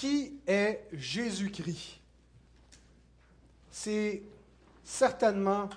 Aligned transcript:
Qui 0.00 0.40
est 0.46 0.88
Jésus-Christ 0.94 2.00
C'est 3.70 4.22
certainement 4.82 5.68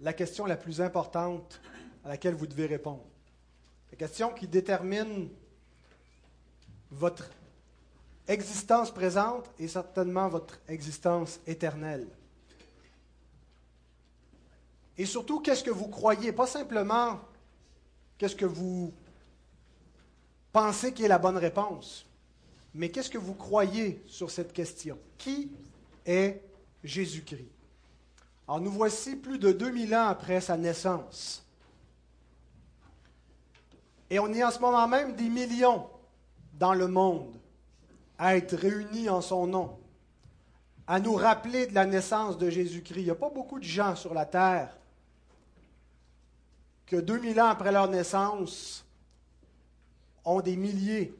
la 0.00 0.12
question 0.12 0.44
la 0.44 0.56
plus 0.56 0.80
importante 0.80 1.60
à 2.04 2.08
laquelle 2.08 2.34
vous 2.34 2.48
devez 2.48 2.66
répondre. 2.66 3.04
La 3.92 3.96
question 3.96 4.30
qui 4.30 4.48
détermine 4.48 5.28
votre 6.90 7.30
existence 8.26 8.90
présente 8.90 9.48
et 9.60 9.68
certainement 9.68 10.28
votre 10.28 10.58
existence 10.66 11.38
éternelle. 11.46 12.08
Et 14.98 15.06
surtout, 15.06 15.38
qu'est-ce 15.38 15.62
que 15.62 15.70
vous 15.70 15.86
croyez? 15.86 16.32
Pas 16.32 16.48
simplement 16.48 17.20
qu'est-ce 18.18 18.34
que 18.34 18.46
vous 18.46 18.92
pensez 20.52 20.92
qui 20.92 21.04
est 21.04 21.08
la 21.08 21.18
bonne 21.18 21.36
réponse, 21.36 22.06
mais 22.74 22.90
qu'est-ce 22.90 23.10
que 23.10 23.18
vous 23.18 23.34
croyez 23.34 24.02
sur 24.06 24.30
cette 24.30 24.52
question? 24.52 24.98
Qui 25.18 25.50
est 26.06 26.42
Jésus-Christ? 26.84 27.50
Alors 28.46 28.60
nous 28.60 28.70
voici 28.70 29.16
plus 29.16 29.38
de 29.38 29.52
2000 29.52 29.94
ans 29.94 30.06
après 30.06 30.40
sa 30.40 30.56
naissance. 30.56 31.44
Et 34.08 34.18
on 34.18 34.32
est 34.32 34.42
en 34.42 34.50
ce 34.50 34.58
moment 34.58 34.88
même 34.88 35.14
des 35.14 35.28
millions 35.28 35.88
dans 36.54 36.74
le 36.74 36.88
monde 36.88 37.36
à 38.18 38.36
être 38.36 38.56
réunis 38.56 39.08
en 39.08 39.20
son 39.20 39.46
nom, 39.46 39.78
à 40.86 41.00
nous 41.00 41.14
rappeler 41.14 41.66
de 41.66 41.74
la 41.74 41.86
naissance 41.86 42.36
de 42.36 42.50
Jésus-Christ. 42.50 43.00
Il 43.00 43.04
n'y 43.04 43.10
a 43.10 43.14
pas 43.14 43.30
beaucoup 43.30 43.58
de 43.58 43.64
gens 43.64 43.94
sur 43.94 44.12
la 44.12 44.26
terre 44.26 44.76
que 46.86 46.96
2000 46.96 47.40
ans 47.40 47.46
après 47.46 47.70
leur 47.70 47.88
naissance 47.88 48.84
ont 50.24 50.40
des 50.40 50.56
milliers, 50.56 51.14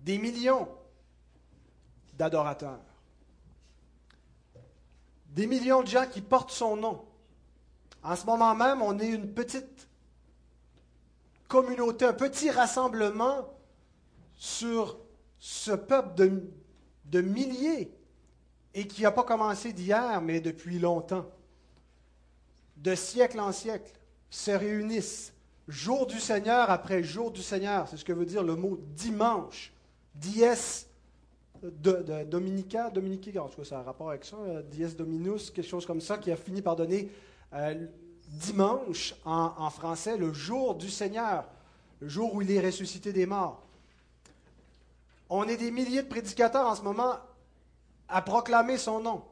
des 0.00 0.18
millions 0.18 0.68
d'adorateurs. 2.14 2.80
Des 5.26 5.46
millions 5.46 5.82
de 5.82 5.88
gens 5.88 6.06
qui 6.06 6.20
portent 6.20 6.50
son 6.50 6.76
nom. 6.76 7.04
En 8.02 8.16
ce 8.16 8.26
moment 8.26 8.54
même, 8.54 8.82
on 8.82 8.98
est 8.98 9.08
une 9.08 9.32
petite 9.32 9.88
communauté, 11.48 12.06
un 12.06 12.12
petit 12.12 12.50
rassemblement 12.50 13.48
sur 14.34 14.98
ce 15.38 15.72
peuple 15.72 16.40
de, 17.06 17.20
milliers 17.20 17.92
et 18.74 18.86
qui 18.86 19.02
n'a 19.02 19.12
pas 19.12 19.22
commencé 19.22 19.72
d'hier, 19.72 20.20
mais 20.20 20.40
depuis 20.40 20.78
longtemps, 20.78 21.26
de 22.76 22.94
siècle 22.94 23.38
en 23.38 23.52
siècle, 23.52 23.92
se 24.30 24.50
réunissent 24.50 25.32
jour 25.68 26.06
du 26.06 26.18
Seigneur 26.18 26.70
après 26.70 27.02
jour 27.02 27.30
du 27.30 27.42
Seigneur. 27.42 27.88
C'est 27.88 27.96
ce 27.96 28.04
que 28.04 28.12
veut 28.12 28.26
dire 28.26 28.42
le 28.42 28.56
mot 28.56 28.78
dimanche. 28.94 29.72
Dies 30.14 30.86
de, 31.62 32.24
Dominica, 32.24 32.90
Dominique, 32.90 33.36
en 33.36 33.48
tout 33.48 33.60
cas, 33.60 33.64
ça 33.64 33.78
a 33.78 33.80
un 33.80 33.84
rapport 33.84 34.10
avec 34.10 34.24
ça, 34.24 34.36
euh, 34.36 34.62
Dies 34.62 34.94
Dominus, 34.94 35.50
quelque 35.50 35.68
chose 35.68 35.86
comme 35.86 36.00
ça, 36.00 36.18
qui 36.18 36.30
a 36.30 36.36
fini 36.36 36.60
par 36.60 36.76
donner 36.76 37.08
euh, 37.54 37.86
dimanche 38.28 39.14
en, 39.24 39.70
français, 39.70 40.16
le 40.16 40.32
jour 40.32 40.74
du 40.74 40.90
Seigneur, 40.90 41.44
le 42.00 42.08
jour 42.08 42.34
où 42.34 42.42
il 42.42 42.50
est 42.50 42.60
ressuscité 42.60 43.12
des 43.12 43.26
morts. 43.26 43.62
On 45.28 45.44
est 45.44 45.56
des 45.56 45.70
milliers 45.70 46.02
de 46.02 46.08
prédicateurs 46.08 46.66
en 46.66 46.74
ce 46.74 46.82
moment 46.82 47.16
à 48.08 48.22
proclamer 48.22 48.76
son 48.76 49.00
nom. 49.00 49.22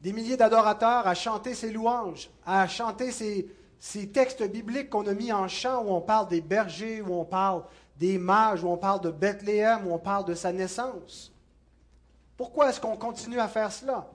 Des 0.00 0.12
milliers 0.12 0.36
d'adorateurs 0.36 1.06
à 1.06 1.14
chanter 1.14 1.54
ses 1.54 1.70
louanges, 1.70 2.30
à 2.46 2.68
chanter 2.68 3.10
ses, 3.10 3.48
ces 3.78 4.08
textes 4.08 4.42
bibliques 4.42 4.90
qu'on 4.90 5.06
a 5.06 5.14
mis 5.14 5.32
en 5.32 5.48
chant 5.48 5.84
où 5.84 5.90
on 5.90 6.00
parle 6.00 6.28
des 6.28 6.40
bergers, 6.40 7.02
où 7.02 7.14
on 7.14 7.24
parle 7.24 7.64
des 7.96 8.18
mages, 8.18 8.64
où 8.64 8.68
on 8.68 8.76
parle 8.76 9.00
de 9.00 9.10
Bethléem, 9.10 9.86
où 9.86 9.92
on 9.92 9.98
parle 9.98 10.24
de 10.24 10.34
sa 10.34 10.52
naissance. 10.52 11.32
Pourquoi 12.36 12.70
est-ce 12.70 12.80
qu'on 12.80 12.96
continue 12.96 13.38
à 13.38 13.48
faire 13.48 13.70
cela? 13.70 14.10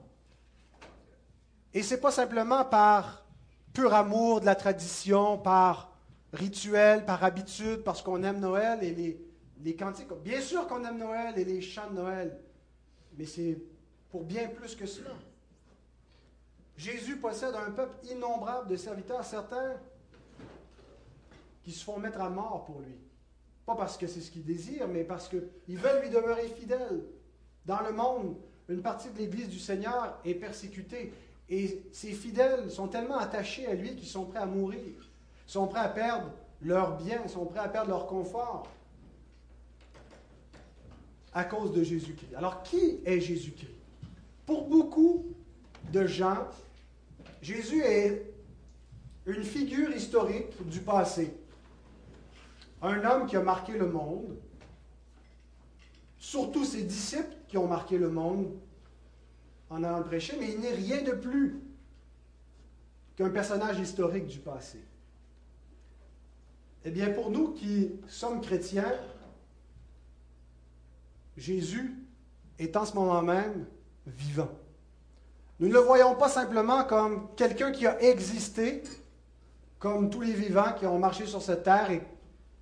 Et 1.74 1.84
ce 1.84 1.94
n'est 1.94 2.02
pas 2.02 2.11
simplement 2.11 2.66
par 2.66 3.23
pur 3.73 3.94
amour 3.94 4.42
de 4.42 4.45
la 4.45 4.56
tradition, 4.56 5.38
par 5.38 5.92
rituel, 6.33 7.06
par 7.06 7.23
habitude, 7.23 7.83
parce 7.83 8.02
qu'on 8.02 8.23
aime 8.23 8.39
Noël 8.39 8.80
et 8.83 8.94
les, 8.94 9.22
les 9.64 9.76
cantiques. 9.76 10.12
Bien 10.23 10.42
sûr 10.42 10.67
qu'on 10.67 10.83
aime 10.83 10.98
Noël 10.98 11.38
et 11.38 11.45
les 11.45 11.62
chants 11.62 11.89
de 11.89 11.95
Noël, 11.95 12.39
mais 13.17 13.26
c'est 13.26 13.58
pour 14.10 14.23
bien 14.23 14.48
plus 14.48 14.76
que 14.76 14.86
cela. 14.86 15.12
Jésus 16.80 17.17
possède 17.17 17.56
un 17.56 17.72
peuple 17.72 17.98
innombrable 18.10 18.70
de 18.70 18.78
serviteurs, 18.78 19.26
certains 19.26 19.76
qui 21.62 21.73
se 21.73 21.84
font 21.84 22.00
mettre 22.00 22.22
à 22.22 22.30
mort 22.30 22.64
pour 22.64 22.80
lui. 22.80 22.95
Pas 23.66 23.76
parce 23.76 23.98
que 23.98 24.08
c'est 24.08 24.22
ce 24.22 24.32
qu'il 24.32 24.45
désire, 24.45 24.88
mais 24.88 25.04
parce 25.04 25.28
qu'ils 25.28 25.78
veulent 25.78 26.02
lui 26.02 26.10
demeurer 26.10 26.48
fidèles. 26.48 27.04
Dans 27.66 27.82
le 27.82 27.92
monde, 27.92 28.38
une 28.70 28.82
partie 28.82 29.10
de 29.10 29.18
l'Église 29.18 29.50
du 29.50 29.60
Seigneur 29.60 30.20
est 30.23 30.36
persécutée. 30.36 31.12
Et 31.50 31.84
ces 31.92 32.14
fidèles 32.14 32.72
sont 32.72 32.88
tellement 32.88 33.18
attachés 33.18 33.68
à 33.68 33.73
lui 33.73 33.98
qu'ils 33.98 34.08
sont 34.08 34.23
prêts 34.26 34.39
à 34.39 34.45
mourir, 34.45 34.95
sont 35.48 35.68
prêts 35.68 35.82
à 35.82 35.89
perdre 35.89 36.32
leurs 36.62 36.95
biens, 36.95 37.28
sont 37.28 37.45
prêts 37.45 37.60
à 37.60 37.68
perdre 37.68 37.89
leur 37.89 38.08
confort 38.08 38.68
à 41.34 41.44
cause 41.44 41.73
de 41.73 41.84
Jésus-Christ. 41.84 42.36
Alors, 42.36 42.64
qui 42.64 43.02
est 43.04 43.20
Jésus-Christ? 43.20 43.76
Pour 44.45 44.70
beaucoup 44.70 45.26
de 45.92 46.06
gens, 46.06 46.48
Jésus 47.42 47.82
est 47.82 48.33
une 49.26 49.44
figure 49.44 49.92
historique 49.95 50.67
du 50.67 50.82
passé. 50.82 51.33
Un 52.82 53.04
homme 53.04 53.27
qui 53.27 53.36
a 53.36 53.42
marqué 53.42 53.77
le 53.77 53.88
monde, 53.88 54.38
surtout 56.17 56.66
ses 56.66 56.83
disciples 56.83 57.36
qui 57.48 57.58
ont 57.58 57.67
marqué 57.67 57.98
le 57.98 58.10
monde 58.10 58.58
en 59.70 59.83
allant 59.83 60.00
le 60.00 60.05
prêcher, 60.05 60.36
mais 60.39 60.52
il 60.52 60.60
n'est 60.60 60.73
rien 60.73 61.02
de 61.04 61.11
plus 61.11 61.61
qu'un 63.16 63.30
personnage 63.30 63.80
historique 63.80 64.27
du 64.27 64.39
passé. 64.39 64.80
Eh 66.86 66.92
bien, 66.92 67.11
pour 67.11 67.30
nous 67.30 67.54
qui 67.54 67.92
sommes 68.08 68.42
chrétiens, 68.42 68.94
Jésus 71.38 71.95
est 72.58 72.76
en 72.76 72.86
ce 72.86 72.94
moment 72.95 73.21
même 73.21 73.66
vivant. 74.06 74.58
Nous 75.59 75.67
ne 75.67 75.73
le 75.73 75.80
voyons 75.80 76.15
pas 76.15 76.30
simplement 76.30 76.86
comme 76.86 77.27
quelqu'un 77.36 77.71
qui 77.71 77.86
a 77.86 78.02
existé, 78.02 78.81
comme 79.77 80.09
tous 80.09 80.21
les 80.21 80.33
vivants 80.33 80.73
qui 80.77 80.86
ont 80.86 80.97
marché 80.97 81.25
sur 81.25 81.42
cette 81.42 81.64
terre 81.64 81.92
et 81.92 82.02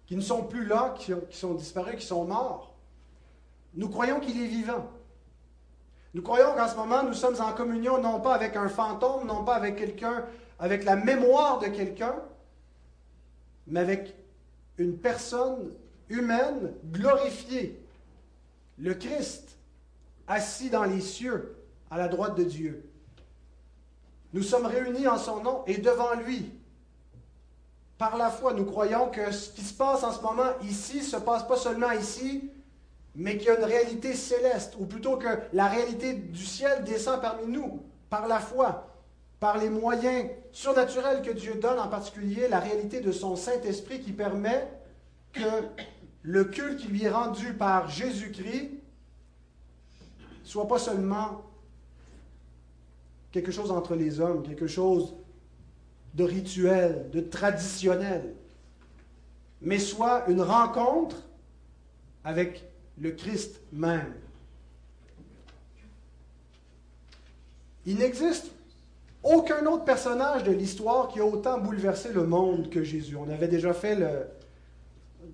qui 0.08 0.16
ne 0.16 0.22
sont 0.22 0.44
plus 0.44 0.66
là, 0.66 0.96
qui, 0.98 1.14
sont 1.32 1.54
disparus, 1.54 1.98
qui 1.98 2.06
sont 2.06 2.26
morts. 2.26 2.76
Nous 3.76 3.90
croyons 3.90 4.20
qu'il 4.20 4.42
est 4.42 4.48
vivant. 4.48 4.90
Nous 6.14 6.24
croyons 6.24 6.54
qu'en 6.56 6.68
ce 6.68 6.76
moment, 6.76 7.04
nous 7.04 7.14
sommes 7.14 7.40
en 7.40 7.54
communion 7.54 8.02
non 8.02 8.20
pas 8.20 8.34
avec 8.34 8.56
un 8.56 8.70
fantôme, 8.70 9.28
non 9.28 9.44
pas 9.44 9.56
avec 9.56 9.76
quelqu'un, 9.76 10.26
avec 10.58 10.84
la 10.84 10.96
mémoire 10.96 11.60
de 11.60 11.68
quelqu'un, 11.68 12.16
mais 13.68 13.82
avec 13.82 14.16
une 14.80 14.98
personne 14.98 15.74
humaine 16.10 16.74
glorifiée, 16.86 17.80
le 18.80 18.96
Christ, 18.96 19.58
assis 20.28 20.70
dans 20.72 20.86
les 20.86 21.02
cieux, 21.02 21.58
à 21.92 21.98
la 21.98 22.08
droite 22.08 22.36
de 22.36 22.44
Dieu. 22.44 22.87
Nous 24.38 24.44
sommes 24.44 24.68
réunis 24.68 25.08
en 25.08 25.18
son 25.18 25.42
nom 25.42 25.64
et 25.66 25.80
devant 25.80 26.14
lui. 26.14 26.52
Par 27.98 28.18
la 28.18 28.30
foi, 28.30 28.54
nous 28.54 28.66
croyons 28.66 29.10
que 29.10 29.32
ce 29.32 29.50
qui 29.50 29.64
se 29.64 29.74
passe 29.74 30.04
en 30.04 30.12
ce 30.12 30.22
moment 30.22 30.52
ici 30.62 30.98
ne 30.98 31.02
se 31.02 31.18
passe 31.18 31.48
pas 31.48 31.56
seulement 31.56 31.90
ici, 31.90 32.52
mais 33.16 33.40
qu'il 33.40 33.48
y 33.48 33.50
a 33.50 33.58
une 33.58 33.66
réalité 33.66 34.14
céleste, 34.14 34.76
ou 34.78 34.86
plutôt 34.86 35.18
que 35.18 35.28
la 35.54 35.66
réalité 35.66 36.14
du 36.14 36.46
ciel 36.46 36.84
descend 36.84 37.20
parmi 37.20 37.48
nous, 37.48 37.82
par 38.12 38.28
la 38.28 38.40
foi, 38.40 38.94
par 39.40 39.58
les 39.58 39.72
moyens 39.72 40.30
surnaturels 40.52 41.24
que 41.24 41.32
Dieu 41.32 41.56
donne, 41.56 41.80
en 41.80 41.88
particulier 41.88 42.48
la 42.48 42.60
réalité 42.60 43.02
de 43.02 43.12
son 43.12 43.36
Saint-Esprit 43.36 44.02
qui 44.02 44.12
permet 44.12 44.72
que 45.34 45.64
le 46.22 46.44
culte 46.44 46.78
qui 46.78 46.90
lui 46.90 47.06
est 47.06 47.10
rendu 47.10 47.56
par 47.56 47.90
Jésus-Christ 47.90 48.70
soit 50.44 50.68
pas 50.68 50.78
seulement 50.78 51.42
quelque 53.38 53.52
chose 53.52 53.70
entre 53.70 53.94
les 53.94 54.20
hommes, 54.20 54.42
quelque 54.42 54.66
chose 54.66 55.14
de 56.16 56.24
rituel, 56.24 57.08
de 57.14 57.22
traditionnel, 57.22 58.34
mais 59.62 59.78
soit 59.78 60.28
une 60.28 60.42
rencontre 60.42 61.18
avec 62.24 62.66
le 63.00 63.12
Christ 63.12 63.62
même. 63.72 64.16
Il 67.86 67.98
n'existe 67.98 68.50
aucun 69.22 69.64
autre 69.68 69.86
personnage 69.86 70.44
de 70.44 70.52
l'histoire 70.52 71.08
qui 71.08 71.20
a 71.20 71.26
autant 71.26 71.60
bouleversé 71.60 72.12
le 72.12 72.26
monde 72.26 72.72
que 72.72 72.84
Jésus. 72.84 73.16
On 73.16 73.30
avait 73.30 73.48
déjà 73.48 73.72
fait 73.76 73.98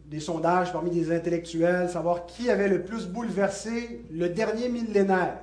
des 0.08 0.20
sondages 0.20 0.74
parmi 0.74 0.92
les 0.92 1.16
intellectuels, 1.16 1.90
savoir 1.90 2.26
qui 2.26 2.50
avait 2.50 2.68
le 2.68 2.84
plus 2.84 3.08
bouleversé 3.08 4.06
le 4.12 4.28
dernier 4.28 4.68
millénaire 4.68 5.40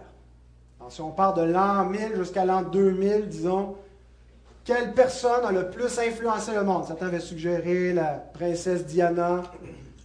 si 0.90 1.00
on 1.00 1.10
part 1.10 1.34
de 1.34 1.42
l'an 1.42 1.86
1000 1.86 2.16
jusqu'à 2.16 2.44
l'an 2.44 2.62
2000, 2.62 3.28
disons, 3.28 3.76
quelle 4.64 4.92
personne 4.92 5.44
a 5.44 5.52
le 5.52 5.70
plus 5.70 5.98
influencé 5.98 6.52
le 6.52 6.64
monde? 6.64 6.84
Certains 6.84 7.06
avaient 7.06 7.20
suggéré 7.20 7.92
la 7.92 8.22
princesse 8.34 8.84
Diana 8.86 9.42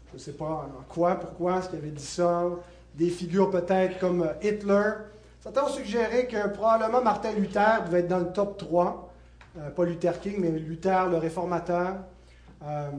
Je 0.10 0.14
ne 0.14 0.20
sais 0.20 0.32
pas 0.32 0.46
en 0.46 0.84
quoi, 0.88 1.16
pourquoi, 1.16 1.60
est-ce 1.60 1.70
qu'il 1.70 1.80
avait 1.80 1.90
dit 1.90 2.06
ça? 2.06 2.44
Des 2.94 3.10
figures 3.10 3.50
peut-être 3.50 4.00
comme 4.00 4.30
Hitler. 4.42 4.92
Certains 5.42 5.64
ont 5.64 5.70
suggéré 5.70 6.28
que 6.28 6.48
probablement 6.48 7.02
Martin 7.02 7.34
Luther 7.34 7.84
devait 7.86 8.00
être 8.00 8.08
dans 8.08 8.20
le 8.20 8.32
top 8.32 8.58
3. 8.58 9.12
Euh, 9.58 9.70
pas 9.70 9.86
Luther 9.86 10.20
King, 10.20 10.38
mais 10.40 10.50
Luther, 10.52 11.10
le 11.10 11.18
réformateur. 11.18 11.98
Euh, 12.64 12.90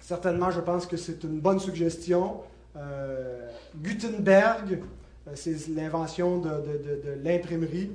certainement, 0.00 0.50
je 0.50 0.60
pense 0.60 0.86
que 0.86 0.96
c'est 0.96 1.22
une 1.24 1.40
bonne 1.40 1.60
suggestion. 1.60 2.40
Euh, 2.76 3.48
Gutenberg, 3.76 4.80
c'est 5.34 5.68
l'invention 5.68 6.38
de, 6.38 6.50
l'imprimerie. 7.22 7.90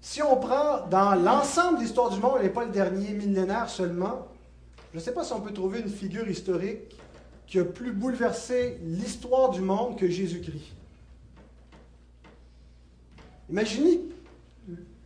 si 0.00 0.22
on 0.22 0.36
prend 0.36 0.86
dans 0.88 1.14
l'ensemble 1.14 1.78
de 1.78 1.82
l'histoire 1.82 2.10
du 2.10 2.20
monde, 2.20 2.38
et 2.42 2.48
pas 2.48 2.64
le 2.64 2.72
dernier 2.72 3.12
millénaire 3.12 3.68
seulement, 3.68 4.26
je 4.92 4.98
ne 4.98 5.02
sais 5.02 5.12
pas 5.12 5.24
si 5.24 5.32
on 5.32 5.40
peut 5.40 5.52
trouver 5.52 5.80
une 5.80 5.88
figure 5.88 6.28
historique 6.28 6.96
qui 7.46 7.58
a 7.58 7.64
plus 7.64 7.92
bouleversé 7.92 8.78
l'histoire 8.82 9.50
du 9.50 9.60
monde 9.60 9.98
que 9.98 10.08
Jésus-Christ. 10.08 10.72
Imaginez, 13.50 14.00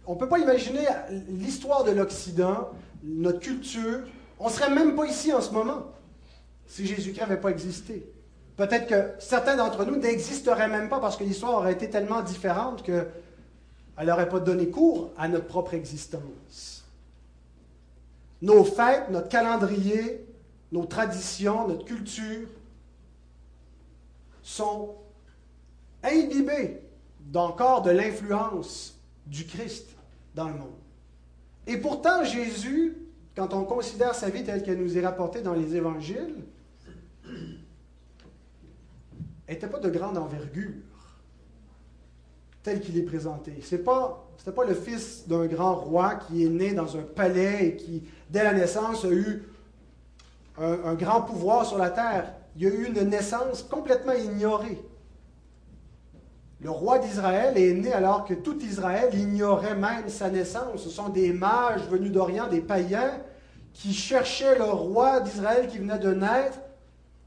on 0.06 0.14
ne 0.14 0.18
peut 0.18 0.28
pas 0.28 0.38
imaginer 0.38 0.86
l'histoire 1.28 1.84
de 1.84 1.90
l'Occident, 1.90 2.70
notre 3.02 3.40
culture. 3.40 4.00
On 4.38 4.46
ne 4.46 4.52
serait 4.52 4.70
même 4.70 4.94
pas 4.94 5.06
ici 5.06 5.32
en 5.32 5.40
ce 5.40 5.50
moment 5.50 5.86
si 6.66 6.86
Jésus-Christ 6.86 7.20
n'avait 7.20 7.40
pas 7.40 7.50
existé. 7.50 8.06
Peut-être 8.56 8.86
que 8.86 9.20
certains 9.22 9.56
d'entre 9.56 9.84
nous 9.84 9.96
n'existeraient 9.96 10.68
même 10.68 10.88
pas 10.88 10.98
parce 10.98 11.16
que 11.16 11.24
l'histoire 11.24 11.54
aurait 11.54 11.74
été 11.74 11.90
tellement 11.90 12.22
différente 12.22 12.82
qu'elle 12.82 13.06
n'aurait 14.02 14.28
pas 14.28 14.40
donné 14.40 14.68
cours 14.70 15.10
à 15.18 15.28
notre 15.28 15.46
propre 15.46 15.74
existence. 15.74 16.84
Nos 18.40 18.64
fêtes, 18.64 19.10
notre 19.10 19.28
calendrier, 19.28 20.26
nos 20.72 20.86
traditions, 20.86 21.68
notre 21.68 21.84
culture 21.84 22.48
sont 24.42 24.94
imbibées 26.02 26.80
d'encore 27.20 27.82
de 27.82 27.90
l'influence 27.90 28.98
du 29.26 29.44
Christ 29.44 29.88
dans 30.34 30.48
le 30.48 30.54
monde. 30.54 30.70
Et 31.66 31.76
pourtant, 31.78 32.24
Jésus, 32.24 32.96
quand 33.34 33.52
on 33.52 33.64
considère 33.64 34.14
sa 34.14 34.30
vie 34.30 34.44
telle 34.44 34.62
qu'elle 34.62 34.78
nous 34.78 34.96
est 34.96 35.04
rapportée 35.04 35.42
dans 35.42 35.52
les 35.52 35.74
évangiles, 35.74 36.36
n'était 39.48 39.68
pas 39.68 39.78
de 39.78 39.90
grande 39.90 40.18
envergure, 40.18 40.72
tel 42.62 42.80
qu'il 42.80 42.98
est 42.98 43.02
présenté. 43.02 43.52
Ce 43.62 43.76
n'était 43.76 43.84
pas, 43.84 44.64
le 44.66 44.74
fils 44.74 45.28
d'un 45.28 45.46
grand 45.46 45.76
roi 45.76 46.16
qui 46.16 46.44
est 46.44 46.48
né 46.48 46.72
dans 46.72 46.96
un 46.96 47.02
palais 47.02 47.68
et 47.68 47.76
qui, 47.76 48.02
dès 48.28 48.42
la 48.42 48.52
naissance, 48.52 49.04
a 49.04 49.10
eu 49.10 49.44
un, 50.58 50.94
grand 50.94 51.22
pouvoir 51.22 51.64
sur 51.64 51.78
la 51.78 51.90
terre. 51.90 52.32
Il 52.56 52.62
y 52.62 52.66
a 52.66 52.70
eu 52.70 52.86
une 52.86 53.08
naissance 53.08 53.62
complètement 53.62 54.14
ignorée. 54.14 54.82
Le 56.60 56.70
roi 56.70 56.98
d'Israël 56.98 57.56
est 57.58 57.74
né 57.74 57.92
alors 57.92 58.24
que 58.24 58.34
tout 58.34 58.58
Israël 58.62 59.14
ignorait 59.14 59.76
même 59.76 60.08
sa 60.08 60.30
naissance. 60.30 60.82
Ce 60.82 60.90
sont 60.90 61.10
des 61.10 61.32
mages 61.32 61.86
venus 61.90 62.10
d'Orient, 62.10 62.48
des 62.48 62.62
païens, 62.62 63.20
qui 63.74 63.92
cherchaient 63.92 64.56
le 64.56 64.64
roi 64.64 65.20
d'Israël 65.20 65.68
qui 65.68 65.78
venait 65.78 65.98
de 65.98 66.14
naître 66.14 66.58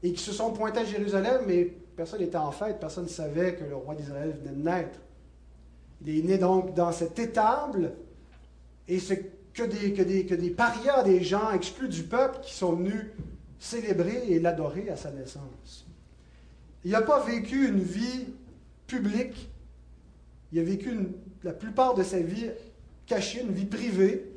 et 0.02 0.12
qui 0.12 0.22
se 0.22 0.32
sont 0.32 0.52
pointés 0.52 0.80
à 0.80 0.84
Jérusalem, 0.84 1.42
mais 1.46 1.72
personne 2.00 2.20
n'était 2.20 2.38
en 2.38 2.50
fête, 2.50 2.80
personne 2.80 3.04
ne 3.04 3.10
savait 3.10 3.56
que 3.56 3.64
le 3.64 3.76
roi 3.76 3.94
d'Israël 3.94 4.34
venait 4.40 4.56
de 4.56 4.62
naître. 4.62 4.98
Il 6.00 6.18
est 6.18 6.22
né 6.22 6.38
donc 6.38 6.72
dans 6.72 6.92
cette 6.92 7.18
étable, 7.18 7.92
et 8.88 8.98
c'est 8.98 9.30
que 9.52 9.64
des, 9.64 9.92
que, 9.92 10.34
des, 10.34 10.50
parias, 10.50 11.02
des 11.02 11.22
gens 11.22 11.50
exclus 11.50 11.90
du 11.90 12.04
peuple 12.04 12.38
qui 12.40 12.54
sont 12.54 12.72
venus 12.72 13.04
célébrer 13.58 14.22
et 14.28 14.40
l'adorer 14.40 14.88
à 14.88 14.96
sa 14.96 15.10
naissance. 15.10 15.84
Il 16.86 16.92
n'a 16.92 17.02
pas 17.02 17.22
vécu 17.22 17.68
une 17.68 17.82
vie 17.82 18.28
publique, 18.86 19.50
il 20.52 20.58
a 20.58 20.62
vécu 20.62 20.96
la 21.42 21.52
plupart 21.52 21.92
de 21.92 22.02
sa 22.02 22.20
vie 22.20 22.48
cachée, 23.04 23.42
une 23.42 23.52
vie 23.52 23.66
privée, 23.66 24.32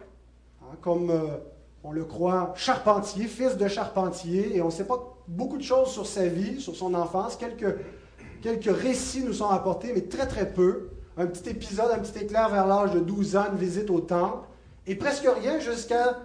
hein, 0.63 0.75
comme 0.81 1.11
euh, 1.11 1.37
on 1.85 1.93
le 1.93 2.03
croit, 2.03 2.53
charpentier, 2.57 3.25
fils 3.27 3.55
de 3.55 3.69
charpentier, 3.69 4.53
et 4.53 4.61
on 4.61 4.65
ne 4.65 4.71
sait 4.71 4.83
pas 4.83 5.12
beaucoup 5.27 5.57
de 5.57 5.63
choses 5.63 5.89
sur 5.89 6.05
sa 6.05 6.27
vie, 6.27 6.59
sur 6.59 6.75
son 6.75 6.93
enfance. 6.93 7.37
Quelques, 7.37 8.65
récits 8.65 9.23
nous 9.23 9.33
sont 9.33 9.49
apportés, 9.49 9.91
mais 9.93 10.01
très 10.01 10.27
très 10.27 10.51
peu. 10.51 10.89
Un 11.17 11.27
petit 11.27 11.49
épisode, 11.49 11.91
un 11.91 11.99
petit 11.99 12.23
éclair 12.23 12.49
vers 12.49 12.67
l'âge 12.67 12.91
de 12.91 12.99
12 12.99 13.35
ans, 13.35 13.45
une 13.51 13.57
visite 13.57 13.89
au 13.89 13.99
temple, 13.99 14.47
et 14.87 14.95
presque 14.95 15.27
rien 15.41 15.59
jusqu'à 15.59 16.19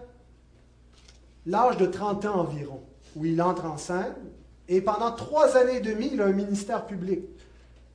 l'âge 1.47 1.77
de 1.77 1.87
30 1.87 2.25
ans 2.25 2.41
environ, 2.41 2.81
où 3.15 3.25
il 3.25 3.41
entre 3.43 3.67
en 3.67 3.77
scène. 3.77 4.15
Et 4.69 4.81
pendant 4.81 5.13
trois 5.13 5.57
années 5.57 5.77
et 5.77 5.81
demie, 5.81 6.11
il 6.13 6.21
a 6.21 6.27
un 6.27 6.33
ministère 6.33 6.87
public. 6.87 7.21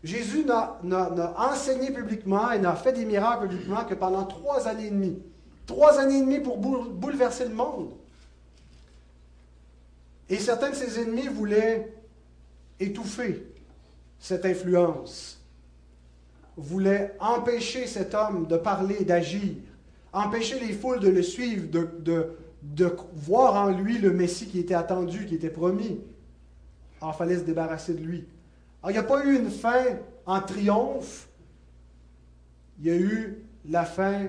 Jésus 0.04 0.46
n'a 0.46 0.80
enseigné 1.38 1.92
publiquement 1.92 2.52
et 2.52 2.60
n'a 2.60 2.76
fait 2.76 2.94
des 2.94 3.06
miracles 3.06 3.48
publiquement 3.48 3.86
que 3.86 3.94
pendant 3.94 4.26
trois 4.26 4.68
années 4.68 4.88
et 4.88 4.92
demie. 4.92 5.18
Trois 5.66 5.98
années 6.00 6.18
et 6.18 6.22
demie 6.22 6.40
pour 6.40 6.58
bouleverser 6.58 7.46
le 7.46 7.54
monde. 7.54 7.92
Et 10.30 10.38
certains 10.38 10.70
de 10.70 10.76
ses 10.76 11.00
ennemis 11.00 11.28
voulaient 11.28 11.94
étouffer 12.80 13.46
cette 14.20 14.46
influence, 14.46 15.42
voulaient 16.56 17.16
empêcher 17.20 17.88
cet 17.88 18.14
homme 18.14 18.48
de 18.48 18.58
parler, 18.58 19.04
d'agir, 19.04 19.56
empêcher 20.14 20.60
les 20.60 20.74
foules 20.74 21.00
de 21.00 21.10
le 21.10 21.22
suivre, 21.22 21.68
de, 21.70 22.96
voir 23.16 23.56
en 23.56 23.70
lui 23.72 23.98
le 23.98 24.14
Messie 24.14 24.48
qui 24.48 24.60
était 24.60 24.74
attendu, 24.74 25.26
qui 25.26 25.36
était 25.36 25.50
promis. 25.50 26.00
Alors, 27.02 27.14
il 27.16 27.18
fallait 27.18 27.38
se 27.38 27.44
débarrasser 27.44 27.94
de 27.94 28.02
lui. 28.02 28.26
Alors, 28.82 28.92
il 28.92 28.94
n'y 28.94 29.00
a 29.00 29.04
pas 29.04 29.26
eu 29.26 29.38
une 29.38 29.50
fin 29.50 29.84
en 30.26 30.40
triomphe, 30.42 31.28
il 32.80 32.86
y 32.86 32.92
a 32.92 32.96
eu 32.96 33.44
la 33.70 33.84
fin 33.84 34.28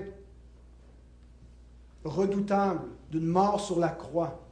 redoutable 2.03 2.81
d'une 3.11 3.25
mort 3.25 3.59
sur 3.61 3.79
la 3.79 3.89
croix. 3.89 4.44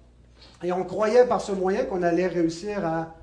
Et 0.63 0.72
on 0.72 0.84
croyait 0.84 1.28
par 1.28 1.42
ce 1.42 1.51
moyen 1.51 1.86
qu'on 1.86 2.04
allait 2.04 2.28
réussir 2.28 2.86
à 2.86 3.16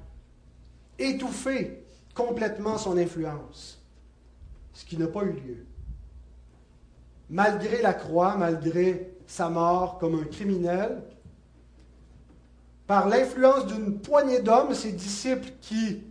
étouffer 0.99 1.82
complètement 2.14 2.76
son 2.76 2.99
influence, 2.99 3.81
ce 4.72 4.84
qui 4.84 4.96
n'a 4.96 5.06
pas 5.06 5.22
eu 5.22 5.32
lieu. 5.32 5.67
Malgré 7.31 7.81
la 7.81 7.94
croix, 7.94 8.37
malgré 8.37 9.14
sa 9.26 9.49
mort 9.49 9.99
comme 9.99 10.20
un 10.20 10.25
criminel, 10.25 11.02
par 12.87 13.08
l'influence 13.08 13.67
d'une 13.67 14.00
poignée 14.00 14.40
d'hommes, 14.40 14.74
ses 14.74 14.93
disciples 14.93 15.53
qui 15.60 16.03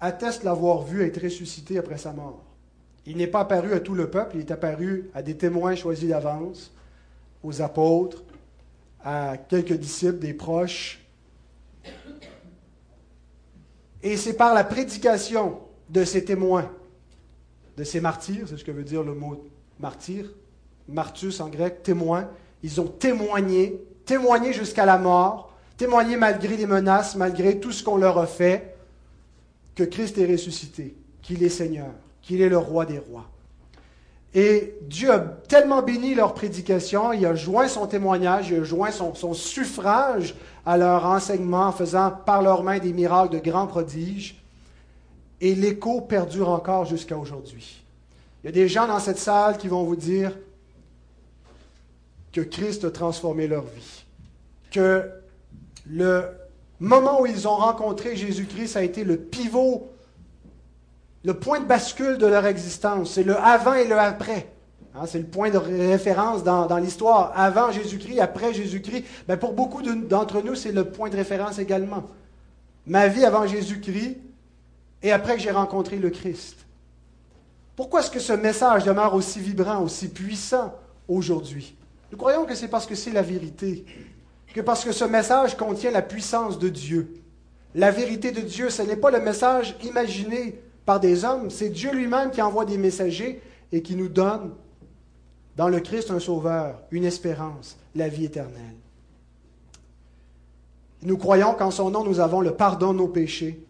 attestent 0.00 0.44
l'avoir 0.44 0.82
vu 0.82 1.02
être 1.02 1.20
ressuscité 1.22 1.78
après 1.78 1.98
sa 1.98 2.12
mort. 2.12 2.44
Il 3.06 3.16
n'est 3.16 3.26
pas 3.26 3.40
apparu 3.40 3.72
à 3.72 3.80
tout 3.80 3.94
le 3.94 4.08
peuple, 4.08 4.36
il 4.36 4.40
est 4.42 4.50
apparu 4.50 5.10
à 5.12 5.22
des 5.22 5.36
témoins 5.36 5.74
choisis 5.74 6.08
d'avance, 6.08 6.72
aux 7.42 7.60
apôtres, 7.60 8.22
à 9.04 9.36
quelques 9.36 9.74
disciples, 9.74 10.18
des 10.18 10.32
proches. 10.32 11.00
Et 14.02 14.16
c'est 14.16 14.34
par 14.34 14.54
la 14.54 14.64
prédication 14.64 15.60
de 15.90 16.04
ces 16.04 16.24
témoins, 16.24 16.70
de 17.76 17.84
ces 17.84 18.00
martyrs, 18.00 18.48
c'est 18.48 18.56
ce 18.56 18.64
que 18.64 18.70
veut 18.70 18.84
dire 18.84 19.02
le 19.02 19.14
mot 19.14 19.44
martyr, 19.78 20.32
martus 20.88 21.40
en 21.40 21.48
grec, 21.48 21.82
témoin. 21.82 22.28
Ils 22.62 22.80
ont 22.80 22.86
témoigné, 22.86 23.80
témoigné 24.06 24.52
jusqu'à 24.52 24.86
la 24.86 24.98
mort, 24.98 25.52
témoigné 25.76 26.16
malgré 26.16 26.56
les 26.56 26.66
menaces, 26.66 27.16
malgré 27.16 27.60
tout 27.60 27.72
ce 27.72 27.82
qu'on 27.82 27.96
leur 27.96 28.18
a 28.18 28.26
fait, 28.26 28.76
que 29.74 29.84
Christ 29.84 30.16
est 30.18 30.30
ressuscité, 30.30 30.94
qu'il 31.20 31.42
est 31.42 31.48
Seigneur, 31.48 31.90
qu'il 32.22 32.40
est 32.40 32.48
le 32.48 32.58
roi 32.58 32.86
des 32.86 32.98
rois. 32.98 33.28
Et 34.34 34.74
Dieu 34.82 35.12
a 35.12 35.20
tellement 35.20 35.80
béni 35.80 36.16
leur 36.16 36.34
prédication, 36.34 37.12
il 37.12 37.24
a 37.24 37.36
joint 37.36 37.68
son 37.68 37.86
témoignage, 37.86 38.50
il 38.50 38.60
a 38.60 38.64
joint 38.64 38.90
son, 38.90 39.32
suffrage 39.32 40.34
à 40.66 40.76
leur 40.76 41.06
enseignement 41.06 41.68
en 41.68 41.72
faisant 41.72 42.10
par 42.10 42.42
leurs 42.42 42.64
mains 42.64 42.80
des 42.80 42.92
miracles 42.92 43.32
de 43.32 43.38
grands 43.38 43.68
prodiges. 43.68 44.42
Et 45.40 45.54
l'écho 45.54 46.00
perdure 46.00 46.48
encore 46.48 46.84
jusqu'à 46.84 47.16
aujourd'hui. 47.16 47.84
Il 48.42 48.46
y 48.46 48.48
a 48.48 48.52
des 48.52 48.68
gens 48.68 48.88
dans 48.88 48.98
cette 48.98 49.18
salle 49.18 49.56
qui 49.56 49.68
vont 49.68 49.84
vous 49.84 49.96
dire 49.96 50.36
que 52.32 52.40
Christ 52.40 52.84
a 52.84 52.90
transformé 52.90 53.46
leur 53.46 53.62
vie, 53.62 54.04
que 54.72 55.08
le 55.86 56.24
moment 56.80 57.20
où 57.20 57.26
ils 57.26 57.46
ont 57.46 57.54
rencontré 57.54 58.16
Jésus-Christ 58.16 58.76
a 58.76 58.82
été 58.82 59.04
le 59.04 59.16
pivot 59.16 59.93
le 61.24 61.34
point 61.34 61.60
de 61.60 61.64
bascule 61.64 62.18
de 62.18 62.26
leur 62.26 62.46
existence. 62.46 63.12
C'est 63.12 63.22
le 63.22 63.36
avant 63.36 63.74
et 63.74 63.86
le 63.86 63.98
après. 63.98 64.48
Hein, 64.94 65.06
c'est 65.06 65.18
le 65.18 65.24
point 65.24 65.50
de 65.50 65.58
référence 65.58 66.44
dans, 66.44 66.78
l'histoire. 66.78 67.32
Avant 67.34 67.72
Jésus-Christ, 67.72 68.20
après 68.20 68.52
Jésus-Christ. 68.52 69.04
Ben 69.26 69.36
pour 69.36 69.54
beaucoup 69.54 69.82
d'entre 69.82 70.42
nous, 70.42 70.54
c'est 70.54 70.70
le 70.70 70.84
point 70.84 71.08
de 71.08 71.16
référence 71.16 71.58
également. 71.58 72.04
Ma 72.86 73.08
vie 73.08 73.24
avant 73.24 73.46
Jésus-Christ 73.46 74.18
et 75.02 75.12
après 75.12 75.36
que 75.36 75.40
j'ai 75.40 75.50
rencontré 75.50 75.96
le 75.96 76.10
Christ. 76.10 76.58
Pourquoi 77.74 78.00
est-ce 78.00 78.10
que 78.10 78.20
ce 78.20 78.34
message 78.34 78.84
demeure 78.84 79.14
aussi 79.14 79.40
vibrant, 79.40 79.82
aussi 79.82 80.08
puissant 80.08 80.74
aujourd'hui? 81.08 81.74
Nous 82.12 82.18
croyons 82.18 82.44
que 82.44 82.54
c'est 82.54 82.68
parce 82.68 82.86
que 82.86 82.94
c'est 82.94 83.10
la 83.10 83.22
vérité. 83.22 83.84
que 84.54 84.60
parce 84.60 84.84
que 84.84 84.92
ce 84.92 85.04
message 85.04 85.56
contient 85.56 85.90
la 85.90 86.02
puissance 86.02 86.58
de 86.58 86.68
Dieu. 86.68 87.14
La 87.74 87.90
vérité 87.90 88.30
de 88.30 88.42
Dieu, 88.42 88.70
ce 88.70 88.82
n'est 88.82 88.94
pas 88.94 89.10
le 89.10 89.18
message 89.18 89.74
imaginé 89.82 90.60
par 90.84 91.00
des 91.00 91.24
hommes, 91.24 91.50
c'est 91.50 91.70
Dieu 91.70 91.92
lui-même 91.92 92.30
qui 92.30 92.42
envoie 92.42 92.64
des 92.64 92.78
messagers 92.78 93.40
et 93.72 93.82
qui 93.82 93.96
nous 93.96 94.08
donne 94.08 94.52
dans 95.56 95.68
le 95.68 95.80
Christ 95.80 96.10
un 96.10 96.20
sauveur, 96.20 96.80
une 96.90 97.04
espérance, 97.04 97.76
la 97.94 98.08
vie 98.08 98.24
éternelle. 98.24 98.76
Nous 101.02 101.16
croyons 101.18 101.54
qu'en 101.54 101.70
son 101.70 101.90
nom, 101.90 102.04
nous 102.04 102.20
avons 102.20 102.40
le 102.40 102.54
pardon 102.54 102.92
de 102.92 102.98
nos 102.98 103.08
péchés 103.08 103.64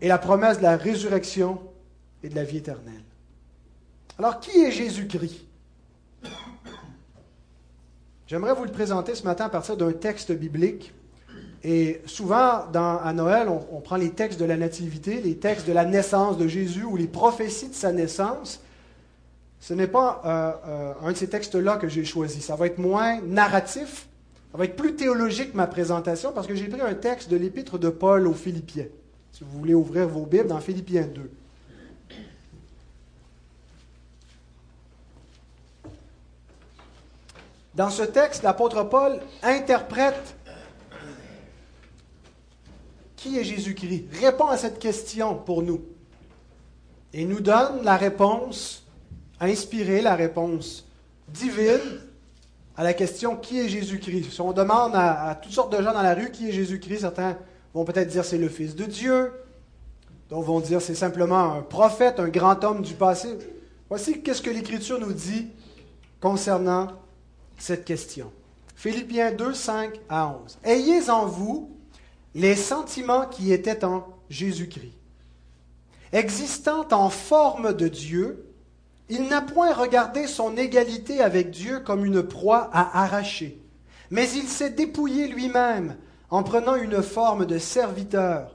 et 0.00 0.08
la 0.08 0.18
promesse 0.18 0.58
de 0.58 0.62
la 0.62 0.76
résurrection 0.76 1.60
et 2.22 2.28
de 2.28 2.34
la 2.34 2.44
vie 2.44 2.58
éternelle. 2.58 3.02
Alors, 4.18 4.40
qui 4.40 4.50
est 4.58 4.70
Jésus-Christ? 4.70 5.44
J'aimerais 8.26 8.54
vous 8.54 8.64
le 8.64 8.72
présenter 8.72 9.14
ce 9.14 9.24
matin 9.24 9.46
à 9.46 9.48
partir 9.48 9.76
d'un 9.76 9.92
texte 9.92 10.32
biblique. 10.32 10.92
Et 11.64 12.00
souvent, 12.06 12.66
à 12.72 13.12
Noël, 13.12 13.48
on, 13.48 13.80
prend 13.80 13.96
les 13.96 14.10
textes 14.10 14.38
de 14.38 14.44
la 14.44 14.56
Nativité, 14.56 15.20
les 15.20 15.36
textes 15.36 15.66
de 15.66 15.72
la 15.72 15.84
naissance 15.84 16.38
de 16.38 16.46
Jésus 16.46 16.84
ou 16.84 16.96
les 16.96 17.08
prophéties 17.08 17.68
de 17.68 17.74
sa 17.74 17.92
naissance. 17.92 18.60
Ce 19.60 19.74
n'est 19.74 19.88
pas 19.88 20.22
euh, 20.24 20.52
euh, 20.68 20.92
un 21.08 21.12
de 21.12 21.16
ces 21.16 21.28
textes-là 21.28 21.76
que 21.76 21.88
j'ai 21.88 22.04
choisi. 22.04 22.40
Ça 22.40 22.54
va 22.54 22.66
être 22.66 22.78
moins 22.78 23.20
narratif, 23.22 24.06
ça 24.52 24.58
va 24.58 24.64
être 24.64 24.76
plus 24.76 24.94
théologique 24.94 25.52
ma 25.54 25.66
présentation 25.66 26.32
parce 26.32 26.46
que 26.46 26.54
j'ai 26.54 26.68
pris 26.68 26.80
un 26.80 26.94
texte 26.94 27.28
de 27.28 27.36
l'épître 27.36 27.76
de 27.76 27.88
Paul 27.88 28.28
aux 28.28 28.34
Philippiens. 28.34 28.86
Si 29.32 29.42
vous 29.42 29.58
voulez 29.58 29.74
ouvrir 29.74 30.06
vos 30.06 30.26
Bibles 30.26 30.46
dans 30.46 30.60
Philippiens 30.60 31.08
2. 31.12 31.30
Dans 37.74 37.90
ce 37.90 38.02
texte, 38.02 38.42
l'apôtre 38.42 38.82
Paul 38.84 39.20
interprète 39.42 40.34
qui 43.18 43.36
est 43.36 43.44
Jésus-Christ, 43.44 44.04
répond 44.20 44.46
à 44.46 44.56
cette 44.56 44.78
question 44.78 45.34
pour 45.34 45.62
nous 45.62 45.82
et 47.12 47.24
nous 47.24 47.40
donne 47.40 47.82
la 47.82 47.96
réponse 47.96 48.86
inspirée, 49.40 50.00
la 50.00 50.14
réponse 50.14 50.86
divine 51.28 52.00
à 52.76 52.84
la 52.84 52.94
question 52.94 53.36
qui 53.36 53.58
est 53.58 53.68
Jésus-Christ? 53.68 54.30
Si 54.30 54.40
on 54.40 54.52
demande 54.52 54.94
à, 54.94 55.30
à, 55.30 55.34
toutes 55.34 55.52
sortes 55.52 55.76
de 55.76 55.82
gens 55.82 55.92
dans 55.92 56.02
la 56.02 56.14
rue 56.14 56.30
qui 56.30 56.48
est 56.48 56.52
Jésus-Christ, 56.52 57.00
certains 57.00 57.36
vont 57.74 57.84
peut-être 57.84 58.08
dire 58.08 58.24
c'est 58.24 58.38
le 58.38 58.48
Fils 58.48 58.76
de 58.76 58.84
Dieu, 58.84 59.32
d'autres 60.30 60.46
vont 60.46 60.60
dire 60.60 60.80
c'est 60.80 60.94
simplement 60.94 61.54
un 61.54 61.62
prophète, 61.62 62.20
un 62.20 62.28
grand 62.28 62.62
homme 62.62 62.82
du 62.82 62.94
passé. 62.94 63.36
Voici 63.88 64.22
qu'est-ce 64.22 64.42
que 64.42 64.50
l'Écriture 64.50 65.00
nous 65.00 65.12
dit 65.12 65.48
concernant 66.20 66.92
cette 67.58 67.84
question. 67.84 68.30
Philippiens 68.76 69.32
2, 69.32 69.54
5 69.54 69.98
à 70.08 70.28
11. 70.28 70.58
Ayez 70.62 71.10
en 71.10 71.26
vous 71.26 71.77
les 72.34 72.54
sentiments 72.54 73.26
qui 73.26 73.52
étaient 73.52 73.84
en 73.84 74.06
Jésus-Christ. 74.28 74.94
Existant 76.12 76.86
en 76.90 77.10
forme 77.10 77.74
de 77.74 77.88
Dieu, 77.88 78.46
il 79.08 79.28
n'a 79.28 79.40
point 79.40 79.72
regardé 79.72 80.26
son 80.26 80.56
égalité 80.56 81.20
avec 81.20 81.50
Dieu 81.50 81.80
comme 81.80 82.04
une 82.04 82.22
proie 82.22 82.68
à 82.72 83.04
arracher, 83.04 83.62
mais 84.10 84.30
il 84.30 84.48
s'est 84.48 84.70
dépouillé 84.70 85.28
lui-même 85.28 85.96
en 86.30 86.42
prenant 86.42 86.76
une 86.76 87.02
forme 87.02 87.46
de 87.46 87.58
serviteur, 87.58 88.54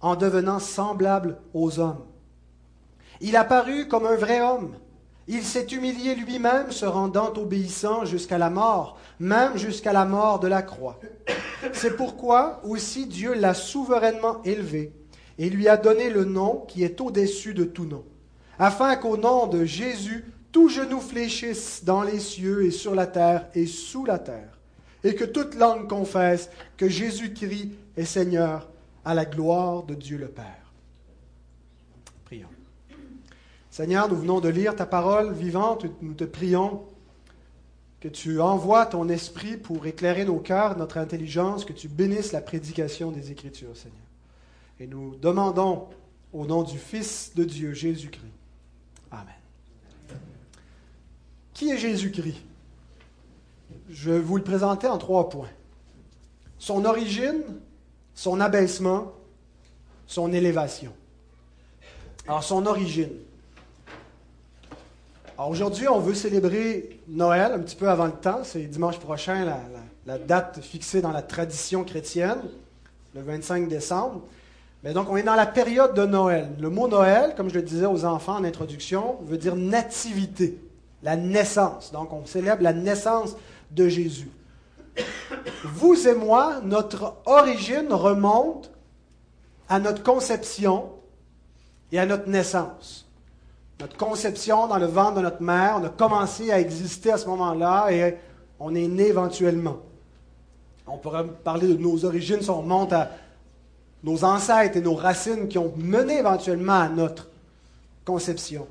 en 0.00 0.14
devenant 0.14 0.60
semblable 0.60 1.38
aux 1.54 1.80
hommes. 1.80 2.04
Il 3.20 3.34
apparut 3.34 3.88
comme 3.88 4.06
un 4.06 4.14
vrai 4.14 4.40
homme 4.40 4.76
il 5.28 5.42
s'est 5.42 5.66
humilié 5.66 6.14
lui-même, 6.14 6.72
se 6.72 6.86
rendant 6.86 7.32
obéissant 7.34 8.06
jusqu'à 8.06 8.38
la 8.38 8.48
mort, 8.48 8.98
même 9.20 9.58
jusqu'à 9.58 9.92
la 9.92 10.06
mort 10.06 10.40
de 10.40 10.48
la 10.48 10.62
croix. 10.62 10.98
C'est 11.74 11.96
pourquoi 11.96 12.60
aussi 12.64 13.06
Dieu 13.06 13.34
l'a 13.34 13.52
souverainement 13.52 14.42
élevé 14.44 14.92
et 15.38 15.50
lui 15.50 15.68
a 15.68 15.76
donné 15.76 16.08
le 16.08 16.24
nom 16.24 16.64
qui 16.66 16.82
est 16.82 17.00
au-dessus 17.00 17.52
de 17.52 17.64
tout 17.64 17.84
nom, 17.84 18.04
afin 18.58 18.96
qu'au 18.96 19.18
nom 19.18 19.46
de 19.46 19.64
Jésus, 19.64 20.24
tout 20.50 20.68
genou 20.68 21.00
fléchisse 21.00 21.84
dans 21.84 22.02
les 22.02 22.18
cieux 22.18 22.64
et 22.64 22.70
sur 22.70 22.94
la 22.94 23.06
terre 23.06 23.48
et 23.54 23.66
sous 23.66 24.06
la 24.06 24.18
terre, 24.18 24.58
et 25.04 25.14
que 25.14 25.24
toute 25.24 25.54
langue 25.54 25.88
confesse 25.88 26.48
que 26.76 26.88
Jésus-Christ 26.88 27.72
est 27.96 28.04
Seigneur 28.04 28.68
à 29.04 29.14
la 29.14 29.26
gloire 29.26 29.82
de 29.82 29.94
Dieu 29.94 30.16
le 30.16 30.28
Père. 30.28 30.57
Seigneur, 33.78 34.08
nous 34.08 34.16
venons 34.16 34.40
de 34.40 34.48
lire 34.48 34.74
ta 34.74 34.86
parole 34.86 35.32
vivante. 35.32 35.86
Nous 36.02 36.14
te 36.14 36.24
prions 36.24 36.82
que 38.00 38.08
tu 38.08 38.40
envoies 38.40 38.84
ton 38.86 39.08
esprit 39.08 39.56
pour 39.56 39.86
éclairer 39.86 40.24
nos 40.24 40.40
cœurs, 40.40 40.76
notre 40.76 40.98
intelligence, 40.98 41.64
que 41.64 41.72
tu 41.72 41.86
bénisses 41.86 42.32
la 42.32 42.40
prédication 42.40 43.12
des 43.12 43.30
Écritures, 43.30 43.76
Seigneur. 43.76 44.02
Et 44.80 44.88
nous 44.88 45.14
demandons 45.14 45.86
au 46.32 46.44
nom 46.44 46.64
du 46.64 46.76
Fils 46.76 47.30
de 47.36 47.44
Dieu, 47.44 47.72
Jésus-Christ. 47.72 48.32
Amen. 49.12 49.26
Qui 51.54 51.70
est 51.70 51.78
Jésus-Christ? 51.78 52.42
Je 53.90 54.10
vais 54.10 54.18
vous 54.18 54.38
le 54.38 54.42
présenter 54.42 54.88
en 54.88 54.98
trois 54.98 55.28
points. 55.28 55.50
Son 56.58 56.84
origine, 56.84 57.44
son 58.12 58.40
abaissement, 58.40 59.12
son 60.08 60.32
élévation. 60.32 60.92
Alors, 62.26 62.42
son 62.42 62.66
origine. 62.66 63.12
Alors 65.38 65.50
aujourd'hui, 65.50 65.86
on 65.86 66.00
veut 66.00 66.14
célébrer 66.14 66.98
Noël 67.06 67.52
un 67.52 67.60
petit 67.60 67.76
peu 67.76 67.88
avant 67.88 68.06
le 68.06 68.12
temps. 68.12 68.40
C'est 68.42 68.64
dimanche 68.64 68.98
prochain, 68.98 69.46
la, 70.04 70.18
date 70.18 70.58
fixée 70.60 71.00
dans 71.00 71.12
la 71.12 71.22
tradition 71.22 71.84
chrétienne, 71.84 72.40
le 73.14 73.22
25 73.22 73.68
décembre. 73.68 74.22
Mais 74.82 74.92
donc, 74.92 75.08
on 75.08 75.16
est 75.16 75.22
dans 75.22 75.36
la 75.36 75.46
période 75.46 75.94
de 75.94 76.04
Noël. 76.04 76.48
Le 76.58 76.70
mot 76.70 76.88
Noël, 76.88 77.34
comme 77.36 77.50
je 77.50 77.54
le 77.54 77.62
disais 77.62 77.86
aux 77.86 78.04
enfants 78.04 78.34
en 78.34 78.42
introduction, 78.42 79.18
veut 79.26 79.38
dire 79.38 79.54
nativité, 79.54 80.58
la 81.04 81.14
naissance. 81.14 81.92
Donc, 81.92 82.12
on 82.12 82.26
célèbre 82.26 82.64
la 82.64 82.72
naissance 82.72 83.36
de 83.70 83.88
Jésus. 83.88 84.30
Vous 85.62 86.08
et 86.08 86.14
moi, 86.16 86.60
notre 86.64 87.14
origine 87.26 87.92
remonte 87.92 88.72
à 89.68 89.78
notre 89.78 90.02
conception 90.02 90.90
et 91.92 92.00
à 92.00 92.06
notre 92.06 92.28
naissance 92.28 93.07
notre 93.80 93.96
conception 93.96 94.66
dans 94.66 94.78
le 94.78 94.86
ventre 94.86 95.16
de 95.16 95.20
notre 95.20 95.42
mère, 95.42 95.78
on 95.80 95.84
a 95.84 95.88
commencé 95.88 96.50
à 96.50 96.60
exister 96.60 97.12
à 97.12 97.18
ce 97.18 97.26
moment-là 97.26 97.90
et 97.90 98.16
on 98.58 98.74
est 98.74 98.88
né 98.88 99.08
éventuellement. 99.08 99.78
On 100.86 100.98
pourrait 100.98 101.26
parler 101.26 101.68
de 101.68 101.76
nos 101.76 102.04
origines 102.04 102.40
si 102.42 102.50
on 102.50 102.62
remonte 102.62 102.92
à 102.92 103.10
nos 104.02 104.24
ancêtres 104.24 104.76
et 104.76 104.80
nos 104.80 104.94
racines 104.94 105.48
qui 105.48 105.58
ont 105.58 105.72
mené 105.76 106.18
éventuellement 106.18 106.80
à 106.80 106.88
notre 106.88 107.28
conception. 108.04 108.66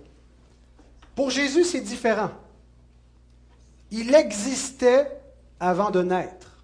Pour 1.16 1.30
Jésus, 1.30 1.64
c'est 1.64 1.82
différent. 1.82 2.32
Il 3.92 4.14
existait 4.14 5.22
avant 5.60 5.90
de 5.90 6.04
naître, 6.04 6.64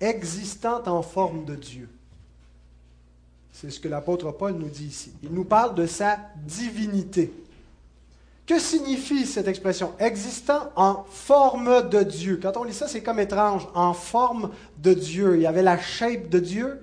existant 0.00 0.82
en 0.86 1.02
forme 1.02 1.44
de 1.44 1.56
Dieu. 1.56 1.88
C'est 3.52 3.70
ce 3.70 3.80
que 3.80 3.88
l'apôtre 3.88 4.30
Paul 4.32 4.52
nous 4.52 4.68
dit 4.68 4.86
ici. 4.86 5.12
Il 5.22 5.30
nous 5.30 5.44
parle 5.44 5.74
de 5.74 5.86
sa 5.86 6.18
divinité. 6.46 7.32
Que 8.46 8.58
signifie 8.58 9.26
cette 9.26 9.48
expression? 9.48 9.92
Existant 9.98 10.70
en 10.74 11.04
forme 11.08 11.88
de 11.88 12.02
Dieu. 12.02 12.40
Quand 12.42 12.56
on 12.56 12.64
lit 12.64 12.74
ça, 12.74 12.88
c'est 12.88 13.02
comme 13.02 13.20
étrange. 13.20 13.68
En 13.74 13.92
forme 13.94 14.50
de 14.78 14.92
Dieu. 14.92 15.36
Il 15.36 15.42
y 15.42 15.46
avait 15.46 15.62
la 15.62 15.78
shape 15.78 16.28
de 16.28 16.38
Dieu. 16.38 16.80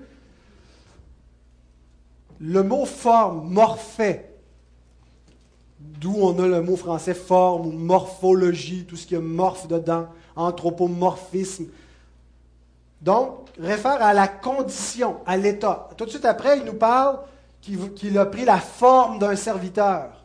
Le 2.40 2.62
mot 2.62 2.86
forme, 2.86 3.50
morphé, 3.50 4.22
d'où 5.80 6.14
on 6.14 6.38
a 6.38 6.46
le 6.46 6.62
mot 6.62 6.76
français 6.76 7.14
forme 7.14 7.66
ou 7.66 7.72
morphologie, 7.72 8.84
tout 8.84 8.96
ce 8.96 9.06
qui 9.06 9.16
est 9.16 9.20
morphe 9.20 9.66
dedans, 9.66 10.06
anthropomorphisme. 10.36 11.66
Donc, 13.00 13.48
réfère 13.58 14.02
à 14.02 14.12
la 14.12 14.28
condition, 14.28 15.18
à 15.26 15.36
l'état. 15.36 15.88
Tout 15.96 16.04
de 16.04 16.10
suite 16.10 16.24
après, 16.24 16.58
il 16.58 16.64
nous 16.64 16.74
parle 16.74 17.20
qu'il 17.60 18.18
a 18.18 18.26
pris 18.26 18.44
la 18.44 18.58
forme 18.58 19.18
d'un 19.18 19.36
serviteur. 19.36 20.24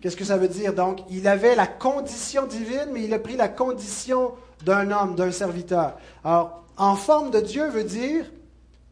Qu'est-ce 0.00 0.16
que 0.16 0.24
ça 0.24 0.36
veut 0.36 0.48
dire? 0.48 0.74
Donc, 0.74 1.00
il 1.08 1.26
avait 1.26 1.54
la 1.54 1.66
condition 1.66 2.46
divine, 2.46 2.88
mais 2.92 3.04
il 3.04 3.14
a 3.14 3.18
pris 3.18 3.36
la 3.36 3.48
condition 3.48 4.32
d'un 4.64 4.90
homme, 4.90 5.14
d'un 5.14 5.30
serviteur. 5.30 5.96
Alors, 6.22 6.64
en 6.76 6.96
forme 6.96 7.30
de 7.30 7.40
Dieu 7.40 7.68
veut 7.68 7.84
dire 7.84 8.30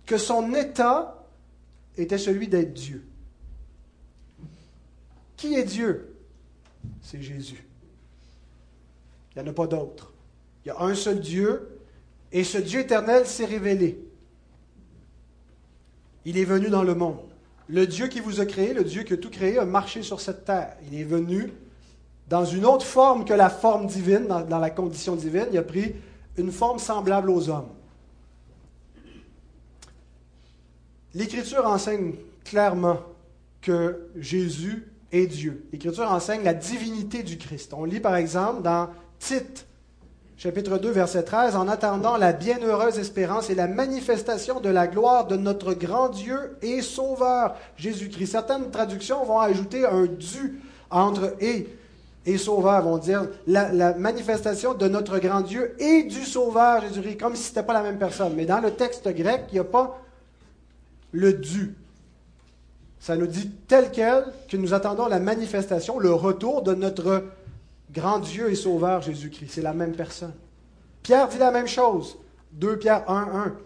que 0.07 0.17
son 0.17 0.55
état 0.55 1.23
était 1.97 2.19
celui 2.19 2.49
d'être 2.49 2.73
Dieu. 2.73 3.07
Qui 5.37 5.55
est 5.55 5.65
Dieu? 5.65 6.17
C'est 7.03 7.21
Jésus. 7.21 7.67
Il 9.35 9.43
n'y 9.43 9.49
en 9.49 9.51
a 9.51 9.55
pas 9.55 9.67
d'autre. 9.67 10.13
Il 10.65 10.69
y 10.69 10.71
a 10.71 10.81
un 10.81 10.95
seul 10.95 11.21
Dieu, 11.21 11.72
et 12.33 12.45
ce 12.45 12.59
Dieu 12.59 12.81
éternel 12.81 13.27
s'est 13.27 13.45
révélé. 13.45 13.99
Il 16.25 16.39
est 16.39 16.45
venu 16.45 16.69
dans 16.69 16.83
le 16.83 16.95
monde. 16.95 17.19
Le 17.69 17.87
Dieu 17.87 18.09
qui 18.09 18.21
vous 18.21 18.41
a 18.41 18.47
créé, 18.47 18.73
le 18.73 18.85
Dieu 18.85 19.03
qui 19.03 19.13
a 19.13 19.17
tout 19.17 19.31
créé, 19.31 19.59
a 19.59 19.65
marché 19.65 20.03
sur 20.03 20.21
cette 20.21 20.45
terre. 20.45 20.77
Il 20.91 20.99
est 20.99 21.05
venu 21.05 21.53
dans 22.29 22.45
une 22.45 22.65
autre 22.65 22.87
forme 22.87 23.25
que 23.25 23.35
la 23.35 23.51
forme 23.51 23.87
divine, 23.87 24.27
dans, 24.27 24.59
la 24.59 24.71
condition 24.71 25.17
divine, 25.17 25.47
il 25.53 25.59
a 25.59 25.63
pris 25.63 25.95
une 26.37 26.51
forme 26.51 26.79
semblable 26.79 27.31
aux 27.31 27.49
hommes. 27.49 27.69
L'Écriture 31.15 31.67
enseigne 31.67 32.15
clairement 32.45 32.99
que 33.61 34.09
Jésus 34.17 34.89
est 35.13 35.27
Dieu. 35.27 35.67
L'Écriture 35.73 36.11
enseigne 36.11 36.43
la 36.43 36.55
divinité 36.55 37.23
du 37.23 37.37
Christ. 37.37 37.75
On 37.75 37.85
lit 37.85 38.01
par 38.01 38.17
exemple 38.17 38.63
dans 38.63 38.89
Tite, 39.19 39.67
chapitre 40.43 40.77
2, 40.77 40.91
verset 40.91 41.23
13, 41.23 41.55
en 41.55 41.69
attendant 41.69 42.17
la 42.17 42.33
bienheureuse 42.33 42.99
espérance 42.99 43.49
et 43.49 43.55
la 43.55 43.69
manifestation 43.69 44.59
de 44.59 44.71
la 44.71 44.89
gloire 44.89 45.29
de 45.29 45.37
notre 45.37 45.73
grand 45.73 46.09
Dieu 46.09 46.57
et 46.63 46.83
Sauveur, 46.83 47.55
Jésus-Christ. 47.77 48.33
Certaines 48.33 48.73
traductions 48.73 49.25
vont 49.25 49.39
ajouter 49.39 49.87
un 49.87 50.07
du 50.07 50.61
entre 50.91 51.37
et 51.41 51.69
et 52.27 52.39
Sauveur, 52.39 52.83
vont 52.83 52.99
dire 52.99 53.29
la, 53.47 53.95
manifestation 53.95 54.75
de 54.75 54.89
notre 54.89 55.21
grand 55.21 55.43
Dieu 55.43 55.77
et 55.79 56.03
du 56.03 56.25
Sauveur 56.25 56.83
Jésus-Christ, 56.83 57.19
comme 57.19 57.37
si 57.37 57.45
ce 57.45 57.51
n'était 57.51 57.63
pas 57.63 57.75
la 57.75 57.83
même 57.83 57.99
personne. 57.99 58.33
Mais 58.35 58.45
dans 58.45 58.61
le 58.61 58.73
texte 58.73 59.09
grec, 59.15 59.45
il 59.51 59.55
n'y 59.55 59.61
a 59.61 59.65
pas 59.65 60.03
le 61.13 61.35
du. 61.35 61.77
Ça 62.99 63.15
nous 63.15 63.29
dit 63.29 63.49
tel 63.69 63.93
quel 63.93 64.25
que 64.49 64.57
nous 64.57 64.75
attendons 64.75 65.07
la 65.07 65.21
manifestation, 65.21 66.01
le 66.01 66.13
retour 66.13 66.63
de 66.63 66.75
notre 66.75 67.23
grand 67.93 68.19
Dieu 68.19 68.51
et 68.51 68.55
Sauveur 68.55 69.03
Jésus-Christ. 69.03 69.53
C'est 69.55 69.63
la 69.63 69.75
même 69.75 69.95
personne. 69.95 70.35
Pierre 71.03 71.29
dit 71.29 71.39
la 71.39 71.51
même 71.51 71.69
chose. 71.69 72.19
2 72.53 72.79
Pierre 72.79 73.09
1, 73.11 73.47
1. 73.47 73.57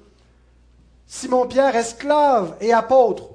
Simon 1.06 1.46
Pierre, 1.46 1.76
esclave 1.76 2.56
et 2.60 2.72
apôtre, 2.72 3.30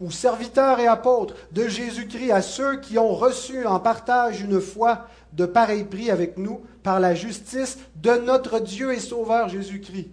ou 0.00 0.10
serviteur 0.10 0.78
et 0.78 0.86
apôtre 0.86 1.34
de 1.52 1.66
Jésus-Christ 1.68 2.30
à 2.30 2.42
ceux 2.42 2.80
qui 2.80 2.98
ont 2.98 3.14
reçu 3.14 3.66
en 3.66 3.80
partage 3.80 4.40
une 4.40 4.60
foi 4.60 5.06
de 5.32 5.44
pareil 5.44 5.84
prix 5.84 6.10
avec 6.10 6.38
nous 6.38 6.60
par 6.82 7.00
la 7.00 7.14
justice 7.14 7.78
de 7.96 8.12
notre 8.12 8.60
Dieu 8.60 8.92
et 8.92 9.00
Sauveur 9.00 9.48
Jésus-Christ. 9.48 10.08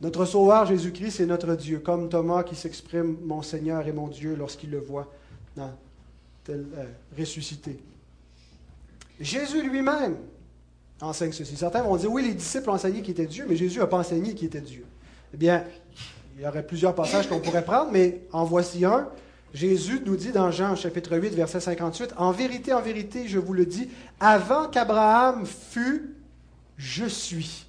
Notre 0.00 0.24
Sauveur 0.24 0.66
Jésus-Christ, 0.66 1.12
c'est 1.12 1.26
notre 1.26 1.54
Dieu, 1.54 1.78
comme 1.78 2.08
Thomas 2.08 2.42
qui 2.42 2.56
s'exprime 2.56 3.16
mon 3.22 3.42
Seigneur 3.42 3.86
et 3.86 3.92
mon 3.92 4.08
Dieu 4.08 4.34
lorsqu'il 4.34 4.70
le 4.70 4.80
voit 4.80 5.10
dans 5.56 5.70
tel 6.42 6.66
euh, 6.76 6.84
ressuscité. 7.18 7.78
Jésus 9.20 9.62
lui-même 9.62 10.16
enseigne 11.00 11.32
ceci. 11.32 11.56
Certains 11.56 11.82
vont 11.82 11.96
dire, 11.96 12.10
oui, 12.10 12.22
les 12.22 12.34
disciples 12.34 12.70
enseigné 12.70 13.02
qu'il 13.02 13.12
était 13.12 13.26
Dieu, 13.26 13.46
mais 13.48 13.56
Jésus 13.56 13.78
n'a 13.78 13.86
pas 13.86 13.98
enseigné 13.98 14.34
qu'il 14.34 14.46
était 14.46 14.60
Dieu. 14.60 14.84
Eh 15.32 15.36
bien, 15.36 15.64
il 16.36 16.42
y 16.42 16.46
aurait 16.46 16.66
plusieurs 16.66 16.94
passages 16.94 17.28
qu'on 17.28 17.40
pourrait 17.40 17.64
prendre, 17.64 17.90
mais 17.92 18.22
en 18.32 18.44
voici 18.44 18.84
un. 18.84 19.08
Jésus 19.52 20.02
nous 20.04 20.16
dit 20.16 20.32
dans 20.32 20.50
Jean 20.50 20.74
chapitre 20.74 21.16
8, 21.16 21.30
verset 21.30 21.60
58, 21.60 22.14
En 22.16 22.32
vérité, 22.32 22.72
en 22.72 22.82
vérité, 22.82 23.28
je 23.28 23.38
vous 23.38 23.52
le 23.52 23.66
dis, 23.66 23.88
avant 24.18 24.68
qu'Abraham 24.68 25.46
fût, 25.46 26.16
je 26.76 27.04
suis. 27.04 27.66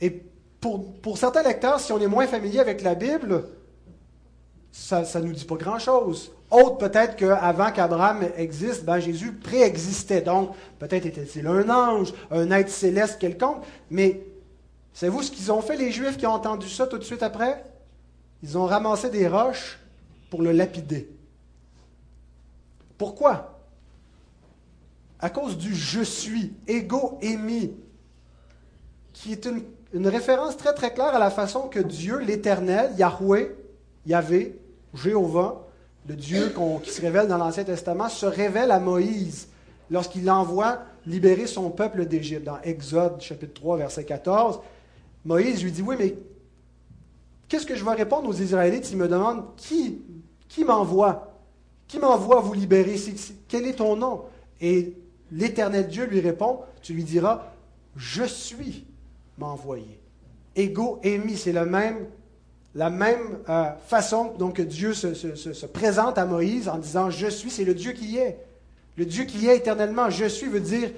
Et 0.00 0.22
pour, 0.60 1.18
certains 1.18 1.42
lecteurs, 1.42 1.78
si 1.78 1.92
on 1.92 2.00
est 2.00 2.08
moins 2.08 2.26
familier 2.26 2.58
avec 2.58 2.82
la 2.82 2.96
Bible, 2.96 3.44
ça 4.72 5.02
ne 5.16 5.26
nous 5.26 5.32
dit 5.32 5.44
pas 5.44 5.56
grand-chose. 5.56 6.32
Autre 6.52 6.76
peut-être 6.76 7.16
qu'avant 7.16 7.72
qu'Abraham 7.72 8.28
existe, 8.36 8.84
ben 8.84 9.00
Jésus 9.00 9.32
préexistait. 9.32 10.20
Donc, 10.20 10.50
peut-être 10.78 11.06
était-il 11.06 11.46
un 11.46 11.70
ange, 11.70 12.12
un 12.30 12.50
être 12.50 12.68
céleste 12.68 13.18
quelconque. 13.18 13.64
Mais 13.90 14.22
savez-vous 14.92 15.22
ce 15.22 15.30
qu'ils 15.30 15.50
ont 15.50 15.62
fait, 15.62 15.78
les 15.78 15.90
Juifs 15.90 16.18
qui 16.18 16.26
ont 16.26 16.32
entendu 16.32 16.68
ça 16.68 16.86
tout 16.86 16.98
de 16.98 17.04
suite 17.04 17.22
après? 17.22 17.64
Ils 18.42 18.58
ont 18.58 18.66
ramassé 18.66 19.08
des 19.08 19.26
roches 19.28 19.78
pour 20.28 20.42
le 20.42 20.52
lapider. 20.52 21.08
Pourquoi? 22.98 23.58
À 25.20 25.30
cause 25.30 25.56
du 25.56 25.74
je 25.74 26.02
suis, 26.02 26.52
ego 26.68 27.18
émis, 27.22 27.72
qui 29.14 29.32
est 29.32 29.48
une 29.94 30.06
référence 30.06 30.58
très 30.58 30.74
très 30.74 30.92
claire 30.92 31.14
à 31.14 31.18
la 31.18 31.30
façon 31.30 31.68
que 31.68 31.80
Dieu, 31.80 32.18
l'Éternel, 32.18 32.92
Yahweh, 32.98 33.56
Yahvé, 34.04 34.58
Jéhovah, 34.92 35.61
le 36.08 36.16
Dieu 36.16 36.52
qui 36.82 36.90
se 36.90 37.00
révèle 37.00 37.28
dans 37.28 37.38
l'Ancien 37.38 37.64
Testament, 37.64 38.08
se 38.08 38.26
révèle 38.26 38.70
à 38.70 38.80
Moïse 38.80 39.48
lorsqu'il 39.90 40.30
envoie 40.30 40.80
libérer 41.06 41.46
son 41.46 41.70
peuple 41.70 42.06
d'Égypte. 42.06 42.44
Dans 42.44 42.60
Exode 42.62 43.20
chapitre 43.20 43.54
3, 43.54 43.76
verset 43.78 44.04
14, 44.04 44.60
Moïse 45.24 45.62
lui 45.62 45.70
dit, 45.70 45.82
oui, 45.82 45.96
mais 45.98 46.16
qu'est-ce 47.48 47.66
que 47.66 47.76
je 47.76 47.84
vais 47.84 47.92
répondre 47.92 48.28
aux 48.28 48.34
Israélites 48.34 48.86
s'ils 48.86 48.96
me 48.96 49.08
demandent 49.08 49.44
qui, 49.56 50.02
m'envoie? 50.66 51.32
Qui 51.86 51.98
m'envoie 51.98 52.40
vous 52.40 52.54
libérer? 52.54 52.96
Quel 53.46 53.66
est 53.66 53.74
ton 53.74 53.96
nom? 53.96 54.22
Et 54.60 54.96
l'Éternel 55.30 55.88
Dieu 55.88 56.06
lui 56.06 56.20
répond, 56.20 56.60
tu 56.80 56.94
lui 56.94 57.04
diras, 57.04 57.52
je 57.96 58.24
suis 58.24 58.86
m'a 59.38 59.46
envoyé. 59.46 60.00
Ego 60.56 61.00
émis, 61.02 61.36
c'est 61.36 61.52
le 61.52 61.64
même, 61.64 62.06
la 62.74 62.90
même 62.90 63.38
euh, 63.48 63.70
façon 63.86 64.34
donc, 64.38 64.56
que 64.56 64.62
Dieu 64.62 64.94
se, 64.94 65.14
se, 65.14 65.66
présente 65.66 66.16
à 66.16 66.24
Moïse 66.24 66.68
en 66.68 66.78
disant 66.78 67.10
Je 67.10 67.26
suis, 67.26 67.50
c'est 67.50 67.64
le 67.64 67.74
Dieu 67.74 67.92
qui 67.92 68.16
est. 68.16 68.38
Le 68.96 69.04
Dieu 69.04 69.24
qui 69.24 69.48
est 69.48 69.56
éternellement. 69.56 70.10
Je 70.10 70.24
suis 70.26 70.48
veut 70.48 70.60
dire 70.60 70.90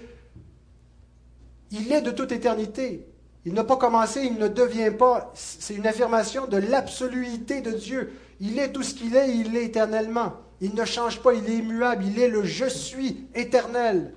Il 1.71 1.93
est 1.93 2.03
de 2.03 2.11
toute 2.11 2.33
éternité. 2.33 3.07
Il 3.47 3.53
n'a 3.53 3.65
pas 3.65 3.77
commencé, 3.77 4.23
il 4.23 4.39
ne 4.39 4.49
devient 4.49 4.93
pas. 4.97 5.33
C'est 5.35 5.75
une 5.75 5.87
affirmation 5.87 6.47
de 6.47 6.57
l'absoluité 6.57 7.61
de 7.61 7.73
Dieu. 7.73 8.13
Il 8.41 8.59
est 8.59 8.73
tout 8.73 8.83
ce 8.83 8.95
qu'il 8.95 9.17
est, 9.17 9.37
il 9.37 9.55
est 9.57 9.65
éternellement. 9.65 10.35
Il 10.61 10.75
ne 10.75 10.85
change 10.85 11.21
pas, 11.21 11.35
il 11.35 11.49
est 11.51 11.57
immuable, 11.57 12.05
il 12.07 12.19
est 12.19 12.29
le 12.29 12.45
je 12.45 12.67
suis 12.67 13.27
éternel. 13.35 14.15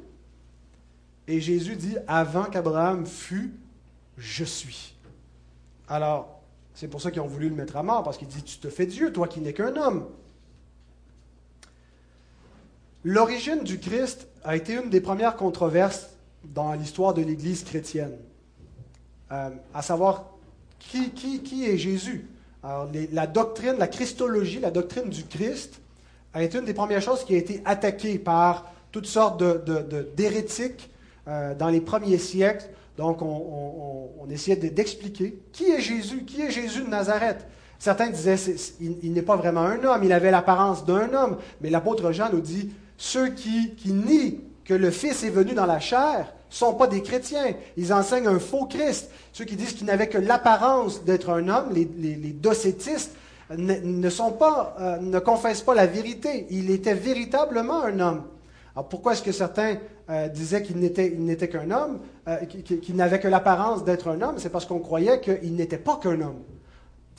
Et 1.27 1.41
Jésus 1.41 1.75
dit, 1.75 1.97
avant 2.07 2.45
qu'Abraham 2.45 3.05
fût, 3.05 3.53
je 4.17 4.45
suis. 4.45 4.95
Alors, 5.89 6.36
c'est 6.77 6.87
pour 6.87 7.01
ça 7.01 7.09
qu'ils 7.09 7.21
ont 7.21 7.27
voulu 7.27 7.49
le 7.49 7.55
mettre 7.55 7.75
à 7.75 7.81
mort, 7.81 8.03
parce 8.03 8.19
qu'il 8.19 8.27
dit, 8.27 8.43
tu 8.43 8.59
te 8.59 8.69
fais 8.69 8.85
Dieu, 8.85 9.11
toi 9.11 9.27
qui 9.27 9.41
n'es 9.41 9.51
qu'un 9.51 9.75
homme. 9.77 10.05
L'origine 13.03 13.63
du 13.63 13.79
Christ 13.79 14.27
a 14.43 14.55
été 14.55 14.75
une 14.75 14.91
des 14.91 15.01
premières 15.01 15.35
controverses 15.35 16.11
dans 16.43 16.73
l'histoire 16.73 17.15
de 17.15 17.23
l'Église 17.23 17.63
chrétienne, 17.63 18.15
euh, 19.31 19.49
à 19.73 19.81
savoir 19.81 20.25
qui, 20.77 21.11
est 21.65 21.77
Jésus? 21.79 22.27
La 23.11 23.25
doctrine, 23.25 23.77
la 23.79 23.87
christologie, 23.87 24.59
la 24.59 24.69
doctrine 24.69 25.09
du 25.09 25.23
Christ, 25.23 25.81
a 26.35 26.43
été 26.43 26.59
une 26.59 26.65
des 26.65 26.75
premières 26.75 27.01
choses 27.01 27.23
qui 27.23 27.33
a 27.33 27.37
été 27.39 27.59
attaquée 27.65 28.19
par 28.19 28.71
toutes 28.91 29.07
sortes 29.07 29.43
d'hérétiques 30.15 30.91
euh, 31.27 31.55
dans 31.55 31.69
les 31.69 31.81
premiers 31.81 32.19
siècles 32.19 32.69
donc, 32.97 33.21
on, 33.21 34.27
essayait 34.29 34.57
d'expliquer 34.57 35.39
qui 35.53 35.71
est 35.71 35.79
Jésus, 35.79 36.25
qui 36.25 36.41
est 36.41 36.51
Jésus 36.51 36.81
de 36.83 36.89
Nazareth. 36.89 37.45
Certains 37.79 38.09
disaient 38.09 38.35
il, 38.81 39.13
n'est 39.13 39.21
pas 39.21 39.37
vraiment 39.37 39.61
un 39.61 39.81
homme, 39.83 40.03
il 40.03 40.11
avait 40.11 40.31
l'apparence 40.31 40.83
d'un 40.83 41.13
homme. 41.13 41.37
Mais 41.61 41.69
l'apôtre 41.69 42.11
Jean 42.11 42.29
nous 42.29 42.41
dit 42.41 42.71
ceux 42.97 43.29
qui, 43.29 43.73
nient 43.85 44.41
que 44.65 44.73
le 44.73 44.91
Fils 44.91 45.23
est 45.23 45.29
venu 45.29 45.53
dans 45.53 45.65
la 45.65 45.79
chair 45.79 46.33
ne 46.49 46.55
sont 46.55 46.73
pas 46.73 46.87
des 46.87 47.01
chrétiens. 47.01 47.53
Ils 47.77 47.93
enseignent 47.93 48.27
un 48.27 48.39
faux 48.39 48.65
Christ. 48.65 49.09
Ceux 49.31 49.45
qui 49.45 49.55
disent 49.55 49.73
qu'il 49.73 49.85
n'avait 49.85 50.09
que 50.09 50.17
l'apparence 50.17 51.03
d'être 51.05 51.29
un 51.29 51.47
homme, 51.47 51.71
les, 51.73 51.85
docétistes, 52.33 53.15
euh, 53.51 53.55
ne 53.55 55.19
confessent 55.19 55.61
pas 55.61 55.75
la 55.75 55.85
vérité. 55.85 56.47
Il 56.49 56.71
était 56.71 56.95
véritablement 56.95 57.83
un 57.83 57.99
homme. 57.99 58.23
Alors 58.77 58.89
pourquoi 58.89 59.13
est-ce 59.13 59.23
que 59.23 59.31
certains 59.31 59.77
euh, 60.11 60.27
disaient 60.27 60.61
qu'il 60.61 60.77
n'était, 60.77 61.49
qu'un 61.49 61.71
homme, 61.71 61.99
euh, 62.27 62.45
qu'il, 62.45 62.95
n'avait 62.95 63.19
que 63.19 63.27
l'apparence 63.27 63.83
d'être 63.83 64.07
un 64.07 64.21
homme? 64.21 64.35
C'est 64.37 64.51
parce 64.51 64.67
qu'on 64.67 64.77
croyait 64.77 65.19
qu'il 65.19 65.55
n'était 65.55 65.79
pas 65.79 65.99
qu'un 65.99 66.21
homme. 66.21 66.43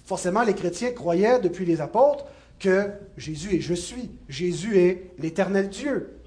Forcément, 0.05 0.45
les 0.45 0.55
chrétiens 0.55 0.93
croyaient 0.93 1.41
depuis 1.41 1.65
les 1.65 1.81
apôtres 1.81 2.27
que 2.61 2.93
Jésus 3.17 3.57
est 3.57 3.61
je 3.61 3.75
suis. 3.75 4.09
Jésus 4.29 4.79
est 4.79 5.11
l'éternel 5.19 5.69
Dieu. 5.69 6.21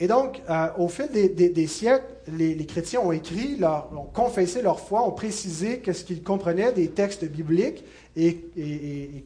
Et 0.00 0.06
donc, 0.06 0.40
euh, 0.48 0.68
au 0.78 0.88
fil 0.88 1.10
des, 1.10 1.66
siècles, 1.66 2.06
les, 2.28 2.64
chrétiens 2.64 3.00
ont 3.00 3.12
écrit, 3.12 3.60
ont 3.62 4.08
confessé 4.14 4.62
leur 4.62 4.80
foi, 4.80 5.06
ont 5.06 5.12
précisé 5.12 5.80
qu'est-ce 5.80 6.04
qu'ils 6.04 6.22
comprenaient 6.22 6.72
des 6.72 6.88
textes 6.88 7.26
bibliques 7.26 7.84
et 8.16 8.38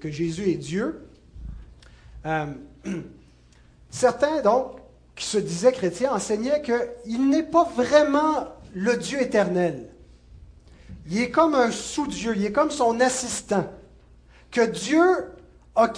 que 0.00 0.10
Jésus 0.10 0.50
est 0.50 0.56
Dieu. 0.56 1.02
Certains, 3.96 4.42
donc, 4.42 4.72
qui 5.14 5.24
se 5.24 5.38
disaient 5.38 5.72
chrétiens, 5.72 6.12
enseignaient 6.12 6.60
qu'il 6.60 7.30
n'est 7.30 7.42
pas 7.42 7.64
vraiment 7.64 8.46
le 8.74 8.94
Dieu 8.98 9.22
éternel. 9.22 9.88
Il 11.08 11.18
est 11.18 11.30
comme 11.30 11.54
un 11.54 11.70
sous-Dieu, 11.70 12.34
il 12.36 12.44
est 12.44 12.52
comme 12.52 12.70
son 12.70 13.00
assistant. 13.00 13.64
Que 14.50 14.66
Dieu 14.66 15.00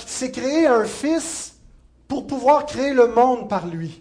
s'est 0.07 0.31
créé 0.31 0.69
un 0.69 0.85
fils 0.85 1.57
pour 2.07 2.29
pouvoir 2.29 2.67
créer 2.67 2.95
le 2.95 3.09
monde 3.09 3.49
par 3.49 3.67
lui. 3.67 4.01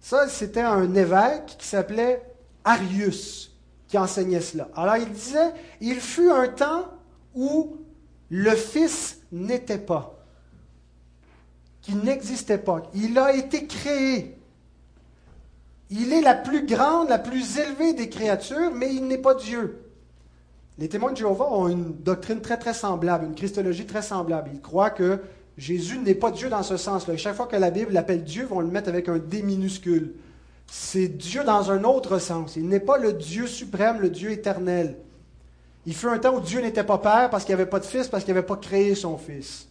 Ça, 0.00 0.28
c'était 0.28 0.62
un 0.62 0.92
évêque 0.96 1.54
qui 1.56 1.68
s'appelait 1.68 2.20
Arius 2.64 3.56
qui 3.86 3.96
enseignait 3.96 4.40
cela. 4.40 4.70
Alors 4.74 4.96
il 4.96 5.12
disait, 5.12 5.52
il 5.80 6.00
fut 6.00 6.30
un 6.30 6.48
temps 6.48 6.86
où 7.36 7.76
le 8.28 8.56
fils 8.56 9.20
n'était 9.30 9.78
pas 9.78 10.17
qui 11.88 11.94
n'existait 11.94 12.58
pas. 12.58 12.82
Il 12.94 13.18
a 13.18 13.34
été 13.34 13.66
créé. 13.66 14.36
Il 15.88 16.12
est 16.12 16.20
la 16.20 16.34
plus 16.34 16.66
grande, 16.66 17.08
la 17.08 17.18
plus 17.18 17.58
élevée 17.58 17.94
des 17.94 18.10
créatures, 18.10 18.72
mais 18.74 18.94
il 18.94 19.06
n'est 19.06 19.16
pas 19.16 19.34
Dieu. 19.34 19.78
Les 20.76 20.90
témoins 20.90 21.12
de 21.12 21.16
Jéhovah 21.16 21.50
ont 21.50 21.66
une 21.66 21.94
doctrine 21.94 22.42
très 22.42 22.58
très 22.58 22.74
semblable, 22.74 23.24
une 23.24 23.34
christologie 23.34 23.86
très 23.86 24.02
semblable. 24.02 24.50
Ils 24.52 24.60
croient 24.60 24.90
que 24.90 25.20
Jésus 25.56 25.98
n'est 25.98 26.14
pas 26.14 26.30
Dieu 26.30 26.50
dans 26.50 26.62
ce 26.62 26.76
sens-là. 26.76 27.16
Chaque 27.16 27.34
fois 27.34 27.46
que 27.46 27.56
la 27.56 27.70
Bible 27.70 27.94
l'appelle 27.94 28.22
Dieu, 28.22 28.42
ils 28.42 28.48
vont 28.48 28.60
le 28.60 28.68
mettre 28.68 28.90
avec 28.90 29.08
un 29.08 29.16
D 29.16 29.42
minuscule. 29.42 30.12
C'est 30.66 31.08
Dieu 31.08 31.42
dans 31.42 31.70
un 31.70 31.84
autre 31.84 32.18
sens. 32.18 32.56
Il 32.56 32.68
n'est 32.68 32.80
pas 32.80 32.98
le 32.98 33.14
Dieu 33.14 33.46
suprême, 33.46 34.02
le 34.02 34.10
Dieu 34.10 34.30
éternel. 34.30 34.98
Il 35.86 35.94
fut 35.94 36.08
un 36.08 36.18
temps 36.18 36.36
où 36.36 36.40
Dieu 36.40 36.60
n'était 36.60 36.84
pas 36.84 36.98
père 36.98 37.30
parce 37.30 37.44
qu'il 37.44 37.54
n'y 37.54 37.62
avait 37.62 37.70
pas 37.70 37.80
de 37.80 37.86
fils, 37.86 38.08
parce 38.08 38.24
qu'il 38.24 38.34
n'avait 38.34 38.46
pas 38.46 38.56
créé 38.56 38.94
son 38.94 39.16
fils. 39.16 39.67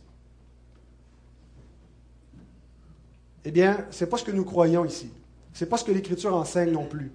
Eh 3.47 3.51
bien, 3.51 3.85
ce 3.91 4.03
n'est 4.03 4.09
pas 4.09 4.17
ce 4.17 4.25
que 4.25 4.31
nous 4.31 4.43
croyons 4.43 4.83
ici. 4.83 5.09
Ce 5.53 5.63
n'est 5.63 5.69
pas 5.69 5.77
ce 5.77 5.85
que 5.85 5.93
l'Écriture 5.93 6.35
enseigne 6.35 6.71
non 6.71 6.83
plus. 6.83 7.13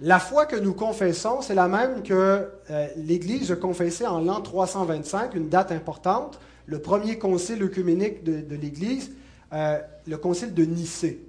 La 0.00 0.18
foi 0.18 0.46
que 0.46 0.56
nous 0.56 0.74
confessons, 0.74 1.42
c'est 1.42 1.54
la 1.54 1.68
même 1.68 2.02
que 2.02 2.48
euh, 2.70 2.88
l'Église 2.96 3.52
a 3.52 3.56
confessée 3.56 4.04
en 4.04 4.20
l'an 4.20 4.40
325, 4.40 5.36
une 5.36 5.48
date 5.48 5.70
importante, 5.70 6.40
le 6.66 6.80
premier 6.80 7.20
concile 7.20 7.62
œcuménique 7.62 8.24
de, 8.24 8.56
l'Église, 8.56 9.12
euh, 9.52 9.78
le 10.08 10.16
concile 10.16 10.54
de 10.54 10.64
Nicée. 10.64 11.24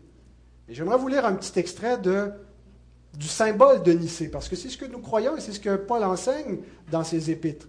j'aimerais 0.67 0.97
vous 0.97 1.07
lire 1.07 1.27
un 1.27 1.33
petit 1.33 1.59
extrait 1.59 1.99
du 1.99 3.27
symbole 3.27 3.83
de 3.83 3.91
Nicée, 3.91 4.29
parce 4.29 4.49
que 4.49 4.55
c'est 4.55 4.69
ce 4.69 4.77
que 4.77 4.85
nous 4.85 5.01
croyons 5.01 5.37
et 5.37 5.39
c'est 5.39 5.53
ce 5.53 5.59
que 5.59 5.75
Paul 5.75 6.03
enseigne 6.03 6.61
dans 6.91 7.03
ses 7.03 7.29
épîtres. 7.29 7.67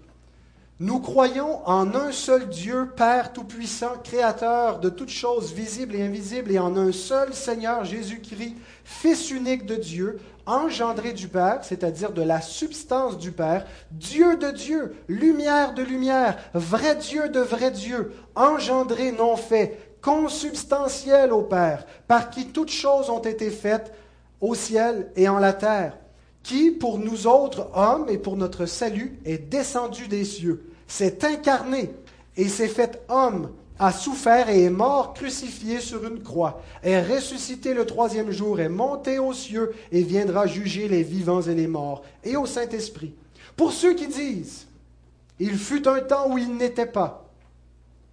Nous 0.80 1.00
croyons 1.00 1.60
en 1.68 1.94
un 1.94 2.10
seul 2.12 2.48
Dieu, 2.48 2.90
Père 2.96 3.32
Tout-Puissant, 3.32 3.98
Créateur 4.02 4.80
de 4.80 4.88
toutes 4.88 5.10
choses 5.10 5.52
visibles 5.52 5.94
et 5.94 6.02
invisibles, 6.02 6.50
et 6.50 6.58
en 6.58 6.76
un 6.76 6.90
seul 6.92 7.34
Seigneur 7.34 7.84
Jésus-Christ, 7.84 8.56
Fils 8.82 9.30
unique 9.30 9.66
de 9.66 9.76
Dieu, 9.76 10.18
engendré 10.46 11.12
du 11.12 11.28
Père, 11.28 11.60
c'est-à-dire 11.62 12.12
de 12.12 12.22
la 12.22 12.40
substance 12.40 13.18
du 13.18 13.32
Père, 13.32 13.66
Dieu 13.92 14.36
de 14.38 14.50
Dieu, 14.50 14.96
lumière 15.08 15.74
de 15.74 15.82
lumière, 15.82 16.36
vrai 16.54 16.96
Dieu 16.96 17.28
de 17.28 17.40
vrai 17.40 17.70
Dieu, 17.70 18.12
engendré, 18.34 19.12
non 19.12 19.36
fait, 19.36 19.96
consubstantiel 20.00 21.32
au 21.32 21.42
Père, 21.42 21.86
par 22.08 22.30
qui 22.30 22.46
toutes 22.46 22.72
choses 22.72 23.08
ont 23.08 23.20
été 23.20 23.50
faites 23.50 23.94
au 24.40 24.54
ciel 24.54 25.12
et 25.14 25.28
en 25.28 25.38
la 25.38 25.52
terre, 25.52 25.96
qui, 26.42 26.70
pour 26.70 26.98
nous 26.98 27.26
autres 27.26 27.68
hommes 27.74 28.06
et 28.08 28.18
pour 28.18 28.36
notre 28.36 28.66
salut, 28.66 29.18
est 29.24 29.38
descendu 29.38 30.08
des 30.08 30.24
cieux, 30.24 30.64
s'est 30.86 31.24
incarné 31.24 31.90
et 32.36 32.48
s'est 32.48 32.68
fait 32.68 33.02
homme 33.08 33.50
a 33.82 33.90
souffert 33.90 34.48
et 34.48 34.62
est 34.64 34.70
mort 34.70 35.12
crucifié 35.12 35.80
sur 35.80 36.06
une 36.06 36.22
croix, 36.22 36.62
est 36.84 37.02
ressuscité 37.02 37.74
le 37.74 37.84
troisième 37.84 38.30
jour, 38.30 38.60
est 38.60 38.68
monté 38.68 39.18
aux 39.18 39.32
cieux 39.32 39.74
et 39.90 40.02
viendra 40.02 40.46
juger 40.46 40.86
les 40.86 41.02
vivants 41.02 41.42
et 41.42 41.54
les 41.54 41.66
morts, 41.66 42.04
et 42.22 42.36
au 42.36 42.46
Saint-Esprit. 42.46 43.12
Pour 43.56 43.72
ceux 43.72 43.94
qui 43.94 44.06
disent, 44.06 44.66
il 45.40 45.56
fut 45.56 45.88
un 45.88 46.00
temps 46.00 46.30
où 46.30 46.38
il 46.38 46.54
n'était 46.56 46.86
pas, 46.86 47.28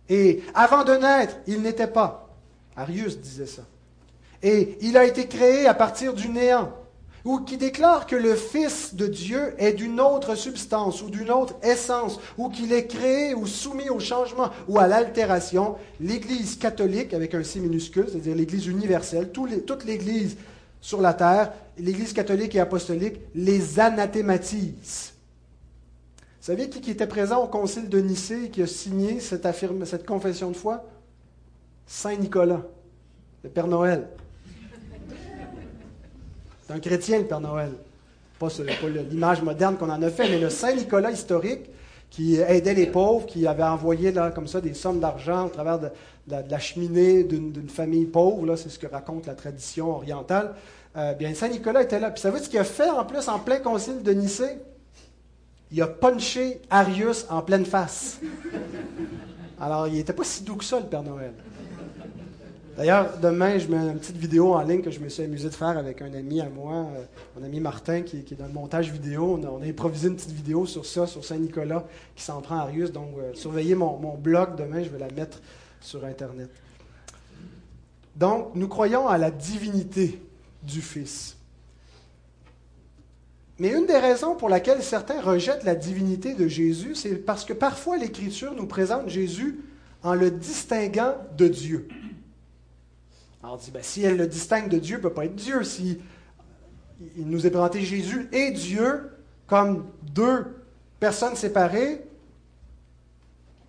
et 0.10 0.42
avant 0.56 0.84
de 0.84 0.94
naître, 0.94 1.36
il 1.46 1.62
n'était 1.62 1.86
pas. 1.86 2.30
Arius 2.76 3.20
disait 3.20 3.46
ça. 3.46 3.62
Et 4.42 4.78
il 4.82 4.98
a 4.98 5.06
été 5.06 5.28
créé 5.28 5.68
à 5.68 5.76
partir 5.76 6.16
du 6.16 6.30
néant 6.30 6.74
ou 7.26 7.40
qui 7.40 7.58
déclare 7.58 8.08
que 8.08 8.16
le 8.16 8.36
Fils 8.36 8.96
de 8.96 9.08
Dieu 9.08 9.54
est 9.58 9.74
d'une 9.74 10.00
autre 10.00 10.36
substance 10.36 11.02
ou 11.02 11.10
d'une 11.10 11.32
autre 11.32 11.56
essence, 11.64 12.20
ou 12.38 12.50
qu'il 12.50 12.74
est 12.74 12.88
créé 12.88 13.34
ou 13.34 13.46
soumis 13.46 13.90
au 13.90 14.00
changement 14.00 14.50
ou 14.68 14.80
à 14.80 14.88
l'altération, 14.88 15.76
l'Église 16.00 16.58
catholique, 16.58 17.14
avec 17.14 17.36
un 17.36 17.44
C 17.44 17.60
minuscule, 17.60 18.08
c'est-à-dire 18.10 18.36
l'Église 18.36 18.68
universelle, 18.68 19.32
toute 19.32 19.86
l'Église 19.86 20.38
sur 20.82 21.02
la 21.02 21.14
terre, 21.14 21.52
l'Église 21.78 22.14
catholique 22.14 22.56
et 22.56 22.60
apostolique, 22.60 23.20
les 23.36 23.80
anathématise. 23.80 25.14
Vous 26.40 26.46
savez 26.46 26.70
qui, 26.70 26.90
était 26.90 27.06
présent 27.06 27.44
au 27.44 27.48
concile 27.48 27.90
de 27.90 28.00
Nicée 28.00 28.46
et 28.46 28.50
qui 28.50 28.62
a 28.62 28.68
signé 28.68 29.20
cette, 29.20 29.48
cette 29.86 30.06
confession 30.06 30.52
de 30.52 30.56
foi? 30.56 30.86
Saint 31.86 32.16
Nicolas, 32.16 32.62
le 33.44 33.50
Père 33.50 33.68
Noël. 33.68 34.08
C'est 36.70 36.76
un 36.76 36.80
chrétien, 36.82 37.18
le 37.18 37.26
Père 37.26 37.42
Noël. 37.42 37.72
Pas, 38.38 38.50
l'image 39.10 39.42
moderne 39.42 39.76
qu'on 39.76 39.90
en 39.90 40.04
a 40.04 40.10
fait, 40.12 40.30
mais 40.30 40.38
le 40.38 40.52
Saint 40.52 40.72
Nicolas 40.76 41.10
historique 41.10 41.68
qui 42.12 42.36
aidait 42.36 42.76
les 42.76 42.86
pauvres, 42.86 43.26
qui 43.26 43.48
avait 43.48 43.64
envoyé 43.64 44.12
là, 44.12 44.30
comme 44.30 44.46
ça 44.46 44.62
des 44.62 44.76
sommes 44.76 45.00
d'argent 45.00 45.48
au 45.48 45.50
travers 45.50 45.80
de, 45.80 45.90
la 46.28 46.60
cheminée 46.60 47.24
d'une, 47.24 47.70
famille 47.70 48.06
pauvre. 48.06 48.46
Là, 48.46 48.56
c'est 48.56 48.70
ce 48.70 48.78
que 48.78 48.86
raconte 48.86 49.26
la 49.26 49.34
tradition 49.34 49.90
orientale. 49.90 50.54
Euh, 50.96 51.14
bien, 51.14 51.34
Saint 51.34 51.48
Nicolas 51.48 51.82
était 51.82 52.00
là. 52.00 52.12
Puis, 52.12 52.22
savez 52.22 52.38
ce 52.38 52.48
qu'il 52.48 52.60
a 52.60 52.64
fait 52.64 52.92
en 52.92 53.04
plus 53.04 53.28
en 53.30 53.40
plein 53.40 53.58
concile 53.58 54.04
de 54.04 54.12
Nicée? 54.12 54.60
Il 55.72 55.82
a 55.82 55.88
punché 55.88 56.62
Arius 56.70 57.26
en 57.32 57.42
pleine 57.42 57.66
face. 57.66 58.20
Alors, 59.60 59.88
il 59.88 59.96
n'était 59.96 60.14
pas 60.14 60.24
si 60.24 60.44
doux 60.44 60.58
que 60.58 60.66
ça, 60.66 60.80
le 60.80 60.86
Père 60.86 61.02
Noël. 61.02 61.34
D'ailleurs, 62.80 63.18
demain, 63.22 63.58
je 63.58 63.68
mets 63.68 63.76
une 63.76 64.00
petite 64.00 64.16
vidéo 64.16 64.54
en 64.54 64.62
ligne 64.62 64.82
que 64.82 64.90
je 64.90 65.02
me 65.02 65.10
suis 65.10 65.22
amusé 65.22 65.50
de 65.50 65.54
faire 65.54 65.78
avec 65.78 66.02
un 66.02 66.14
ami 66.14 66.40
à 66.40 66.48
moi, 66.48 66.88
euh, 66.96 67.04
mon 67.36 67.46
ami 67.46 67.60
Martin, 67.60 68.04
qui, 68.04 68.20
est 68.20 68.40
dans 68.40 68.48
le 68.48 68.54
montage 68.54 68.90
vidéo. 68.90 69.38
On 69.38 69.62
a, 69.62 69.68
improvisé 69.68 70.08
une 70.08 70.16
petite 70.16 70.32
vidéo 70.32 70.66
sur 70.66 70.86
ça, 70.86 71.06
sur 71.06 71.26
Saint-Nicolas, 71.26 71.86
qui 72.16 72.24
s'en 72.24 72.40
prend 72.40 72.56
à 72.56 72.62
Arius. 72.62 72.94
Donc, 72.94 73.10
euh, 73.18 73.34
surveillez 73.34 73.76
mon, 73.76 73.98
mon, 73.98 74.16
blog 74.16 74.56
demain, 74.56 74.82
je 74.82 74.88
vais 74.88 74.98
la 74.98 75.12
mettre 75.12 75.42
sur 75.82 76.06
Internet. 76.06 76.50
Donc, 78.16 78.52
nous 78.56 78.70
croyons 78.70 79.10
à 79.10 79.18
la 79.18 79.30
divinité 79.30 80.22
du 80.64 80.80
Fils. 80.80 81.36
Mais 83.58 83.74
une 83.74 83.88
des 83.88 83.98
raisons 83.98 84.38
pour 84.38 84.48
laquelle 84.48 84.82
certains 84.82 85.20
rejettent 85.20 85.66
la 85.66 85.76
divinité 85.76 86.34
de 86.34 86.48
Jésus, 86.48 86.96
c'est 86.96 87.16
parce 87.16 87.44
que 87.44 87.52
parfois 87.52 87.98
l'Écriture 87.98 88.54
nous 88.56 88.68
présente 88.68 89.10
Jésus 89.10 89.60
en 90.02 90.14
le 90.14 90.32
distinguant 90.32 91.16
de 91.36 91.50
Dieu. 91.50 91.90
Alors 93.42 93.56
on 93.56 93.58
dit, 93.58 93.72
ben, 93.72 93.84
si 93.84 94.04
elle 94.04 94.18
le 94.18 94.28
distingue 94.28 94.70
de 94.70 94.80
Dieu, 94.80 94.98
ne 94.98 95.02
peut 95.02 95.14
pas 95.14 95.26
être 95.26 95.36
Dieu. 95.36 95.64
Si 95.64 96.00
il 97.18 97.28
nous 97.28 97.48
est 97.48 97.50
présenté 97.50 97.82
Jésus 97.82 98.28
et 98.32 98.52
Dieu 98.52 99.10
comme 99.48 99.86
deux 100.04 100.46
personnes 101.00 101.36
séparées, 101.36 102.04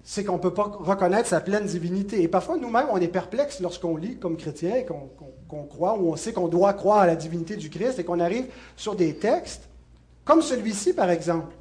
c'est 0.02 0.24
qu'on 0.24 0.34
ne 0.34 0.38
peut 0.38 0.54
pas 0.54 0.64
reconnaître 0.64 1.28
sa 1.28 1.40
pleine 1.40 1.66
divinité. 1.66 2.22
Et 2.22 2.28
parfois, 2.28 2.56
nous-mêmes, 2.56 2.88
on 2.90 2.96
est 2.96 3.08
perplexe 3.08 3.60
lorsqu'on 3.60 3.96
lit 3.96 4.18
comme 4.18 4.36
chrétien, 4.36 4.82
qu'on 4.82 5.64
croit, 5.64 5.96
ou 5.98 6.10
on 6.10 6.16
sait 6.16 6.32
qu'on 6.32 6.48
doit 6.48 6.72
croire 6.72 7.00
à 7.00 7.06
la 7.06 7.16
divinité 7.16 7.56
du 7.56 7.70
Christ, 7.70 7.98
et 7.98 8.04
qu'on 8.04 8.18
arrive 8.18 8.46
sur 8.76 8.96
des 8.96 9.14
textes, 9.14 9.68
comme 10.24 10.42
celui-ci, 10.42 10.94
par 10.94 11.10
exemple. 11.10 11.54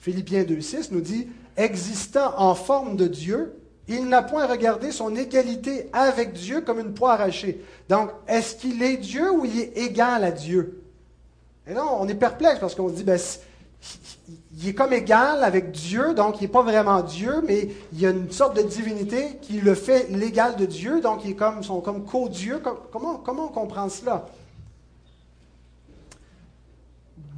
Philippiens 0.00 0.42
2.6 0.42 0.88
nous 0.92 1.00
dit, 1.00 1.28
existant 1.56 2.34
en 2.36 2.54
forme 2.54 2.96
de 2.96 3.06
Dieu, 3.06 3.57
il 3.88 4.06
n'a 4.06 4.22
point 4.22 4.46
regardé 4.46 4.92
son 4.92 5.16
égalité 5.16 5.88
avec 5.92 6.34
Dieu 6.34 6.60
comme 6.60 6.78
une 6.78 6.92
proie 6.92 7.14
arrachée. 7.14 7.64
Donc, 7.88 8.10
est-ce 8.26 8.54
qu'il 8.56 8.82
est 8.82 8.98
Dieu 8.98 9.30
ou 9.30 9.44
il 9.44 9.58
est 9.58 9.78
égal 9.78 10.24
à 10.24 10.30
Dieu? 10.30 10.82
Et 11.66 11.72
non, 11.72 11.96
on 11.98 12.06
est 12.06 12.14
perplexe 12.14 12.60
parce 12.60 12.74
qu'on 12.74 12.88
se 12.88 12.94
dit, 12.94 13.04
ben, 13.04 13.18
il 14.60 14.68
est 14.68 14.74
comme 14.74 14.92
égal 14.92 15.44
avec 15.44 15.70
Dieu, 15.70 16.14
donc 16.14 16.40
il 16.40 16.44
n'est 16.44 16.48
pas 16.48 16.62
vraiment 16.62 17.00
Dieu, 17.00 17.42
mais 17.46 17.68
il 17.92 18.00
y 18.00 18.06
a 18.06 18.10
une 18.10 18.30
sorte 18.30 18.56
de 18.56 18.62
divinité 18.62 19.38
qui 19.40 19.60
le 19.60 19.74
fait 19.74 20.08
l'égal 20.10 20.56
de 20.56 20.66
Dieu, 20.66 21.00
donc 21.00 21.22
comme, 21.36 21.62
sont 21.62 21.80
comme 21.80 22.04
co-dieu. 22.04 22.60
Comment 22.92 23.22
on 23.24 23.48
comprend 23.48 23.88
cela? 23.88 24.26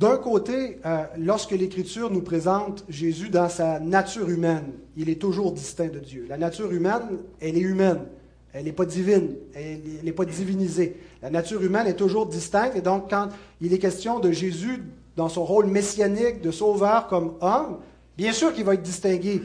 D'un 0.00 0.16
côté, 0.16 0.78
euh, 0.86 1.04
lorsque 1.18 1.50
l'Écriture 1.50 2.10
nous 2.10 2.22
présente 2.22 2.86
Jésus 2.88 3.28
dans 3.28 3.50
sa 3.50 3.78
nature 3.80 4.30
humaine, 4.30 4.72
il 4.96 5.10
est 5.10 5.20
toujours 5.20 5.52
distinct 5.52 5.92
de 5.92 5.98
Dieu. 5.98 6.24
La 6.26 6.38
nature 6.38 6.72
humaine, 6.72 7.18
elle 7.38 7.58
est 7.58 7.60
humaine. 7.60 8.06
Elle 8.54 8.64
n'est 8.64 8.72
pas 8.72 8.86
divine. 8.86 9.34
Elle 9.54 9.82
n'est 10.02 10.12
pas 10.12 10.24
divinisée. 10.24 10.96
La 11.20 11.28
nature 11.28 11.62
humaine 11.62 11.86
est 11.86 11.96
toujours 11.96 12.24
distincte. 12.24 12.76
Et 12.76 12.80
donc, 12.80 13.10
quand 13.10 13.28
il 13.60 13.74
est 13.74 13.78
question 13.78 14.20
de 14.20 14.32
Jésus 14.32 14.82
dans 15.16 15.28
son 15.28 15.44
rôle 15.44 15.66
messianique 15.66 16.40
de 16.40 16.50
sauveur 16.50 17.06
comme 17.06 17.34
homme, 17.42 17.80
bien 18.16 18.32
sûr 18.32 18.54
qu'il 18.54 18.64
va 18.64 18.72
être 18.72 18.82
distingué 18.82 19.42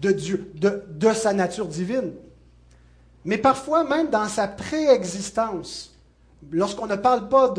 de 0.00 0.12
Dieu, 0.12 0.50
de, 0.54 1.12
sa 1.12 1.34
nature 1.34 1.66
divine. 1.66 2.12
Mais 3.22 3.36
parfois, 3.36 3.84
même 3.84 4.08
dans 4.08 4.28
sa 4.28 4.48
préexistence, 4.48 5.94
lorsqu'on 6.50 6.86
ne 6.86 6.96
parle 6.96 7.28
pas 7.28 7.52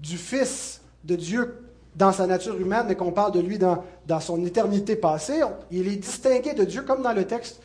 du 0.00 0.16
Fils 0.16 0.81
de 1.04 1.16
Dieu 1.16 1.54
dans 1.94 2.12
sa 2.12 2.26
nature 2.26 2.58
humaine, 2.58 2.84
mais 2.88 2.94
qu'on 2.94 3.12
parle 3.12 3.32
de 3.32 3.40
lui 3.40 3.58
dans, 3.58 4.20
son 4.20 4.44
éternité 4.44 4.96
passée, 4.96 5.40
il 5.70 5.86
est 5.88 5.96
distingué 5.96 6.54
de 6.54 6.64
Dieu 6.64 6.82
comme 6.82 7.02
dans 7.02 7.12
le 7.12 7.26
texte 7.26 7.60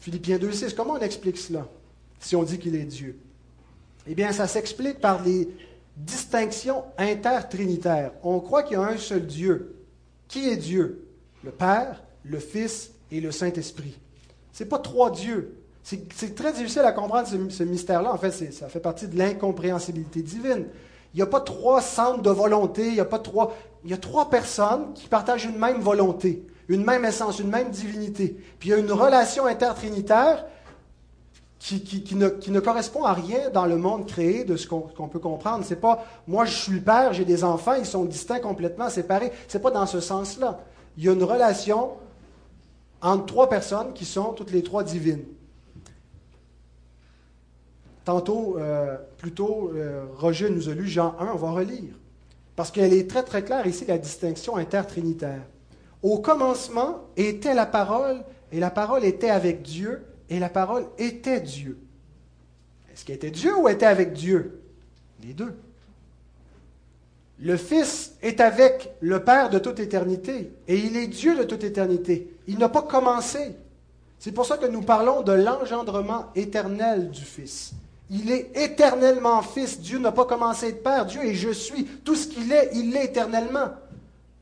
Philippiens 0.00 0.38
2.6. 0.38 0.74
Comment 0.74 0.94
on 0.94 1.00
explique 1.00 1.38
cela 1.38 1.66
si 2.18 2.34
on 2.34 2.42
dit 2.42 2.58
qu'il 2.58 2.74
est 2.74 2.84
Dieu? 2.84 3.18
Eh 4.06 4.14
bien, 4.14 4.32
ça 4.32 4.46
s'explique 4.46 5.00
par 5.00 5.22
les 5.22 5.48
distinctions 5.96 6.84
intertrinitaires. 6.96 8.12
On 8.22 8.40
croit 8.40 8.62
qu'il 8.62 8.78
y 8.78 8.80
a 8.80 8.86
un 8.86 8.96
seul 8.96 9.26
Dieu. 9.26 9.76
Qui 10.26 10.48
est 10.48 10.56
Dieu? 10.56 11.04
Le 11.44 11.50
Père, 11.50 12.02
le 12.24 12.38
Fils 12.38 12.90
et 13.10 13.20
le 13.20 13.30
Saint-Esprit. 13.30 13.98
Ce 14.52 14.62
n'est 14.62 14.68
pas 14.68 14.78
trois 14.78 15.10
dieux. 15.10 15.54
C'est 15.82 16.34
très 16.34 16.52
difficile 16.52 16.82
à 16.82 16.92
comprendre 16.92 17.28
ce, 17.28 17.62
mystère-là. 17.62 18.12
En 18.12 18.18
fait, 18.18 18.30
ça 18.52 18.68
fait 18.68 18.80
partie 18.80 19.08
de 19.08 19.16
l'incompréhensibilité 19.16 20.20
divine. 20.20 20.66
Il 21.14 21.16
n'y 21.16 21.22
a 21.22 21.26
pas 21.26 21.40
trois 21.40 21.80
centres 21.80 22.22
de 22.22 22.30
volonté, 22.30 22.88
il 22.88 22.94
y 22.94 23.00
a 23.00 23.04
pas 23.04 23.18
trois. 23.18 23.56
Il 23.84 23.90
y 23.90 23.94
a 23.94 23.98
trois 23.98 24.28
personnes 24.28 24.92
qui 24.94 25.08
partagent 25.08 25.46
une 25.46 25.58
même 25.58 25.80
volonté, 25.80 26.46
une 26.68 26.84
même 26.84 27.04
essence, 27.04 27.38
une 27.38 27.48
même 27.48 27.70
divinité. 27.70 28.36
Puis 28.58 28.68
il 28.68 28.72
y 28.72 28.74
a 28.74 28.78
une 28.78 28.92
relation 28.92 29.46
intertrinitaire 29.46 30.44
qui, 31.58 31.82
qui, 31.82 32.14
ne, 32.14 32.28
qui, 32.28 32.50
ne, 32.50 32.60
correspond 32.60 33.04
à 33.04 33.12
rien 33.12 33.50
dans 33.50 33.66
le 33.66 33.76
monde 33.76 34.06
créé 34.06 34.44
de 34.44 34.56
ce 34.56 34.68
qu'on 34.68 35.08
peut 35.08 35.18
comprendre. 35.18 35.64
C'est 35.64 35.80
pas 35.80 36.04
moi 36.26 36.44
je 36.44 36.54
suis 36.54 36.72
le 36.72 36.80
père, 36.80 37.12
j'ai 37.12 37.24
des 37.24 37.42
enfants, 37.42 37.74
ils 37.74 37.86
sont 37.86 38.04
distincts 38.04 38.40
complètement 38.40 38.90
séparés. 38.90 39.32
C'est 39.48 39.62
pas 39.62 39.70
dans 39.70 39.86
ce 39.86 40.00
sens-là. 40.00 40.60
Il 40.96 41.04
y 41.04 41.08
a 41.08 41.12
une 41.12 41.24
relation 41.24 41.92
entre 43.00 43.26
trois 43.26 43.48
personnes 43.48 43.92
qui 43.92 44.04
sont 44.04 44.32
toutes 44.32 44.50
les 44.50 44.62
trois 44.62 44.82
divines. 44.82 45.24
Tantôt, 48.08 48.56
euh, 48.56 48.96
plutôt, 49.18 49.70
euh, 49.74 50.06
Roger 50.16 50.48
nous 50.48 50.70
a 50.70 50.72
lu 50.72 50.88
Jean 50.88 51.14
1, 51.20 51.26
on 51.34 51.36
va 51.36 51.50
relire. 51.50 51.92
Parce 52.56 52.70
qu'elle 52.70 52.94
est 52.94 53.06
très 53.06 53.22
très 53.22 53.44
claire 53.44 53.66
ici, 53.66 53.84
la 53.86 53.98
distinction 53.98 54.56
intertrinitaire. 54.56 55.42
Au 56.02 56.18
commencement 56.18 57.00
était 57.18 57.52
la 57.52 57.66
parole, 57.66 58.24
et 58.50 58.60
la 58.60 58.70
parole 58.70 59.04
était 59.04 59.28
avec 59.28 59.60
Dieu, 59.60 60.06
et 60.30 60.38
la 60.38 60.48
parole 60.48 60.86
était 60.96 61.42
Dieu. 61.42 61.78
Est-ce 62.90 63.04
qu'elle 63.04 63.16
était 63.16 63.30
Dieu 63.30 63.54
ou 63.58 63.68
était 63.68 63.84
avec 63.84 64.14
Dieu? 64.14 64.62
Les 65.22 65.34
deux. 65.34 65.54
Le 67.38 67.58
Fils 67.58 68.14
est 68.22 68.40
avec 68.40 68.90
le 69.00 69.22
Père 69.22 69.50
de 69.50 69.58
toute 69.58 69.80
éternité, 69.80 70.50
et 70.66 70.78
il 70.78 70.96
est 70.96 71.08
Dieu 71.08 71.36
de 71.36 71.42
toute 71.42 71.62
éternité. 71.62 72.34
Il 72.46 72.56
n'a 72.56 72.70
pas 72.70 72.80
commencé. 72.80 73.54
C'est 74.18 74.32
pour 74.32 74.46
ça 74.46 74.56
que 74.56 74.64
nous 74.64 74.80
parlons 74.80 75.20
de 75.20 75.32
l'engendrement 75.32 76.32
éternel 76.34 77.10
du 77.10 77.20
Fils. 77.20 77.74
Il 78.10 78.30
est 78.30 78.50
éternellement 78.54 79.42
Fils. 79.42 79.80
Dieu 79.80 79.98
n'a 79.98 80.12
pas 80.12 80.24
commencé 80.24 80.68
être 80.68 80.82
Père. 80.82 81.06
Dieu 81.06 81.22
est 81.24 81.34
je 81.34 81.50
suis. 81.50 81.84
Tout 81.84 82.14
ce 82.14 82.28
qu'il 82.28 82.50
est, 82.52 82.70
il 82.74 82.92
l'est 82.92 83.04
éternellement. 83.04 83.68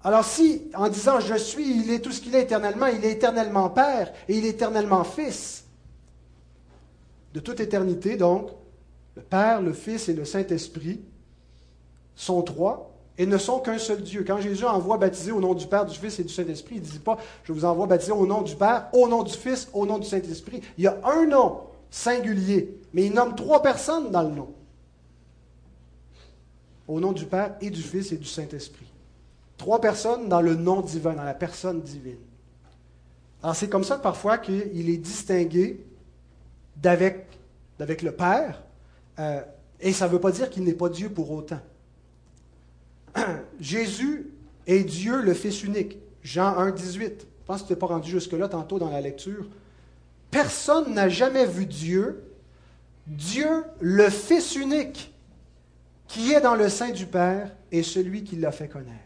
Alors 0.07 0.24
si, 0.24 0.70
en 0.74 0.88
disant 0.88 1.18
je 1.18 1.35
suis, 1.35 1.81
il 1.81 1.90
est 1.90 1.98
tout 1.98 2.12
ce 2.12 2.20
qu'il 2.20 2.35
est 2.37 2.42
éternellement, 2.42 2.87
il 2.87 3.05
est 3.05 3.11
éternellement 3.11 3.68
Père 3.70 4.12
et 4.29 4.38
il 4.38 4.46
est 4.46 4.50
éternellement 4.50 5.02
Fils, 5.02 5.64
de 7.35 7.40
toute 7.40 7.59
éternité, 7.59 8.16
donc, 8.16 8.50
le 9.16 9.22
Père, 9.22 9.61
le 9.61 9.72
Fils 9.72 10.09
et 10.09 10.12
le 10.12 10.24
Saint-Esprit 10.24 11.00
sont 12.14 12.40
trois 12.42 12.94
et 13.18 13.26
ne 13.26 13.37
sont 13.37 13.59
qu'un 13.59 13.79
seul 13.79 14.00
Dieu. 14.00 14.24
Quand 14.24 14.38
Jésus 14.38 14.64
envoie 14.64 14.96
baptiser 14.96 15.33
au 15.33 15.40
nom 15.40 15.55
du 15.55 15.66
Père, 15.66 15.85
du 15.87 15.98
Fils 15.98 16.20
et 16.20 16.22
du 16.24 16.33
Saint-Esprit, 16.33 16.76
il 16.76 16.83
ne 16.83 16.87
dit 16.87 16.98
pas 17.00 17.18
Je 17.42 17.52
vous 17.52 17.64
envoie 17.64 17.87
baptiser 17.87 18.12
au 18.12 18.26
nom 18.26 18.42
du 18.42 18.55
Père, 18.55 18.88
au 18.92 19.09
nom 19.09 19.24
du 19.24 19.33
Fils, 19.33 19.68
au 19.72 19.87
nom 19.87 19.98
du 19.98 20.07
Saint-Esprit. 20.07 20.62
Il 20.79 20.85
y 20.85 20.87
a 20.87 20.98
un 21.05 21.26
nom 21.26 21.62
singulier, 21.90 22.81
mais 22.92 23.07
il 23.07 23.12
nomme 23.12 23.35
trois 23.35 23.62
personnes 23.62 24.11
dans 24.11 24.22
le 24.22 24.31
nom. 24.31 24.55
Au 26.88 27.01
nom 27.01 27.12
du 27.12 27.27
Père 27.27 27.57
et 27.61 27.70
du 27.70 27.83
Fils 27.83 28.12
et 28.12 28.16
du 28.16 28.27
Saint-Esprit. 28.27 28.87
Trois 29.57 29.81
personnes 29.81 30.29
dans 30.29 30.40
le 30.40 30.55
nom 30.55 30.83
divin, 30.83 31.14
dans 31.14 31.25
la 31.25 31.35
personne 31.35 31.81
divine. 31.81 32.18
Alors 33.42 33.57
c'est 33.57 33.68
comme 33.68 33.85
ça 33.85 33.99
parfois 33.99 34.38
qu'il 34.38 34.90
est 34.90 34.96
distingué 34.96 35.85
d'avec, 36.77 37.27
le 37.79 38.11
Père, 38.11 38.62
euh, 39.18 39.40
et 39.81 39.92
ça 39.92 40.07
ne 40.07 40.12
veut 40.12 40.20
pas 40.20 40.31
dire 40.31 40.51
qu'il 40.51 40.64
n'est 40.64 40.75
pas 40.75 40.88
Dieu 40.88 41.11
pour 41.11 41.31
autant. 41.31 41.61
Jésus 43.61 44.31
est 44.66 44.85
Dieu 44.85 45.20
le 45.22 45.35
Fils 45.35 45.62
unique. 45.62 45.99
Jean 46.22 46.57
1, 46.57 46.72
18. 46.72 47.20
Je 47.20 47.46
pense 47.46 47.62
que 47.62 47.68
tu 47.68 47.72
n'es 47.72 47.79
pas 47.79 47.87
rendu 47.87 48.11
jusque-là 48.11 48.49
tantôt 48.49 48.79
dans 48.79 48.90
la 48.90 49.01
lecture. 49.01 49.46
Personne 50.37 50.92
n'a 50.92 51.09
jamais 51.09 51.46
vu 51.46 51.64
Dieu. 51.64 52.22
Dieu, 53.07 53.64
le 53.81 54.11
Fils 54.11 54.55
unique, 54.55 55.14
qui 56.09 56.35
est 56.35 56.42
dans 56.42 56.55
le 56.55 56.68
sein 56.68 56.90
du 56.90 57.07
Père, 57.07 57.57
est 57.72 57.83
celui 57.83 58.22
qui 58.22 58.37
l'a 58.37 58.53
fait 58.53 58.68
connaître. 58.68 59.01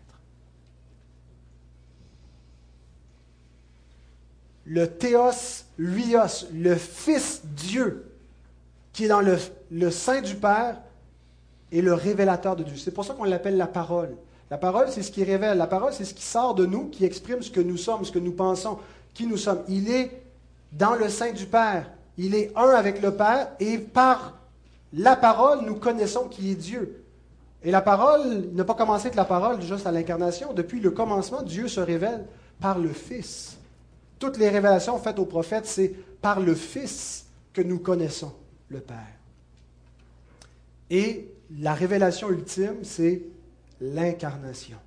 le 4.67 4.87
théos 4.89 5.65
huios, 5.79 6.47
le 6.53 6.75
Fils 6.75 7.43
Dieu, 7.45 8.13
qui 8.93 9.05
est 9.05 9.09
dans 9.09 9.21
le, 9.21 9.37
le 9.71 9.91
sein 9.93 10.21
du 10.21 10.35
Père, 10.35 10.81
est 11.71 11.81
le 11.81 11.95
révélateur 11.95 12.57
de 12.57 12.65
Dieu. 12.65 12.77
C'est 12.77 12.91
pour 12.91 13.05
ça 13.05 13.15
qu'on 13.15 13.25
l'appelle 13.25 13.57
la 13.57 13.69
parole. 13.69 14.17
La 14.51 14.59
parole, 14.59 14.87
c'est 14.91 15.03
ce 15.03 15.13
qui 15.13 15.23
révèle. 15.23 15.59
La 15.59 15.69
parole, 15.69 15.93
c'est 15.93 16.05
ce 16.05 16.15
qui 16.15 16.25
sort 16.25 16.57
de 16.57 16.67
nous, 16.67 16.89
qui 16.89 17.05
exprime 17.05 17.41
ce 17.41 17.53
que 17.53 17.61
nous 17.61 17.77
sommes, 17.77 18.05
ce 18.05 18.11
que 18.11 18.19
nous 18.19 18.33
pensons, 18.33 18.79
qui 19.15 19.29
nous 19.29 19.37
sommes. 19.37 19.63
Il 19.69 19.91
est 19.91 20.20
dans 20.73 20.95
le 20.95 21.09
sein 21.09 21.33
du 21.33 21.47
Père. 21.47 21.91
Il 22.17 22.35
est 22.35 22.53
un 22.57 22.71
avec 22.71 23.03
le 23.03 23.15
Père 23.15 23.49
et 23.61 23.79
par 23.79 24.39
la 24.93 25.17
parole, 25.17 25.65
nous 25.65 25.77
connaissons 25.77 26.29
qui 26.29 26.51
est 26.51 26.57
Dieu. 26.57 27.05
Et 27.63 27.71
la 27.71 27.83
parole 27.83 28.49
n'a 28.53 28.65
pas 28.65 28.75
commencé 28.75 29.07
avec 29.07 29.17
la 29.17 29.25
parole 29.25 29.61
juste 29.63 29.87
à 29.87 29.93
l'incarnation. 29.93 30.53
Depuis 30.53 30.81
le 30.81 30.91
commencement, 30.91 31.43
Dieu 31.43 31.69
se 31.69 31.81
révèle 31.81 32.27
par 32.61 32.79
le 32.79 32.93
Fils. 32.93 33.59
Toutes 34.19 34.39
les 34.39 34.49
révélations 34.49 34.99
faites 34.99 35.19
aux 35.19 35.27
prophètes, 35.27 35.67
c'est 35.67 35.95
par 36.21 36.41
le 36.41 36.55
Fils 36.55 37.27
que 37.53 37.63
nous 37.63 37.79
connaissons 37.79 38.33
le 38.69 38.81
Père. 38.81 38.97
Et 40.91 41.29
la 41.59 41.75
révélation 41.75 42.31
ultime, 42.31 42.83
c'est 42.83 43.23
l'incarnation. 43.81 44.79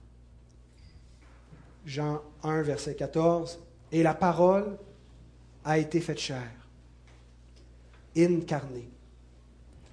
Jean 1.86 2.22
1, 2.44 2.62
verset 2.64 2.96
14. 2.96 3.60
Et 3.92 4.04
la 4.04 4.14
parole 4.14 4.78
a 5.64 5.78
été 5.78 6.00
faite 6.00 6.20
chair, 6.20 6.52
incarnée. 8.18 8.90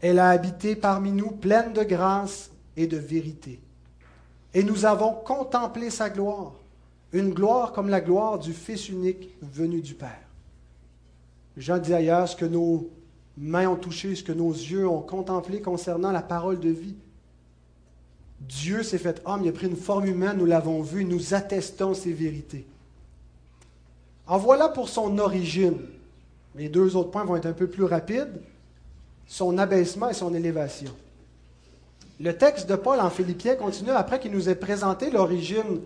Elle 0.01 0.19
a 0.19 0.31
habité 0.31 0.77
parmi 0.77 1.13
nous 1.13 1.31
pleine 1.31 1.73
de 1.73 1.83
grâce 1.83 2.51
et 2.77 2.87
de 2.87 2.97
vérité. 2.97 3.61
Et 4.55 4.63
nous 4.63 4.85
avons 4.85 5.13
contemplé 5.13 5.91
sa 5.91 6.11
gloire 6.11 6.53
une 7.13 7.31
gloire 7.31 7.73
comme 7.73 7.89
la 7.89 8.01
gloire 8.01 8.39
du 8.39 8.53
Fils 8.53 8.89
unique 8.89 9.31
venu 9.43 9.81
du 9.81 9.95
Père. 9.95 10.29
Jean 11.57 11.79
dit 11.79 11.95
ailleurs 11.95 12.29
ce 12.29 12.37
que 12.37 12.45
nos 12.45 12.89
mains 13.37 13.69
ont 13.69 13.77
touché, 13.77 14.15
ce 14.15 14.23
que 14.23 14.33
nos 14.33 14.53
yeux 14.53 14.89
ont 14.89 15.03
contemplé 15.03 15.61
concernant 15.61 16.13
la 16.13 16.23
parole 16.23 16.61
de 16.61 16.71
vie. 16.71 16.95
Dieu 18.41 18.83
s'est 18.83 18.99
fait 18.99 19.21
homme, 19.25 19.43
il 19.45 19.49
a 19.49 19.53
pris 19.53 19.67
une 19.67 19.77
forme 19.77 20.07
humaine, 20.07 20.39
nous 20.39 20.47
l'avons 20.47 20.83
vu, 20.83 21.05
nous 21.05 21.35
attestons 21.35 21.95
ces 21.95 22.13
vérités. 22.13 22.67
En 24.31 24.39
voilà 24.39 24.69
pour 24.69 24.89
son 24.89 25.19
origine. 25.19 25.81
Les 26.55 26.69
deux 26.69 26.95
autres 26.95 27.11
points 27.11 27.25
vont 27.25 27.35
être 27.35 27.47
un 27.47 27.53
peu 27.53 27.67
plus 27.67 27.83
rapides. 27.83 28.41
Son 29.27 29.59
abaissement 29.59 30.09
et 30.09 30.15
son 30.15 30.33
élévation. 30.33 30.93
Le 32.21 32.39
texte 32.39 32.69
de 32.69 32.77
Paul 32.77 33.01
en 33.01 33.11
Philippiens 33.11 33.57
continue 33.57 33.91
après 33.91 34.21
qu'il 34.21 34.31
nous 34.31 34.49
ait 34.49 34.55
présenté 34.55 35.11
l'origine 35.11 35.81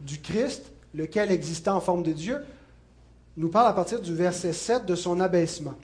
du 0.00 0.20
Christ, 0.20 0.70
lequel 0.94 1.32
existait 1.32 1.70
en 1.70 1.80
forme 1.80 2.02
de 2.02 2.12
Dieu, 2.12 2.44
nous 3.38 3.48
parle 3.48 3.68
à 3.68 3.72
partir 3.72 4.02
du 4.02 4.14
verset 4.14 4.52
7 4.52 4.84
de 4.84 4.94
son 4.94 5.18
abaissement. 5.18 5.74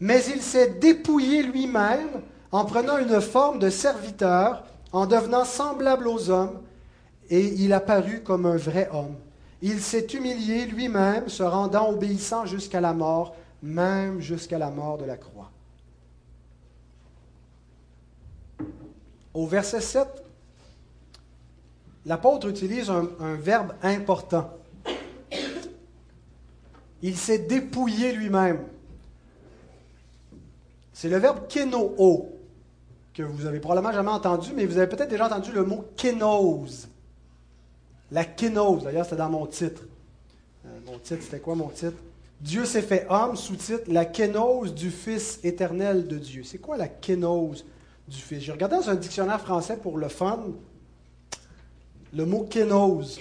Mais 0.00 0.20
il 0.34 0.42
s'est 0.42 0.70
dépouillé 0.80 1.44
lui-même 1.44 2.08
en 2.50 2.64
prenant 2.64 2.98
une 2.98 3.20
forme 3.20 3.60
de 3.60 3.70
serviteur, 3.70 4.64
en 4.90 5.06
devenant 5.06 5.44
semblable 5.44 6.08
aux 6.08 6.28
hommes, 6.28 6.58
et 7.30 7.40
il 7.40 7.72
apparut 7.72 8.24
comme 8.24 8.46
un 8.46 8.56
vrai 8.56 8.88
homme. 8.92 9.14
Il 9.64 9.80
s'est 9.80 10.06
humilié 10.06 10.66
lui-même, 10.66 11.28
se 11.28 11.44
rendant 11.44 11.88
obéissant 11.90 12.46
jusqu'à 12.46 12.80
la 12.80 12.92
mort, 12.92 13.36
même 13.62 14.20
jusqu'à 14.20 14.58
la 14.58 14.70
mort 14.70 14.98
de 14.98 15.04
la 15.04 15.16
croix. 15.16 15.52
Au 19.32 19.46
verset 19.46 19.80
7, 19.80 20.08
l'apôtre 22.04 22.48
utilise 22.48 22.90
un, 22.90 23.34
verbe 23.36 23.72
important. 23.82 24.50
Il 27.00 27.16
s'est 27.16 27.38
dépouillé 27.38 28.12
lui-même. 28.12 28.64
C'est 30.92 31.08
le 31.08 31.18
verbe 31.18 31.46
kenoo, 31.48 32.28
que 33.14 33.22
vous 33.22 33.46
avez 33.46 33.60
probablement 33.60 33.92
jamais 33.92 34.10
entendu, 34.10 34.52
mais 34.56 34.66
vous 34.66 34.76
avez 34.76 34.88
peut-être 34.88 35.08
déjà 35.08 35.26
entendu 35.26 35.52
le 35.52 35.64
mot 35.64 35.84
kénose. 35.96 36.88
La 38.12 38.24
kénose, 38.24 38.84
d'ailleurs, 38.84 39.04
c'était 39.04 39.16
dans 39.16 39.30
mon 39.30 39.46
titre. 39.46 39.82
Euh, 40.66 40.78
mon 40.86 40.98
titre, 40.98 41.22
c'était 41.22 41.40
quoi 41.40 41.54
mon 41.54 41.68
titre? 41.68 41.96
Dieu 42.42 42.66
s'est 42.66 42.82
fait 42.82 43.06
homme, 43.08 43.36
sous-titre 43.36 43.84
La 43.88 44.04
kénose 44.04 44.74
du 44.74 44.90
Fils 44.90 45.40
éternel 45.42 46.06
de 46.06 46.18
Dieu. 46.18 46.42
C'est 46.44 46.58
quoi 46.58 46.76
la 46.76 46.88
kénose 46.88 47.64
du 48.06 48.18
Fils? 48.18 48.40
J'ai 48.40 48.52
regardé 48.52 48.76
dans 48.76 48.90
un 48.90 48.96
dictionnaire 48.96 49.40
français 49.40 49.78
pour 49.78 49.96
le 49.96 50.08
fun 50.08 50.40
le 52.14 52.26
mot 52.26 52.42
kénose. 52.42 53.18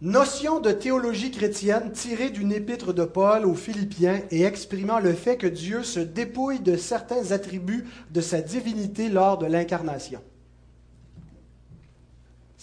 Notion 0.00 0.60
de 0.60 0.72
théologie 0.72 1.30
chrétienne 1.30 1.92
tirée 1.92 2.30
d'une 2.30 2.52
épître 2.52 2.94
de 2.94 3.04
Paul 3.04 3.44
aux 3.44 3.54
Philippiens 3.54 4.22
et 4.30 4.44
exprimant 4.44 4.98
le 4.98 5.12
fait 5.12 5.36
que 5.36 5.46
Dieu 5.46 5.82
se 5.82 6.00
dépouille 6.00 6.60
de 6.60 6.76
certains 6.76 7.32
attributs 7.32 7.86
de 8.10 8.20
sa 8.22 8.40
divinité 8.40 9.10
lors 9.10 9.36
de 9.36 9.46
l'incarnation. 9.46 10.22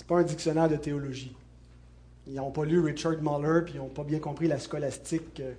N'est 0.04 0.08
pas 0.08 0.20
un 0.20 0.24
dictionnaire 0.24 0.68
de 0.68 0.76
théologie. 0.76 1.34
Ils 2.28 2.34
n'ont 2.34 2.52
pas 2.52 2.66
lu 2.66 2.82
Richard 2.82 3.22
Muller 3.22 3.62
puis 3.64 3.76
ils 3.76 3.78
n'ont 3.78 3.88
pas 3.88 4.04
bien 4.04 4.20
compris 4.20 4.50
la 4.50 4.60
scolastique 4.60 5.40
euh, 5.40 5.54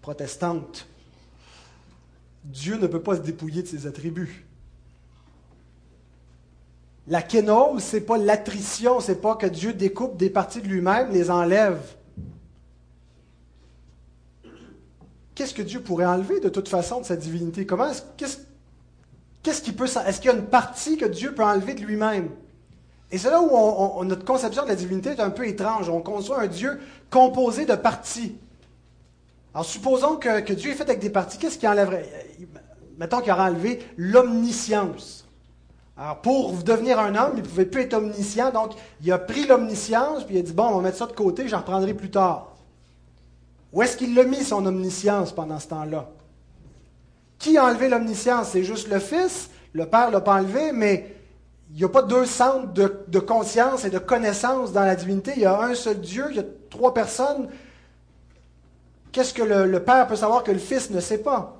protestante. 0.00 0.86
Dieu 2.42 2.78
ne 2.78 2.86
peut 2.86 3.02
pas 3.02 3.16
se 3.16 3.20
dépouiller 3.20 3.60
de 3.60 3.66
ses 3.66 3.86
attributs. 3.86 4.46
La 7.06 7.20
kénose, 7.20 7.82
c'est 7.82 8.00
pas 8.00 8.16
l'attrition, 8.16 9.00
c'est 9.00 9.20
pas 9.20 9.36
que 9.36 9.46
Dieu 9.46 9.74
découpe 9.74 10.16
des 10.16 10.30
parties 10.30 10.62
de 10.62 10.68
lui-même, 10.68 11.12
les 11.12 11.30
enlève. 11.30 11.82
Qu'est-ce 15.34 15.52
que 15.52 15.62
Dieu 15.62 15.82
pourrait 15.82 16.06
enlever 16.06 16.40
de 16.40 16.48
toute 16.48 16.68
façon 16.68 17.00
de 17.00 17.04
sa 17.04 17.16
divinité? 17.16 17.66
Comment 17.66 17.90
peut 17.90 18.24
Est-ce 19.44 20.20
qu'il 20.20 20.30
y 20.30 20.34
a 20.34 20.36
une 20.36 20.46
partie 20.46 20.96
que 20.96 21.04
Dieu 21.04 21.34
peut 21.34 21.44
enlever 21.44 21.74
de 21.74 21.82
lui-même? 21.82 22.30
Et 23.12 23.18
c'est 23.18 23.30
là 23.30 23.42
où 23.42 24.04
notre 24.04 24.24
conception 24.24 24.62
de 24.62 24.68
la 24.68 24.74
divinité 24.74 25.10
est 25.10 25.20
un 25.20 25.30
peu 25.30 25.46
étrange. 25.46 25.90
On 25.90 26.00
conçoit 26.00 26.40
un 26.40 26.46
Dieu 26.46 26.80
composé 27.10 27.66
de 27.66 27.74
parties. 27.74 28.36
Alors 29.52 29.66
supposons 29.66 30.16
que, 30.16 30.52
Dieu 30.54 30.70
est 30.70 30.74
fait 30.74 30.84
avec 30.84 30.98
des 30.98 31.10
parties. 31.10 31.36
Qu'est-ce 31.36 31.58
qui 31.58 31.68
enlèverait? 31.68 32.08
Mettons 32.96 33.20
qu'il 33.20 33.30
aurait 33.30 33.50
enlevé 33.50 33.86
l'omniscience. 33.98 35.28
Alors, 35.98 36.22
pour 36.22 36.54
devenir 36.54 36.98
un 36.98 37.14
homme, 37.14 37.32
il 37.34 37.42
ne 37.42 37.46
pouvait 37.46 37.66
plus 37.66 37.82
être 37.82 37.94
omniscient, 37.94 38.50
donc 38.50 38.72
il 39.02 39.12
a 39.12 39.18
pris 39.18 39.46
l'omniscience, 39.46 40.24
puis 40.24 40.36
il 40.36 40.38
a 40.38 40.42
dit, 40.42 40.52
bon, 40.54 40.64
on 40.64 40.76
va 40.76 40.82
mettre 40.82 40.96
ça 40.96 41.06
de 41.06 41.12
côté, 41.12 41.48
j'en 41.48 41.58
reprendrai 41.58 41.92
plus 41.92 42.10
tard. 42.10 42.56
Où 43.74 43.82
est-ce 43.82 43.98
qu'il 43.98 44.14
l'a 44.14 44.24
mis, 44.24 44.42
son 44.42 44.64
omniscience, 44.64 45.32
pendant 45.32 45.58
ce 45.58 45.68
temps-là? 45.68 46.08
Qui 47.38 47.58
a 47.58 47.66
enlevé 47.66 47.90
l'omniscience? 47.90 48.48
C'est 48.48 48.64
juste 48.64 48.88
le 48.88 48.98
Fils, 49.00 49.50
le 49.74 49.84
Père 49.84 50.08
ne 50.08 50.12
l'a 50.12 50.22
pas 50.22 50.36
enlevé, 50.36 50.72
mais 50.72 51.14
il 51.72 51.78
n'y 51.78 51.84
a 51.84 51.88
pas 51.88 52.02
deux 52.02 52.26
centres 52.26 52.72
de, 52.72 53.18
conscience 53.18 53.84
et 53.84 53.90
de 53.90 53.98
connaissance 53.98 54.72
dans 54.72 54.84
la 54.84 54.94
divinité, 54.94 55.32
il 55.36 55.42
y 55.42 55.46
a 55.46 55.58
un 55.58 55.74
seul 55.74 56.00
Dieu, 56.00 56.26
il 56.30 56.36
y 56.36 56.40
a 56.40 56.44
trois 56.68 56.92
personnes. 56.92 57.48
Qu'est-ce 59.10 59.32
que 59.32 59.42
le 59.42 59.82
Père 59.82 60.06
peut 60.06 60.16
savoir 60.16 60.42
que 60.42 60.50
le 60.50 60.58
Fils 60.58 60.90
ne 60.90 61.00
sait 61.00 61.18
pas? 61.18 61.58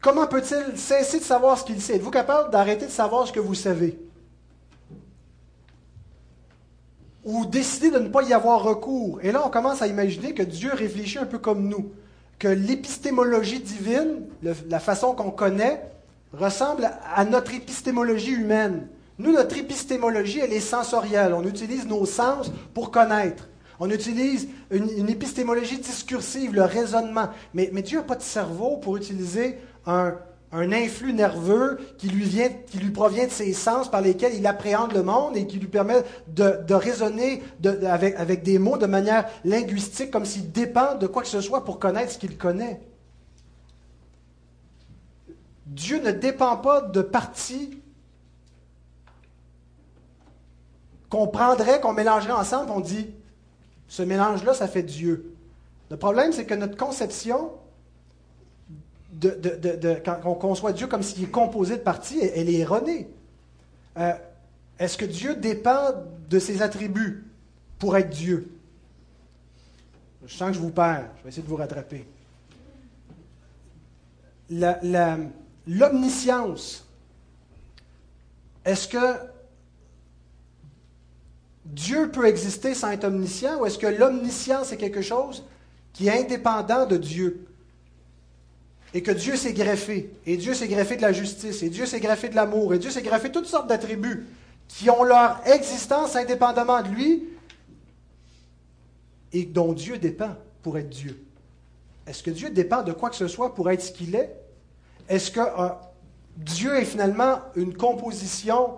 Comment 0.00 0.28
peut-il 0.28 0.78
cesser 0.78 1.18
de 1.18 1.24
savoir 1.24 1.58
ce 1.58 1.64
qu'il 1.64 1.80
sait? 1.80 1.96
Êtes-vous 1.96 2.12
capable 2.12 2.52
d'arrêter 2.52 2.86
de 2.86 2.92
savoir 2.92 3.26
ce 3.26 3.32
que 3.32 3.40
vous 3.40 3.56
savez? 3.56 3.98
Ou 7.24 7.44
décider 7.44 7.90
de 7.90 7.98
ne 7.98 8.08
pas 8.08 8.22
y 8.22 8.32
avoir 8.32 8.62
recours? 8.62 9.18
Et 9.22 9.32
là, 9.32 9.42
on 9.44 9.50
commence 9.50 9.82
à 9.82 9.88
imaginer 9.88 10.32
que 10.32 10.44
Dieu 10.44 10.70
réfléchit 10.72 11.18
un 11.18 11.26
peu 11.26 11.38
comme 11.38 11.68
nous, 11.68 11.90
que 12.38 12.46
l'épistémologie 12.46 13.58
divine, 13.58 14.28
la 14.42 14.78
façon 14.78 15.12
qu'on 15.12 15.32
connaît, 15.32 15.82
ressemble 16.32 16.90
à 17.14 17.24
notre 17.24 17.54
épistémologie 17.54 18.32
humaine. 18.32 18.88
Nous, 19.18 19.32
notre 19.32 19.56
épistémologie, 19.56 20.40
elle 20.40 20.52
est 20.52 20.60
sensorielle. 20.60 21.32
On 21.32 21.44
utilise 21.44 21.86
nos 21.86 22.04
sens 22.04 22.50
pour 22.74 22.90
connaître. 22.90 23.48
On 23.80 23.90
utilise 23.90 24.48
une, 24.70 25.08
épistémologie 25.08 25.78
discursive, 25.78 26.54
le 26.54 26.62
raisonnement. 26.62 27.28
Mais, 27.54 27.70
mais 27.72 27.82
Dieu 27.82 27.98
n'a 27.98 28.04
pas 28.04 28.14
de 28.14 28.22
cerveau 28.22 28.76
pour 28.76 28.96
utiliser 28.96 29.58
un, 29.86 30.14
influx 30.52 31.12
nerveux 31.12 31.78
qui 31.98 32.08
lui, 32.08 32.24
vient, 32.24 32.48
qui 32.66 32.78
lui 32.78 32.90
provient 32.90 33.26
de 33.26 33.30
ses 33.30 33.52
sens 33.52 33.90
par 33.90 34.00
lesquels 34.00 34.34
il 34.34 34.46
appréhende 34.46 34.92
le 34.92 35.02
monde 35.02 35.36
et 35.36 35.46
qui 35.46 35.58
lui 35.58 35.66
permet 35.66 36.02
de, 36.28 36.74
raisonner 36.74 37.42
avec, 37.86 38.16
avec 38.16 38.42
des 38.42 38.58
mots 38.58 38.78
de 38.78 38.86
manière 38.86 39.26
linguistique 39.44 40.10
comme 40.10 40.24
s'il 40.24 40.52
dépend 40.52 40.94
de 40.94 41.06
quoi 41.06 41.22
que 41.22 41.28
ce 41.28 41.42
soit 41.42 41.64
pour 41.64 41.78
connaître 41.78 42.12
ce 42.12 42.18
qu'il 42.18 42.38
connaît. 42.38 42.80
Dieu 45.76 46.00
ne 46.00 46.10
dépend 46.10 46.56
pas 46.56 46.80
de 46.80 47.02
parties 47.02 47.78
qu'on 51.10 51.28
prendrait, 51.28 51.82
qu'on 51.82 51.92
mélangerait 51.92 52.32
ensemble, 52.32 52.70
on 52.70 52.80
dit, 52.80 53.10
ce 53.86 54.02
mélange-là, 54.02 54.54
ça 54.54 54.68
fait 54.68 54.82
Dieu. 54.82 55.36
Le 55.90 55.98
problème, 55.98 56.32
c'est 56.32 56.46
que 56.46 56.54
notre 56.54 56.78
conception 56.78 57.52
de, 59.12 60.00
quand 60.02 60.20
on 60.24 60.34
conçoit 60.34 60.72
Dieu 60.72 60.86
comme 60.86 61.02
s'il 61.02 61.24
est 61.24 61.30
composé 61.30 61.76
de 61.76 61.82
parties, 61.82 62.20
elle, 62.20 62.48
est 62.48 62.58
erronée. 62.58 63.08
Euh, 63.98 64.14
est-ce 64.78 64.96
que 64.96 65.04
Dieu 65.04 65.36
dépend 65.36 65.92
de 66.30 66.38
ses 66.38 66.62
attributs 66.62 67.24
pour 67.78 67.98
être 67.98 68.10
Dieu? 68.10 68.50
Je 70.24 70.34
sens 70.34 70.48
que 70.48 70.54
je 70.54 70.60
vous 70.60 70.70
perds. 70.70 71.10
Je 71.18 71.22
vais 71.24 71.28
essayer 71.28 71.42
de 71.42 71.48
vous 71.48 71.56
rattraper. 71.56 72.06
L'omniscience. 75.66 76.84
Est-ce 78.64 78.88
que 78.88 79.16
Dieu 81.64 82.10
peut 82.10 82.26
exister 82.26 82.74
sans 82.74 82.90
être 82.90 83.04
omniscient 83.04 83.60
ou 83.60 83.66
est-ce 83.66 83.78
que 83.78 83.86
l'omniscience 83.86 84.72
est 84.72 84.76
quelque 84.76 85.02
chose 85.02 85.44
qui 85.92 86.08
est 86.08 86.24
indépendant 86.24 86.86
de 86.86 86.96
Dieu? 86.96 87.46
et 88.94 89.02
que 89.02 89.10
Dieu 89.10 89.36
s'est 89.36 89.52
greffé, 89.52 90.10
et 90.24 90.38
Dieu 90.38 90.54
s'est 90.54 90.68
greffé 90.68 90.96
de 90.96 91.02
la 91.02 91.12
justice, 91.12 91.62
et 91.62 91.68
Dieu 91.68 91.84
s'est 91.84 92.00
greffé 92.00 92.30
de 92.30 92.34
l'amour, 92.34 92.72
et 92.72 92.78
Dieu 92.78 92.90
s'est 92.90 93.02
greffé 93.02 93.30
toutes 93.30 93.44
sortes 93.44 93.66
d'attributs 93.66 94.26
qui 94.68 94.88
ont 94.88 95.04
leur 95.04 95.46
existence 95.46 96.16
indépendamment 96.16 96.82
de 96.82 96.88
lui 96.88 97.24
et 99.34 99.44
dont 99.44 99.74
Dieu 99.74 99.98
dépend 99.98 100.34
pour 100.62 100.78
être 100.78 100.88
Dieu. 100.88 101.22
Est-ce 102.06 102.22
que 102.22 102.30
Dieu 102.30 102.48
dépend 102.48 102.82
de 102.82 102.92
quoi 102.92 103.10
que 103.10 103.16
ce 103.16 103.28
soit 103.28 103.54
pour 103.54 103.70
être 103.70 103.82
ce 103.82 103.92
qu'il 103.92 104.14
est? 104.14 104.34
Est-ce 105.08 105.30
que 105.30 105.40
euh, 105.40 105.68
Dieu 106.36 106.76
est 106.76 106.84
finalement 106.84 107.38
une 107.54 107.76
composition 107.76 108.74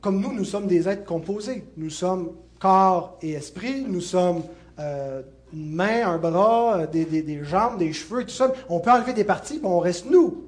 comme 0.00 0.20
nous, 0.20 0.32
nous 0.32 0.44
sommes 0.44 0.66
des 0.66 0.88
êtres 0.88 1.04
composés. 1.04 1.64
Nous 1.76 1.90
sommes 1.90 2.32
corps 2.60 3.18
et 3.22 3.32
esprit, 3.32 3.84
nous 3.86 4.00
sommes 4.00 4.42
euh, 4.78 5.22
une 5.52 5.72
main, 5.72 6.06
un 6.06 6.18
bras, 6.18 6.80
euh, 6.80 6.86
des, 6.86 7.44
jambes, 7.44 7.78
des 7.78 7.92
cheveux, 7.92 8.24
tout 8.24 8.30
ça. 8.30 8.52
On 8.68 8.80
peut 8.80 8.90
enlever 8.90 9.12
des 9.12 9.24
parties, 9.24 9.58
mais 9.62 9.68
on 9.68 9.80
reste 9.80 10.08
nous. 10.08 10.44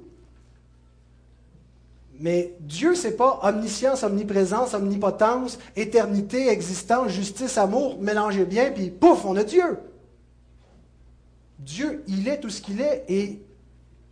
Mais 2.19 2.53
Dieu, 2.59 2.93
c'est 2.95 3.17
pas 3.17 3.39
omniscience, 3.43 4.03
omniprésence, 4.03 4.73
omnipotence, 4.73 5.57
éternité, 5.75 6.49
existence, 6.49 7.09
justice, 7.09 7.57
amour, 7.57 7.97
mélangez 7.99 8.45
bien, 8.45 8.71
puis 8.71 8.91
pouf, 8.91 9.25
on 9.25 9.35
a 9.35 9.43
Dieu. 9.43 9.79
Dieu, 11.57 12.03
il 12.07 12.27
est 12.27 12.39
tout 12.39 12.49
ce 12.49 12.61
qu'il 12.61 12.79
est 12.79 13.05
et 13.09 13.41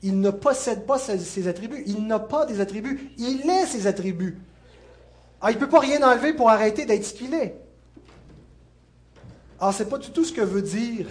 il 0.01 0.19
ne 0.19 0.29
possède 0.29 0.85
pas 0.85 0.97
ses 0.97 1.47
attributs. 1.47 1.83
Il 1.85 2.07
n'a 2.07 2.19
pas 2.19 2.45
des 2.45 2.61
attributs. 2.61 3.11
Il 3.17 3.49
est 3.49 3.65
ses 3.65 3.87
attributs. 3.87 4.39
Ah, 5.41 5.51
il 5.51 5.55
ne 5.55 5.59
peut 5.59 5.69
pas 5.69 5.79
rien 5.79 6.01
enlever 6.03 6.33
pour 6.33 6.49
arrêter 6.49 6.85
d'être 6.85 7.05
ce 7.05 7.13
qu'il 7.13 7.33
est. 7.33 7.55
Alors, 9.59 9.73
ce 9.73 9.83
n'est 9.83 9.89
pas 9.89 9.97
du 9.97 10.09
tout 10.11 10.23
ce 10.23 10.31
que 10.31 10.41
veut 10.41 10.61
dire 10.61 11.07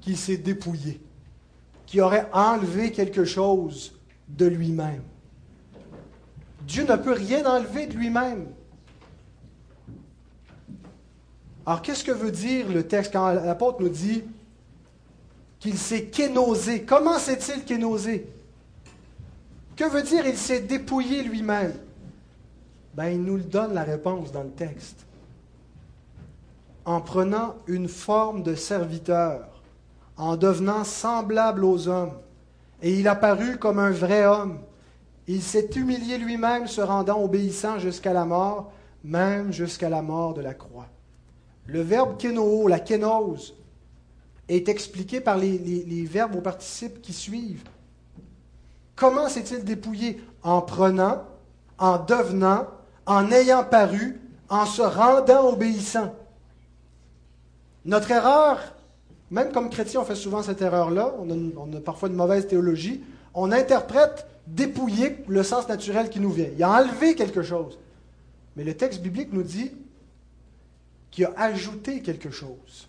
qu'il 0.00 0.16
s'est 0.16 0.36
dépouillé, 0.36 1.00
qu'il 1.86 2.00
aurait 2.00 2.28
enlevé 2.32 2.90
quelque 2.92 3.24
chose 3.24 3.98
de 4.28 4.46
lui-même. 4.46 5.02
Dieu 6.62 6.84
ne 6.84 6.96
peut 6.96 7.12
rien 7.12 7.44
enlever 7.46 7.86
de 7.86 7.94
lui-même. 7.94 8.46
Alors, 11.66 11.82
qu'est-ce 11.82 12.04
que 12.04 12.12
veut 12.12 12.32
dire 12.32 12.68
le 12.68 12.86
texte 12.86 13.12
quand 13.12 13.32
l'apôtre 13.32 13.80
nous 13.80 13.88
dit 13.88 14.24
qu'il 15.64 15.78
s'est 15.78 16.04
kénosé? 16.04 16.82
Comment 16.82 17.18
s'est-il 17.18 17.64
kénosé? 17.64 18.26
Que 19.74 19.88
veut 19.88 20.02
dire 20.02 20.26
il 20.26 20.36
s'est 20.36 20.60
dépouillé 20.60 21.22
lui-même? 21.22 21.72
Ben, 22.92 23.08
il 23.08 23.22
nous 23.22 23.36
le 23.36 23.44
donne 23.44 23.72
la 23.72 23.82
réponse 23.82 24.30
dans 24.30 24.42
le 24.42 24.50
texte 24.50 25.06
en 26.84 27.00
prenant 27.00 27.54
une 27.66 27.88
forme 27.88 28.42
de 28.42 28.54
serviteur, 28.54 29.48
en 30.18 30.36
devenant 30.36 30.84
semblable 30.84 31.64
aux 31.64 31.88
hommes. 31.88 32.12
Et 32.82 33.00
il 33.00 33.08
apparut 33.08 33.56
comme 33.56 33.78
un 33.78 33.90
vrai 33.90 34.26
homme. 34.26 34.58
Il 35.26 35.40
s'est 35.40 35.70
humilié 35.76 36.18
lui-même, 36.18 36.66
se 36.66 36.82
rendant 36.82 37.22
obéissant 37.22 37.78
jusqu'à 37.78 38.12
la 38.12 38.26
mort, 38.26 38.70
même 39.02 39.50
jusqu'à 39.50 39.88
la 39.88 40.02
mort 40.02 40.34
de 40.34 40.42
la 40.42 40.52
croix. 40.52 40.88
Le 41.64 41.80
verbe 41.80 42.18
kénoo, 42.18 42.68
la 42.68 42.80
kénose, 42.80 43.54
est 44.48 44.68
expliqué 44.68 45.20
par 45.20 45.38
les, 45.38 46.04
verbes 46.04 46.36
au 46.36 46.40
participe 46.40 47.00
qui 47.00 47.12
suivent. 47.12 47.64
Comment 48.96 49.28
s'est-il 49.28 49.64
dépouillé 49.64 50.22
En 50.42 50.60
prenant, 50.60 51.24
en 51.78 51.98
devenant, 51.98 52.66
en 53.06 53.30
ayant 53.30 53.64
paru, 53.64 54.20
en 54.48 54.66
se 54.66 54.82
rendant 54.82 55.48
obéissant? 55.48 56.14
Notre 57.84 58.10
erreur, 58.10 58.60
même 59.30 59.52
comme 59.52 59.70
chrétien, 59.70 60.00
on 60.00 60.04
fait 60.04 60.14
souvent 60.14 60.42
cette 60.42 60.62
erreur-là, 60.62 61.14
on, 61.18 61.72
a, 61.74 61.80
parfois 61.80 62.08
une 62.08 62.14
mauvaise 62.14 62.46
théologie, 62.46 63.02
on 63.34 63.50
interprète 63.50 64.26
dépouiller 64.46 65.24
le 65.26 65.42
sens 65.42 65.68
naturel 65.68 66.08
qui 66.08 66.20
nous 66.20 66.30
vient. 66.30 66.48
Il 66.56 66.62
a 66.62 66.70
enlevé 66.70 67.14
quelque 67.14 67.42
chose. 67.42 67.78
Mais 68.56 68.64
le 68.64 68.76
texte 68.76 69.00
biblique 69.00 69.32
nous 69.32 69.42
dit 69.42 69.72
qu'il 71.10 71.24
a 71.24 71.32
ajouté 71.36 72.00
quelque 72.00 72.30
chose. 72.30 72.88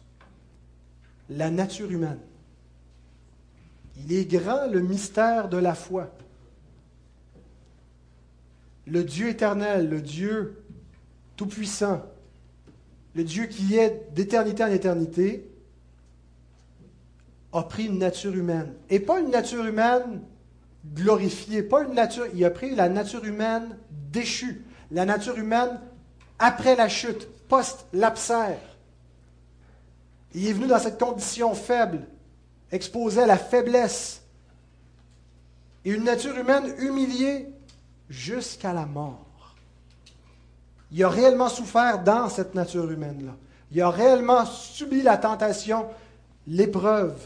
La 1.30 1.50
nature 1.50 1.92
humaine. 1.92 2.20
Il 3.98 4.14
est 4.14 4.26
grand 4.26 4.68
le 4.68 4.82
mystère 4.82 5.50
de 5.50 5.58
la 5.58 5.74
foi. 5.74 6.12
Le 8.86 9.04
Dieu 9.04 9.30
éternel, 9.30 9.90
le 9.90 10.02
Dieu 10.02 10.64
tout-puissant, 11.36 12.04
le 13.16 13.24
Dieu 13.24 13.46
qui 13.46 13.76
est 13.76 14.10
d'éternité 14.14 14.64
en 14.64 14.72
éternité, 14.72 15.50
a 17.54 17.64
pris 17.64 17.86
une 17.86 17.98
nature 17.98 18.36
humaine. 18.36 18.74
Et 18.90 19.00
pas 19.00 19.20
une 19.20 19.32
nature 19.32 19.66
humaine 19.66 20.22
glorifiée, 20.94 21.64
pas 21.64 21.84
une 21.84 21.94
nature. 21.94 22.26
Il 22.34 22.44
a 22.44 22.50
pris 22.50 22.76
la 22.76 22.90
nature 22.90 23.24
humaine 23.24 23.78
déchue, 24.12 24.66
la 24.92 25.06
nature 25.06 25.38
humaine 25.38 25.80
après 26.38 26.76
la 26.76 26.90
chute, 26.90 27.28
post-lapsaire. 27.48 28.60
Il 30.36 30.50
est 30.50 30.54
venu 30.54 30.68
dans 30.68 30.80
cette 30.80 31.00
condition 31.00 31.56
faible, 31.56 32.06
exposé 32.70 33.22
à 33.22 33.26
la 33.26 33.38
faiblesse. 33.38 34.22
Et 35.86 35.92
une 35.92 36.04
nature 36.04 36.38
humaine 36.38 36.74
humiliée 36.78 37.48
jusqu'à 38.10 38.74
la 38.74 38.86
mort. 38.86 39.56
Il 40.92 41.02
a 41.06 41.10
réellement 41.10 41.48
souffert 41.48 42.04
dans 42.04 42.28
cette 42.28 42.54
nature 42.54 42.92
humaine-là. 42.92 43.32
Il 43.72 43.82
a 43.82 43.90
réellement 43.90 44.46
subi 44.46 45.02
la 45.02 45.18
tentation, 45.18 45.86
l'épreuve. 46.48 47.18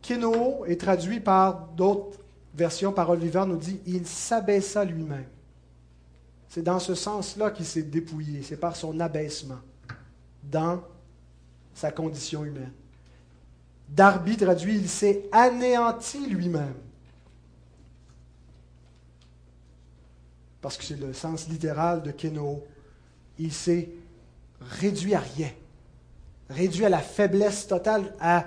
Kénoo 0.00 0.64
est 0.64 0.80
traduit 0.80 1.18
par 1.18 1.66
d'autres 1.76 2.20
versions, 2.54 2.92
parole 2.92 3.18
vivante 3.18 3.48
nous 3.48 3.56
dit 3.56 3.80
il 3.84 4.06
s'abaissa 4.06 4.84
lui-même. 4.84 5.26
C'est 6.50 6.62
dans 6.62 6.80
ce 6.80 6.96
sens-là 6.96 7.52
qu'il 7.52 7.64
s'est 7.64 7.84
dépouillé, 7.84 8.42
c'est 8.42 8.56
par 8.56 8.74
son 8.74 8.98
abaissement 8.98 9.60
dans 10.42 10.82
sa 11.72 11.92
condition 11.92 12.44
humaine. 12.44 12.72
Darby 13.88 14.36
traduit 14.36 14.76
il 14.76 14.88
s'est 14.88 15.28
anéanti 15.30 16.26
lui-même. 16.26 16.74
Parce 20.60 20.76
que 20.76 20.82
c'est 20.82 20.98
le 20.98 21.12
sens 21.12 21.48
littéral 21.48 22.02
de 22.02 22.10
Keno. 22.10 22.64
Il 23.38 23.52
s'est 23.52 23.88
réduit 24.60 25.14
à 25.14 25.20
rien, 25.20 25.50
réduit 26.48 26.84
à 26.84 26.88
la 26.88 26.98
faiblesse 26.98 27.68
totale, 27.68 28.12
à 28.18 28.46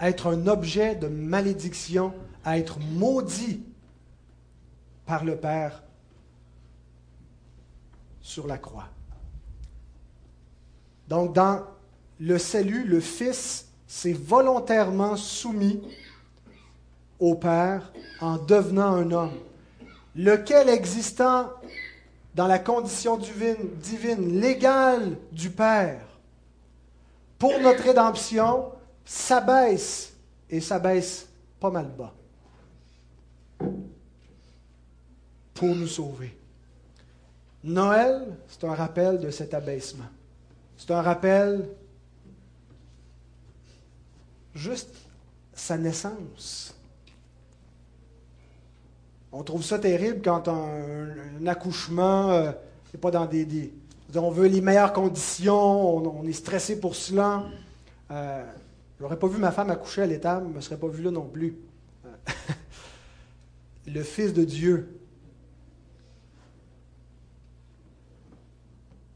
être 0.00 0.28
un 0.28 0.46
objet 0.46 0.94
de 0.94 1.08
malédiction, 1.08 2.14
à 2.44 2.58
être 2.58 2.78
maudit 2.78 3.64
par 5.04 5.24
le 5.24 5.36
Père 5.36 5.82
sur 8.20 8.46
la 8.46 8.58
croix. 8.58 8.88
Donc, 11.08 11.32
dans 11.34 11.64
le 12.20 12.38
salut, 12.38 12.84
le 12.84 13.00
Fils 13.00 13.66
s'est 13.86 14.12
volontairement 14.12 15.16
soumis 15.16 15.82
au 17.18 17.34
Père 17.34 17.92
en 18.20 18.36
devenant 18.36 18.94
un 18.94 19.10
homme, 19.10 19.38
lequel 20.14 20.68
existant 20.68 21.50
dans 22.34 22.46
la 22.46 22.58
condition 22.58 23.16
divine, 23.16 23.76
divine 23.82 24.40
légale 24.40 25.16
du 25.32 25.50
Père, 25.50 26.00
pour 27.38 27.58
notre 27.60 27.82
rédemption, 27.82 28.70
s'abaisse 29.04 30.12
et 30.48 30.60
s'abaisse 30.60 31.26
pas 31.58 31.70
mal 31.70 31.90
bas 31.96 32.14
pour 35.54 35.74
nous 35.74 35.86
sauver. 35.86 36.39
Noël, 37.62 38.36
c'est 38.48 38.64
un 38.64 38.74
rappel 38.74 39.18
de 39.18 39.30
cet 39.30 39.52
abaissement. 39.54 40.08
C'est 40.76 40.92
un 40.92 41.02
rappel 41.02 41.68
juste 44.54 44.94
sa 45.52 45.76
naissance. 45.76 46.74
On 49.32 49.42
trouve 49.42 49.62
ça 49.62 49.78
terrible 49.78 50.22
quand 50.24 50.48
un, 50.48 51.46
accouchement 51.46 52.28
n'est 52.28 52.48
euh, 52.48 52.98
pas 53.00 53.10
dans 53.10 53.26
des, 53.26 53.72
On 54.16 54.30
veut 54.30 54.48
les 54.48 54.60
meilleures 54.60 54.92
conditions, 54.92 55.96
on, 55.96 56.26
est 56.26 56.32
stressé 56.32 56.80
pour 56.80 56.96
cela. 56.96 57.44
Euh, 58.10 58.42
je 58.98 59.04
n'aurais 59.04 59.18
pas 59.18 59.28
vu 59.28 59.38
ma 59.38 59.52
femme 59.52 59.70
accoucher 59.70 60.02
à 60.02 60.06
l'étable, 60.06 60.46
je 60.46 60.50
ne 60.50 60.56
me 60.56 60.60
serais 60.60 60.78
pas 60.78 60.88
vu 60.88 61.02
là 61.02 61.10
non 61.10 61.26
plus. 61.26 61.56
Euh, 62.06 62.08
le 63.86 64.02
Fils 64.02 64.32
de 64.32 64.44
Dieu 64.44 64.99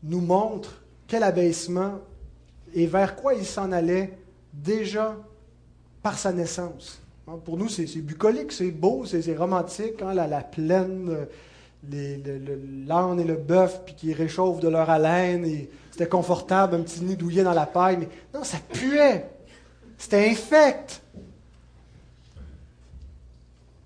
nous 0.04 0.20
montre 0.20 0.82
quel 1.06 1.22
abaissement 1.22 1.98
et 2.74 2.86
vers 2.86 3.16
quoi 3.16 3.34
il 3.34 3.44
s'en 3.44 3.72
allait 3.72 4.16
déjà 4.52 5.16
par 6.02 6.18
sa 6.18 6.32
naissance. 6.32 7.00
Pour 7.44 7.56
nous, 7.56 7.68
c'est 7.68 7.86
bucolique, 8.02 8.52
c'est 8.52 8.70
beau, 8.70 9.04
c'est 9.06 9.34
romantique, 9.34 10.02
hein, 10.02 10.12
la, 10.12 10.42
plaine, 10.42 11.26
l'âne 11.90 13.20
et 13.20 13.24
le 13.24 13.36
bœuf, 13.36 13.80
puis 13.86 13.94
qui 13.94 14.12
réchauffent 14.12 14.60
de 14.60 14.68
leur 14.68 14.90
haleine, 14.90 15.46
et 15.46 15.70
c'était 15.90 16.08
confortable, 16.08 16.76
un 16.76 16.82
petit 16.82 17.02
nid 17.02 17.16
douillet 17.16 17.42
dans 17.42 17.54
la 17.54 17.64
paille, 17.64 17.96
mais 17.96 18.08
non, 18.34 18.44
ça 18.44 18.58
puait, 18.70 19.26
c'était 19.96 20.28
infect. 20.28 21.00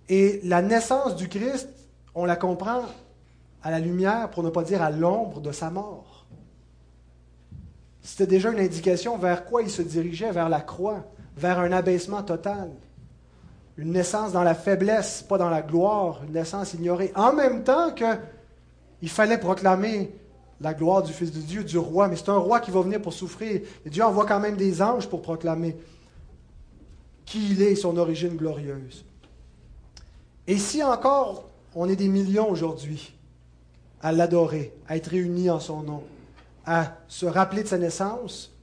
Et 0.08 0.40
la 0.42 0.60
naissance 0.60 1.14
du 1.14 1.28
Christ, 1.28 1.68
on 2.14 2.24
la 2.24 2.34
comprend 2.34 2.82
à 3.62 3.70
la 3.70 3.78
lumière, 3.78 4.30
pour 4.30 4.42
ne 4.42 4.50
pas 4.50 4.64
dire 4.64 4.82
à 4.82 4.90
l'ombre 4.90 5.40
de 5.40 5.52
sa 5.52 5.70
mort. 5.70 6.07
C'était 8.08 8.26
déjà 8.26 8.50
une 8.50 8.58
indication 8.58 9.18
vers 9.18 9.44
quoi 9.44 9.60
il 9.60 9.68
se 9.68 9.82
dirigeait, 9.82 10.32
vers 10.32 10.48
la 10.48 10.62
croix, 10.62 11.04
vers 11.36 11.58
un 11.58 11.72
abaissement 11.72 12.22
total. 12.22 12.70
Une 13.76 13.92
naissance 13.92 14.32
dans 14.32 14.42
la 14.42 14.54
faiblesse, 14.54 15.22
pas 15.28 15.36
dans 15.36 15.50
la 15.50 15.60
gloire, 15.60 16.22
une 16.26 16.32
naissance 16.32 16.72
ignorée. 16.72 17.12
En 17.14 17.34
même 17.34 17.64
temps 17.64 17.92
qu'il 17.92 19.10
fallait 19.10 19.36
proclamer 19.36 20.10
la 20.58 20.72
gloire 20.72 21.02
du 21.02 21.12
Fils 21.12 21.30
de 21.32 21.40
Dieu, 21.40 21.62
du 21.62 21.76
roi, 21.76 22.08
mais 22.08 22.16
c'est 22.16 22.30
un 22.30 22.38
roi 22.38 22.60
qui 22.60 22.70
va 22.70 22.80
venir 22.80 23.02
pour 23.02 23.12
souffrir. 23.12 23.60
Et 23.84 23.90
Dieu 23.90 24.02
envoie 24.02 24.24
quand 24.24 24.40
même 24.40 24.56
des 24.56 24.80
anges 24.80 25.06
pour 25.06 25.20
proclamer 25.20 25.76
qui 27.26 27.50
il 27.50 27.60
est 27.60 27.72
et 27.72 27.76
son 27.76 27.98
origine 27.98 28.36
glorieuse. 28.36 29.04
Et 30.46 30.56
si 30.56 30.82
encore 30.82 31.44
on 31.74 31.90
est 31.90 31.96
des 31.96 32.08
millions 32.08 32.48
aujourd'hui 32.48 33.14
à 34.00 34.12
l'adorer, 34.12 34.72
à 34.88 34.96
être 34.96 35.08
réunis 35.08 35.50
en 35.50 35.60
son 35.60 35.82
nom, 35.82 36.02
à 36.70 36.98
se 37.08 37.24
rappeler 37.24 37.62
de 37.62 37.68
sa 37.68 37.78
naissance, 37.78 38.54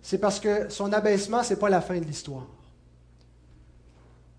c'est 0.00 0.16
parce 0.16 0.40
que 0.40 0.70
son 0.70 0.90
abaissement, 0.94 1.42
ce 1.42 1.52
n'est 1.52 1.60
pas 1.60 1.68
la 1.68 1.82
fin 1.82 1.98
de 1.98 2.04
l'histoire. 2.04 2.46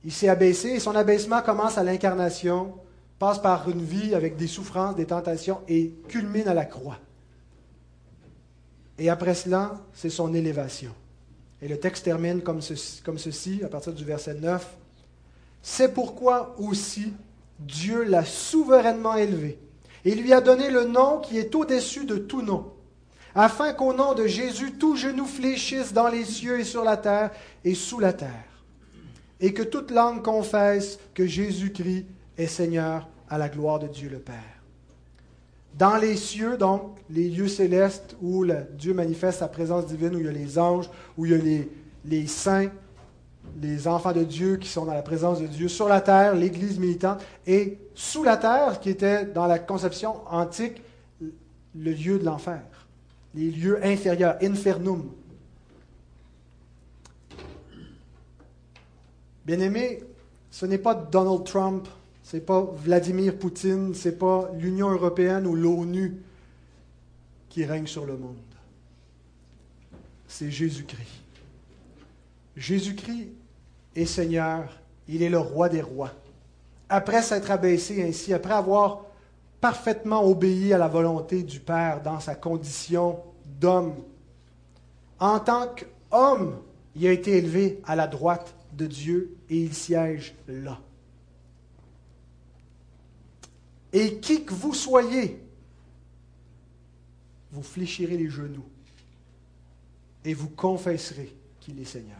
Il 0.04 0.12
s'est 0.12 0.30
abaissé 0.30 0.70
et 0.70 0.80
son 0.80 0.96
abaissement 0.96 1.44
commence 1.44 1.78
à 1.78 1.84
l'incarnation, 1.84 2.74
passe 3.20 3.40
par 3.40 3.70
une 3.70 3.84
vie 3.84 4.16
avec 4.16 4.36
des 4.36 4.48
souffrances, 4.48 4.96
des 4.96 5.06
tentations 5.06 5.62
et 5.68 5.94
culmine 6.08 6.48
à 6.48 6.56
la 6.56 6.66
croix. 6.66 6.98
Et 8.98 9.12
après 9.12 9.36
cela, 9.36 9.80
c'est 9.94 10.10
son 10.10 10.34
élévation. 10.34 10.96
Et 11.62 11.68
le 11.68 11.80
texte 11.80 12.06
termine 12.06 12.42
comme 12.42 12.62
ceci, 12.62 13.62
à 13.64 13.68
partir 13.68 13.94
du 13.94 14.04
verset 14.04 14.34
9. 14.34 14.76
C'est 15.62 15.94
pourquoi 15.94 16.56
aussi 16.58 17.14
Dieu 17.60 18.04
l'a 18.04 18.26
souverainement 18.26 19.14
élevé 19.14 19.60
et 20.06 20.16
lui 20.16 20.34
a 20.34 20.42
donné 20.42 20.70
le 20.70 20.86
nom 20.86 21.20
qui 21.20 21.38
est 21.38 21.54
au-dessus 21.56 22.06
de 22.06 22.18
tout 22.18 22.42
nom, 22.42 22.72
afin 23.36 23.74
qu'au 23.74 23.94
nom 23.94 24.14
de 24.14 24.28
Jésus 24.28 24.74
tout 24.74 24.96
genou 24.96 25.26
fléchisse 25.26 25.94
dans 25.94 26.08
les 26.08 26.26
cieux 26.26 26.60
et 26.60 26.64
sur 26.64 26.84
la 26.84 26.98
terre 26.98 27.32
et 27.64 27.76
sous 27.76 28.00
la 28.00 28.14
terre, 28.14 28.64
et 29.40 29.54
que 29.54 29.64
toute 29.64 29.92
langue 29.92 30.22
confesse 30.22 31.00
que 31.14 31.26
Jésus-Christ 31.26 32.06
est 32.38 32.48
Seigneur 32.48 33.08
à 33.30 33.38
la 33.38 33.50
gloire 33.50 33.80
de 33.80 33.88
Dieu 33.88 34.10
le 34.10 34.20
Père. 34.20 34.36
Dans 35.78 35.96
les 35.96 36.18
cieux, 36.18 36.58
donc, 36.58 36.98
les 37.10 37.30
lieux 37.30 37.48
célestes 37.48 38.18
où 38.22 38.46
Dieu 38.78 38.94
manifeste 38.94 39.40
sa 39.40 39.48
présence 39.48 39.86
divine, 39.86 40.16
où 40.16 40.20
il 40.20 40.26
y 40.26 40.30
a 40.30 40.32
les 40.32 40.60
anges, 40.60 40.90
où 41.18 41.26
il 41.26 41.32
y 41.32 41.36
a 41.36 41.38
les, 41.38 41.72
les 42.04 42.28
saints, 42.28 42.70
les 43.62 43.88
enfants 43.88 44.12
de 44.12 44.24
Dieu 44.24 44.58
qui 44.58 44.68
sont 44.68 44.86
dans 44.86 44.94
la 44.94 45.02
présence 45.02 45.40
de 45.40 45.48
Dieu, 45.48 45.70
sur 45.70 45.88
la 45.88 46.02
terre, 46.02 46.36
l'Église 46.36 46.78
militante, 46.78 47.24
et 47.48 47.78
sous 48.02 48.24
la 48.24 48.38
terre, 48.38 48.80
qui 48.80 48.90
était 48.90 49.26
dans 49.26 49.48
la 49.48 49.60
conception 49.60 50.28
antique 50.28 50.82
le 51.20 51.92
lieu 51.92 52.20
de 52.20 52.26
l'enfer, 52.26 52.62
les 53.36 53.52
lieux 53.52 53.84
inférieurs, 53.86 54.38
infernum. 54.42 55.12
Bien-aimé, 59.46 60.04
ce 60.50 60.66
n'est 60.66 60.78
pas 60.78 60.96
Donald 60.96 61.44
Trump 61.44 61.88
ce 62.24 62.38
n'est 62.38 62.44
pas 62.44 62.62
Vladimir 62.62 63.38
Poutine, 63.38 63.94
ce 63.94 64.08
n'est 64.08 64.16
pas 64.16 64.50
l'Union 64.58 64.90
européenne 64.90 65.46
ou 65.46 65.54
l'ONU 65.54 66.16
qui 67.50 67.66
règne 67.66 67.88
sur 67.88 68.06
le 68.06 68.16
monde. 68.16 68.38
C'est 70.30 70.50
Jésus-Christ. 70.50 71.22
Jésus-Christ 72.56 73.32
est 73.98 74.06
Seigneur, 74.06 74.80
il 75.10 75.24
est 75.24 75.30
le 75.30 75.40
roi 75.40 75.68
des 75.68 75.82
rois. 75.82 76.14
Après 76.94 77.22
s'être 77.22 77.50
abaissé 77.52 78.04
ainsi, 78.04 78.34
après 78.34 78.52
avoir 78.52 79.06
parfaitement 79.62 80.26
obéi 80.26 80.74
à 80.74 80.78
la 80.78 80.90
volonté 80.90 81.42
du 81.42 81.62
Père 81.62 82.04
dans 82.04 82.20
sa 82.20 82.36
condition 82.36 83.24
d'homme, 83.46 83.96
en 85.18 85.40
tant 85.40 85.74
qu'homme, 85.74 86.62
il 86.98 87.08
a 87.08 87.14
été 87.14 87.38
élevé 87.38 87.80
à 87.86 87.96
la 87.96 88.08
droite 88.08 88.54
de 88.74 88.88
Dieu 88.88 89.38
et 89.50 89.56
il 89.56 89.74
siège 89.74 90.36
là. 90.50 90.82
Et 93.94 94.18
qui 94.18 94.44
que 94.44 94.54
vous 94.54 94.74
soyez, 94.74 95.42
vous 97.54 97.64
fléchirez 97.64 98.18
les 98.18 98.30
genoux 98.30 98.68
et 100.26 100.34
vous 100.34 100.50
confesserez 100.50 101.34
qu'il 101.62 101.80
est 101.80 101.86
Seigneur. 101.86 102.18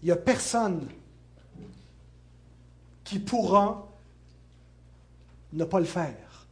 Il 0.00 0.06
n'y 0.06 0.12
a 0.12 0.16
personne 0.16 0.88
qui 3.12 3.18
pourra 3.18 3.88
ne 5.52 5.64
pas 5.64 5.80
le 5.80 5.84
faire, 5.84 6.46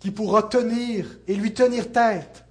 qui 0.00 0.10
pourra 0.10 0.42
tenir 0.42 1.06
et 1.28 1.36
lui 1.36 1.54
tenir 1.54 1.92
tête. 1.92 2.44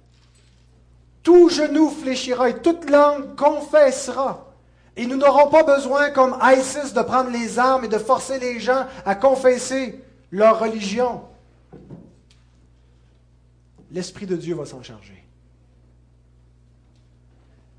Tout 1.22 1.50
genou 1.50 1.90
fléchira 1.90 2.48
et 2.48 2.62
toute 2.62 2.88
langue 2.88 3.36
confessera. 3.36 4.54
Et 4.96 5.04
nous 5.04 5.16
n'aurons 5.16 5.50
pas 5.50 5.64
besoin, 5.64 6.08
comme 6.12 6.38
ISIS, 6.40 6.94
de 6.94 7.02
prendre 7.02 7.28
les 7.28 7.58
armes 7.58 7.84
et 7.84 7.88
de 7.88 7.98
forcer 7.98 8.38
les 8.38 8.58
gens 8.58 8.86
à 9.04 9.14
confesser 9.14 10.02
leur 10.30 10.58
religion. 10.58 11.20
L'Esprit 13.90 14.24
de 14.24 14.36
Dieu 14.36 14.54
va 14.54 14.64
s'en 14.64 14.82
charger. 14.82 15.22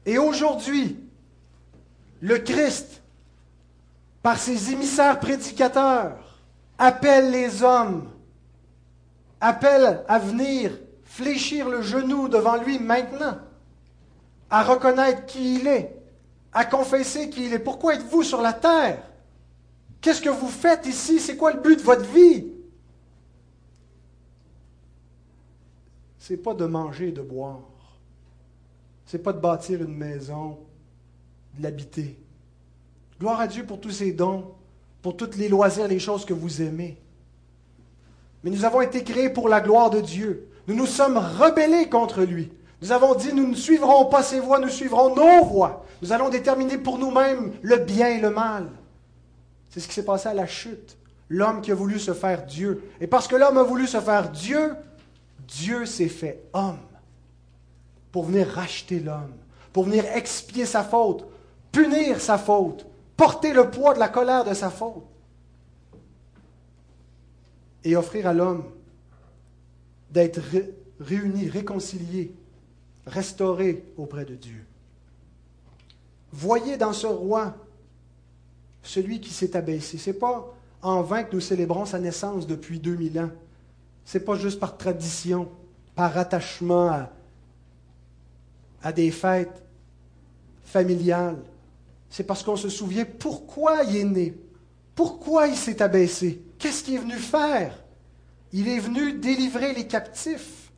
Et 0.05 0.19
aujourd'hui, 0.19 0.99
le 2.21 2.37
Christ, 2.37 3.01
par 4.27 4.37
ses 4.37 4.73
émissaires 4.73 5.21
prédicateurs, 5.21 6.17
appelle 6.77 7.31
les 7.31 7.63
hommes, 7.63 8.11
appelle 9.39 10.03
à 10.05 10.19
venir 10.19 10.77
fléchir 11.05 11.69
le 11.69 11.81
genou 11.81 12.27
devant 12.27 12.57
lui 12.57 12.77
maintenant, 12.77 13.37
à 14.49 14.63
reconnaître 14.63 15.27
qui 15.27 15.55
il 15.55 15.67
est, 15.67 15.95
à 16.51 16.65
confesser 16.65 17.29
qui 17.29 17.45
il 17.45 17.53
est. 17.53 17.59
Pourquoi 17.59 17.95
êtes-vous 17.95 18.21
sur 18.21 18.41
la 18.41 18.51
terre? 18.51 19.01
Qu'est-ce 20.01 20.21
que 20.21 20.27
vous 20.27 20.49
faites 20.49 20.85
ici? 20.87 21.21
C'est 21.21 21.37
quoi 21.37 21.53
le 21.53 21.61
but 21.61 21.77
de 21.77 21.83
votre 21.83 22.09
vie? 22.09 22.51
C'est 26.19 26.35
pas 26.35 26.53
de 26.53 26.65
manger 26.65 27.07
et 27.07 27.13
de 27.13 27.21
boire. 27.21 27.61
C'est 29.05 29.23
pas 29.23 29.31
de 29.31 29.39
bâtir 29.39 29.81
une 29.81 29.95
maison, 29.95 30.59
de 31.57 31.63
l'habiter. 31.63 32.19
Gloire 33.19 33.39
à 33.39 33.47
Dieu 33.47 33.65
pour 33.65 33.79
tous 33.79 33.91
ses 33.91 34.11
dons, 34.11 34.45
pour 35.01 35.17
toutes 35.17 35.37
les 35.37 35.49
loisirs, 35.49 35.87
les 35.87 35.99
choses 35.99 36.25
que 36.25 36.33
vous 36.33 36.61
aimez. 36.61 36.97
Mais 38.43 38.51
nous 38.51 38.65
avons 38.65 38.81
été 38.81 39.03
créés 39.03 39.29
pour 39.29 39.49
la 39.49 39.61
gloire 39.61 39.89
de 39.89 40.01
Dieu. 40.01 40.47
Nous 40.67 40.75
nous 40.75 40.85
sommes 40.85 41.17
rebellés 41.17 41.89
contre 41.89 42.23
lui. 42.23 42.51
Nous 42.81 42.91
avons 42.91 43.15
dit, 43.15 43.33
nous 43.33 43.47
ne 43.47 43.55
suivrons 43.55 44.05
pas 44.05 44.21
ses 44.21 44.39
voies, 44.39 44.59
nous 44.59 44.69
suivrons 44.69 45.15
nos 45.15 45.43
voies. 45.45 45.83
Nous 46.01 46.11
allons 46.11 46.29
déterminer 46.29 46.77
pour 46.77 46.99
nous-mêmes 46.99 47.53
le 47.61 47.77
bien 47.77 48.09
et 48.09 48.19
le 48.19 48.29
mal. 48.29 48.67
C'est 49.69 49.79
ce 49.79 49.87
qui 49.87 49.93
s'est 49.93 50.05
passé 50.05 50.29
à 50.29 50.33
la 50.33 50.45
chute. 50.45 50.97
L'homme 51.29 51.61
qui 51.61 51.71
a 51.71 51.75
voulu 51.75 51.99
se 51.99 52.13
faire 52.13 52.45
Dieu. 52.45 52.83
Et 53.01 53.07
parce 53.07 53.27
que 53.27 53.35
l'homme 53.35 53.57
a 53.57 53.63
voulu 53.63 53.87
se 53.87 53.99
faire 53.99 54.29
Dieu, 54.29 54.75
Dieu 55.47 55.85
s'est 55.85 56.07
fait 56.07 56.43
homme 56.53 56.77
pour 58.11 58.25
venir 58.25 58.47
racheter 58.47 58.99
l'homme, 58.99 59.33
pour 59.73 59.83
venir 59.83 60.05
expier 60.15 60.65
sa 60.65 60.83
faute, 60.83 61.25
punir 61.71 62.21
sa 62.21 62.37
faute, 62.37 62.85
porter 63.17 63.51
le 63.51 63.69
poids 63.69 63.95
de 63.95 63.99
la 63.99 64.09
colère 64.09 64.45
de 64.45 64.53
sa 64.53 64.69
faute 64.69 65.03
et 67.83 67.95
offrir 67.95 68.27
à 68.27 68.33
l'homme 68.33 68.63
d'être 70.11 70.39
réuni, 70.99 71.49
réconcilié, 71.49 72.33
restauré 73.05 73.83
auprès 73.97 74.25
de 74.25 74.35
Dieu. 74.35 74.63
Voyez 76.31 76.77
dans 76.77 76.93
ce 76.93 77.07
roi 77.07 77.55
celui 78.83 79.19
qui 79.19 79.31
s'est 79.31 79.55
abaissé. 79.55 79.97
Ce 79.97 80.09
n'est 80.09 80.17
pas 80.17 80.53
en 80.81 81.01
vain 81.01 81.23
que 81.23 81.35
nous 81.35 81.41
célébrons 81.41 81.85
sa 81.85 81.99
naissance 81.99 82.45
depuis 82.45 82.79
2000 82.79 83.19
ans. 83.19 83.31
Ce 84.05 84.17
n'est 84.17 84.23
pas 84.23 84.35
juste 84.35 84.59
par 84.59 84.77
tradition, 84.77 85.49
par 85.95 86.17
attachement 86.17 86.89
à, 86.89 87.09
à 88.83 88.91
des 88.91 89.11
fêtes 89.11 89.63
familiales. 90.63 91.41
C'est 92.09 92.23
parce 92.23 92.43
qu'on 92.43 92.55
se 92.55 92.69
souvient 92.69 93.05
pourquoi 93.05 93.83
il 93.83 93.97
est 93.97 94.03
né, 94.03 94.33
pourquoi 94.95 95.47
il 95.47 95.55
s'est 95.55 95.81
abaissé, 95.81 96.41
qu'est-ce 96.57 96.83
qu'il 96.83 96.95
est 96.95 96.99
venu 96.99 97.15
faire. 97.15 97.83
Il 98.53 98.67
est 98.67 98.79
venu 98.79 99.13
délivrer 99.13 99.73
les 99.73 99.87
captifs. 99.87 100.71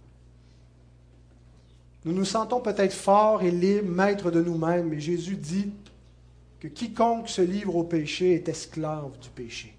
Nous 2.06 2.14
nous 2.14 2.26
sentons 2.26 2.62
peut-être 2.62 2.94
forts 2.94 3.44
et 3.44 3.52
libres, 3.52 3.90
maîtres 3.90 4.32
de 4.32 4.42
nous-mêmes, 4.42 4.90
mais 4.90 5.00
Jésus 5.00 5.36
dit 5.36 5.72
que 6.60 6.68
quiconque 6.68 7.30
se 7.30 7.42
livre 7.42 7.76
au 7.76 7.84
péché 7.84 8.34
est 8.34 8.50
esclave 8.50 9.18
du 9.20 9.30
péché. 9.30 9.76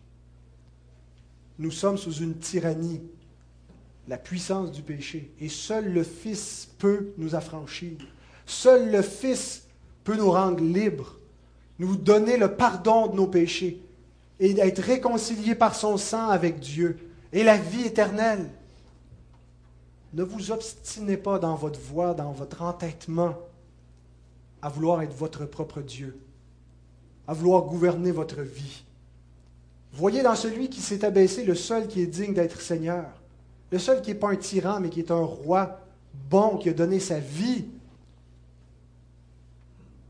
Nous 1.58 1.70
sommes 1.70 1.98
sous 1.98 2.14
une 2.14 2.38
tyrannie, 2.38 3.02
la 4.08 4.16
puissance 4.16 4.72
du 4.72 4.82
péché, 4.82 5.30
et 5.40 5.48
seul 5.48 5.92
le 5.92 6.02
Fils 6.02 6.70
peut 6.78 7.12
nous 7.18 7.34
affranchir. 7.34 7.98
Seul 8.46 8.90
le 8.90 9.02
Fils 9.02 9.66
peut 10.04 10.16
nous 10.16 10.30
rendre 10.30 10.62
libres, 10.62 11.19
nous 11.80 11.96
donner 11.96 12.36
le 12.36 12.54
pardon 12.56 13.06
de 13.06 13.16
nos 13.16 13.26
péchés 13.26 13.82
et 14.38 14.50
être 14.60 14.82
réconciliés 14.82 15.54
par 15.54 15.74
son 15.74 15.96
sang 15.96 16.28
avec 16.28 16.60
Dieu 16.60 16.98
et 17.32 17.42
la 17.42 17.56
vie 17.56 17.86
éternelle. 17.86 18.50
Ne 20.12 20.22
vous 20.22 20.50
obstinez 20.50 21.16
pas 21.16 21.38
dans 21.38 21.54
votre 21.54 21.80
voie, 21.80 22.12
dans 22.12 22.32
votre 22.32 22.60
entêtement 22.60 23.34
à 24.60 24.68
vouloir 24.68 25.00
être 25.00 25.14
votre 25.14 25.46
propre 25.46 25.80
Dieu, 25.80 26.18
à 27.26 27.32
vouloir 27.32 27.62
gouverner 27.62 28.10
votre 28.10 28.42
vie. 28.42 28.84
Voyez 29.94 30.22
dans 30.22 30.34
celui 30.34 30.68
qui 30.68 30.82
s'est 30.82 31.02
abaissé 31.02 31.44
le 31.44 31.54
seul 31.54 31.88
qui 31.88 32.02
est 32.02 32.06
digne 32.06 32.34
d'être 32.34 32.60
Seigneur, 32.60 33.06
le 33.72 33.78
seul 33.78 34.02
qui 34.02 34.10
n'est 34.10 34.18
pas 34.18 34.28
un 34.28 34.36
tyran, 34.36 34.80
mais 34.80 34.90
qui 34.90 35.00
est 35.00 35.10
un 35.10 35.24
roi 35.24 35.80
bon, 36.28 36.58
qui 36.58 36.68
a 36.68 36.74
donné 36.74 37.00
sa 37.00 37.20
vie 37.20 37.64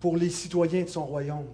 pour 0.00 0.16
les 0.16 0.30
citoyens 0.30 0.82
de 0.82 0.88
son 0.88 1.04
royaume. 1.04 1.46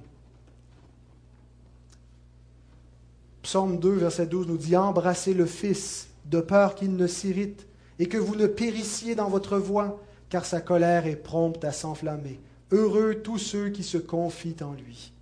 Psaume 3.46 3.78
2, 3.78 3.90
verset 3.92 4.26
12 4.26 4.48
nous 4.48 4.56
dit 4.56 4.76
Embrassez 4.76 5.32
le 5.32 5.46
Fils, 5.46 6.08
de 6.24 6.40
peur 6.40 6.74
qu'il 6.74 6.96
ne 6.96 7.06
s'irrite, 7.06 7.64
et 8.00 8.08
que 8.08 8.16
vous 8.16 8.34
ne 8.34 8.48
périssiez 8.48 9.14
dans 9.14 9.28
votre 9.28 9.56
voie, 9.56 10.02
car 10.28 10.44
sa 10.44 10.60
colère 10.60 11.06
est 11.06 11.14
prompte 11.14 11.64
à 11.64 11.70
s'enflammer. 11.70 12.40
Heureux 12.72 13.14
tous 13.22 13.38
ceux 13.38 13.68
qui 13.68 13.84
se 13.84 13.98
confient 13.98 14.56
en 14.62 14.72
lui. 14.72 15.12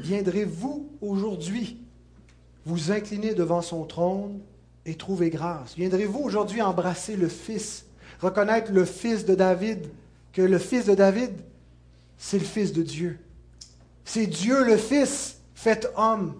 Viendrez-vous 0.00 0.88
aujourd'hui 1.02 1.76
vous 2.64 2.90
incliner 2.90 3.34
devant 3.34 3.60
son 3.60 3.84
trône 3.84 4.40
et 4.86 4.94
trouver 4.94 5.28
grâce? 5.28 5.74
Viendrez-vous 5.74 6.20
aujourd'hui 6.20 6.62
embrasser 6.62 7.14
le 7.14 7.28
Fils, 7.28 7.84
reconnaître 8.22 8.72
le 8.72 8.86
Fils 8.86 9.26
de 9.26 9.34
David, 9.34 9.86
que 10.32 10.40
le 10.40 10.56
Fils 10.56 10.86
de 10.86 10.94
David, 10.94 11.32
c'est 12.16 12.38
le 12.38 12.46
Fils 12.46 12.72
de 12.72 12.82
Dieu. 12.82 13.18
C'est 14.06 14.26
Dieu 14.26 14.64
le 14.64 14.78
Fils 14.78 15.41
Faites 15.62 15.92
homme. 15.94 16.34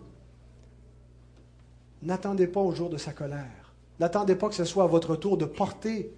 N'attendez 2.02 2.48
pas 2.48 2.58
au 2.58 2.74
jour 2.74 2.90
de 2.90 2.96
sa 2.96 3.12
colère. 3.12 3.72
N'attendez 4.00 4.34
pas 4.34 4.48
que 4.48 4.54
ce 4.56 4.64
soit 4.64 4.82
à 4.82 4.88
votre 4.88 5.14
tour 5.14 5.38
de 5.38 5.44
porter 5.44 6.12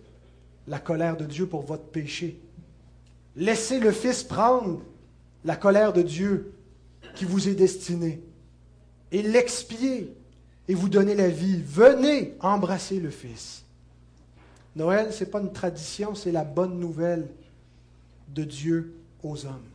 la 0.67 0.79
colère 0.79 1.15
de 1.15 1.27
Dieu 1.27 1.47
pour 1.47 1.61
votre 1.61 1.83
péché. 1.83 2.41
Laissez 3.37 3.79
le 3.79 3.93
Fils 3.93 4.23
prendre 4.23 4.81
la 5.45 5.55
colère 5.55 5.93
de 5.93 6.01
Dieu 6.01 6.55
qui 7.15 7.27
vous 7.27 7.47
est 7.47 7.55
destinée 7.55 8.23
et 9.13 9.21
l'expier 9.21 10.11
et 10.67 10.75
vous 10.75 10.89
donner 10.89 11.15
la 11.15 11.29
vie. 11.29 11.61
Venez 11.63 12.35
embrasser 12.41 13.01
le 13.01 13.11
Fils. 13.11 13.67
Noël, 14.77 15.13
ce 15.13 15.25
n'est 15.25 15.31
pas 15.31 15.43
une 15.43 15.53
tradition, 15.53 16.15
c'est 16.15 16.33
la 16.33 16.45
bonne 16.45 16.81
nouvelle 16.81 17.29
de 18.31 18.45
Dieu 18.45 18.95
aux 19.23 19.45
hommes. 19.45 19.74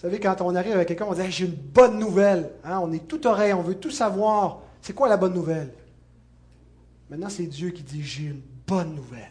Vous 0.00 0.06
savez, 0.06 0.18
quand 0.18 0.40
on 0.40 0.54
arrive 0.54 0.72
avec 0.72 0.88
quelqu'un, 0.88 1.04
on 1.06 1.12
dit 1.12 1.20
J'ai 1.28 1.44
une 1.44 1.52
bonne 1.52 1.98
nouvelle. 1.98 2.52
Hein, 2.64 2.80
on 2.82 2.90
est 2.90 3.06
tout 3.06 3.26
oreille, 3.26 3.52
on 3.52 3.60
veut 3.60 3.74
tout 3.74 3.90
savoir. 3.90 4.62
C'est 4.80 4.94
quoi 4.94 5.10
la 5.10 5.18
bonne 5.18 5.34
nouvelle? 5.34 5.74
Maintenant, 7.10 7.28
c'est 7.28 7.44
Dieu 7.44 7.68
qui 7.68 7.82
dit 7.82 8.02
J'ai 8.02 8.28
une 8.28 8.40
bonne 8.66 8.94
nouvelle. 8.94 9.30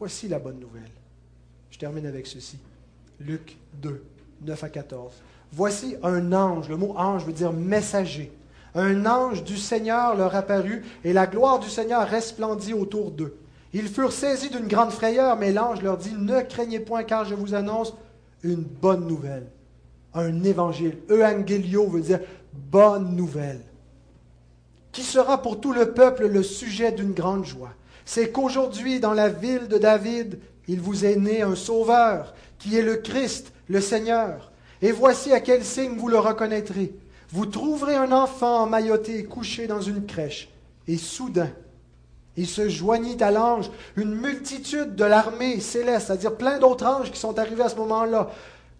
Voici 0.00 0.26
la 0.26 0.40
bonne 0.40 0.58
nouvelle. 0.58 0.90
Je 1.70 1.78
termine 1.78 2.06
avec 2.06 2.26
ceci. 2.26 2.58
Luc 3.20 3.56
2, 3.74 4.02
9 4.42 4.64
à 4.64 4.68
14. 4.68 5.12
Voici 5.52 5.94
un 6.02 6.32
ange. 6.32 6.68
Le 6.68 6.76
mot 6.76 6.94
ange 6.96 7.24
veut 7.24 7.32
dire 7.32 7.52
messager. 7.52 8.32
Un 8.74 9.06
ange 9.06 9.44
du 9.44 9.56
Seigneur 9.56 10.16
leur 10.16 10.34
apparut, 10.34 10.84
et 11.04 11.12
la 11.12 11.28
gloire 11.28 11.60
du 11.60 11.70
Seigneur 11.70 12.04
resplendit 12.08 12.74
autour 12.74 13.12
d'eux. 13.12 13.36
Ils 13.72 13.86
furent 13.86 14.10
saisis 14.10 14.50
d'une 14.50 14.66
grande 14.66 14.90
frayeur, 14.90 15.36
mais 15.36 15.52
l'ange 15.52 15.82
leur 15.82 15.98
dit 15.98 16.14
Ne 16.18 16.40
craignez 16.40 16.80
point, 16.80 17.04
car 17.04 17.24
je 17.24 17.36
vous 17.36 17.54
annonce 17.54 17.94
une 18.42 18.62
bonne 18.62 19.06
nouvelle 19.06 19.46
un 20.14 20.42
évangile. 20.44 20.98
Euangelio 21.10 21.86
veut 21.88 22.00
dire 22.00 22.20
bonne 22.52 23.14
nouvelle. 23.14 23.62
Qui 24.92 25.02
sera 25.02 25.42
pour 25.42 25.60
tout 25.60 25.72
le 25.72 25.92
peuple 25.92 26.26
le 26.26 26.42
sujet 26.42 26.92
d'une 26.92 27.12
grande 27.12 27.44
joie. 27.44 27.72
C'est 28.04 28.32
qu'aujourd'hui, 28.32 29.00
dans 29.00 29.12
la 29.12 29.28
ville 29.28 29.68
de 29.68 29.78
David, 29.78 30.38
il 30.66 30.80
vous 30.80 31.04
est 31.04 31.16
né 31.16 31.42
un 31.42 31.54
sauveur, 31.54 32.34
qui 32.58 32.76
est 32.76 32.82
le 32.82 32.96
Christ, 32.96 33.52
le 33.68 33.80
Seigneur. 33.80 34.50
Et 34.80 34.92
voici 34.92 35.32
à 35.32 35.40
quel 35.40 35.64
signe 35.64 35.96
vous 35.96 36.08
le 36.08 36.18
reconnaîtrez. 36.18 36.94
Vous 37.30 37.46
trouverez 37.46 37.96
un 37.96 38.12
enfant 38.12 38.62
emmailloté 38.62 39.24
couché 39.24 39.66
dans 39.66 39.80
une 39.80 40.06
crèche. 40.06 40.48
Et 40.86 40.96
soudain, 40.96 41.50
Il 42.38 42.46
se 42.46 42.68
joignit 42.68 43.20
à 43.20 43.32
l'ange 43.32 43.68
une 43.96 44.14
multitude 44.14 44.94
de 44.94 45.04
l'armée 45.04 45.58
céleste, 45.58 46.06
c'est-à-dire 46.06 46.36
plein 46.36 46.60
d'autres 46.60 46.86
anges 46.86 47.10
qui 47.10 47.18
sont 47.18 47.36
arrivés 47.36 47.64
à 47.64 47.68
ce 47.68 47.74
moment-là, 47.74 48.30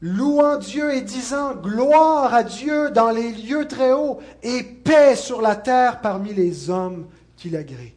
louant 0.01 0.57
Dieu 0.59 0.95
et 0.95 1.03
disant 1.03 1.55
gloire 1.55 2.33
à 2.33 2.43
Dieu 2.43 2.91
dans 2.91 3.11
les 3.11 3.33
lieux 3.33 3.67
très 3.67 3.93
hauts 3.93 4.21
et 4.43 4.63
paix 4.63 5.17
sur 5.17 5.41
la 5.41 5.57
terre 5.57 6.01
parmi 6.01 6.33
les 6.33 6.71
hommes 6.71 7.07
qui 7.37 7.51
l'agréent. 7.51 7.93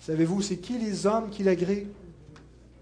Savez-vous, 0.00 0.42
c'est 0.42 0.58
qui 0.58 0.78
les 0.78 1.06
hommes 1.06 1.30
qui 1.30 1.42
l'agréent 1.42 1.86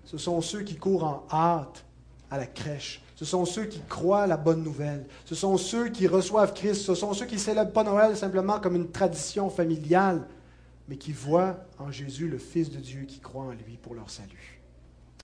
Ce 0.05 0.19
sont 0.19 0.41
ceux 0.41 0.63
qui 0.63 0.77
courent 0.77 1.05
en 1.05 1.27
hâte 1.31 1.85
à 2.31 2.39
la 2.39 2.47
crèche. 2.47 3.03
Ce 3.17 3.25
sont 3.25 3.45
ceux 3.45 3.67
qui 3.67 3.83
croient 3.89 4.27
la 4.27 4.39
bonne 4.39 4.63
nouvelle. 4.63 5.05
Ce 5.27 5.35
sont 5.35 5.59
ceux 5.59 5.91
qui 5.91 6.07
reçoivent 6.07 6.55
Christ. 6.55 6.83
Ce 6.83 6.95
sont 6.95 7.13
ceux 7.13 7.27
qui 7.27 7.39
célèbrent 7.39 7.73
pas 7.73 7.85
Noël 7.85 8.17
simplement 8.17 8.59
comme 8.59 8.77
une 8.77 8.91
tradition 8.91 9.51
familiale, 9.51 10.27
mais 10.89 10.97
qui 10.97 11.13
voient 11.13 11.59
en 11.79 11.91
Jésus 11.91 12.29
le 12.29 12.39
Fils 12.39 12.71
de 12.71 12.79
Dieu 12.79 13.03
qui 13.03 13.21
croit 13.21 13.45
en 13.45 13.51
lui 13.51 13.77
pour 13.83 13.95
leur 13.95 14.09
salut. 14.09 14.60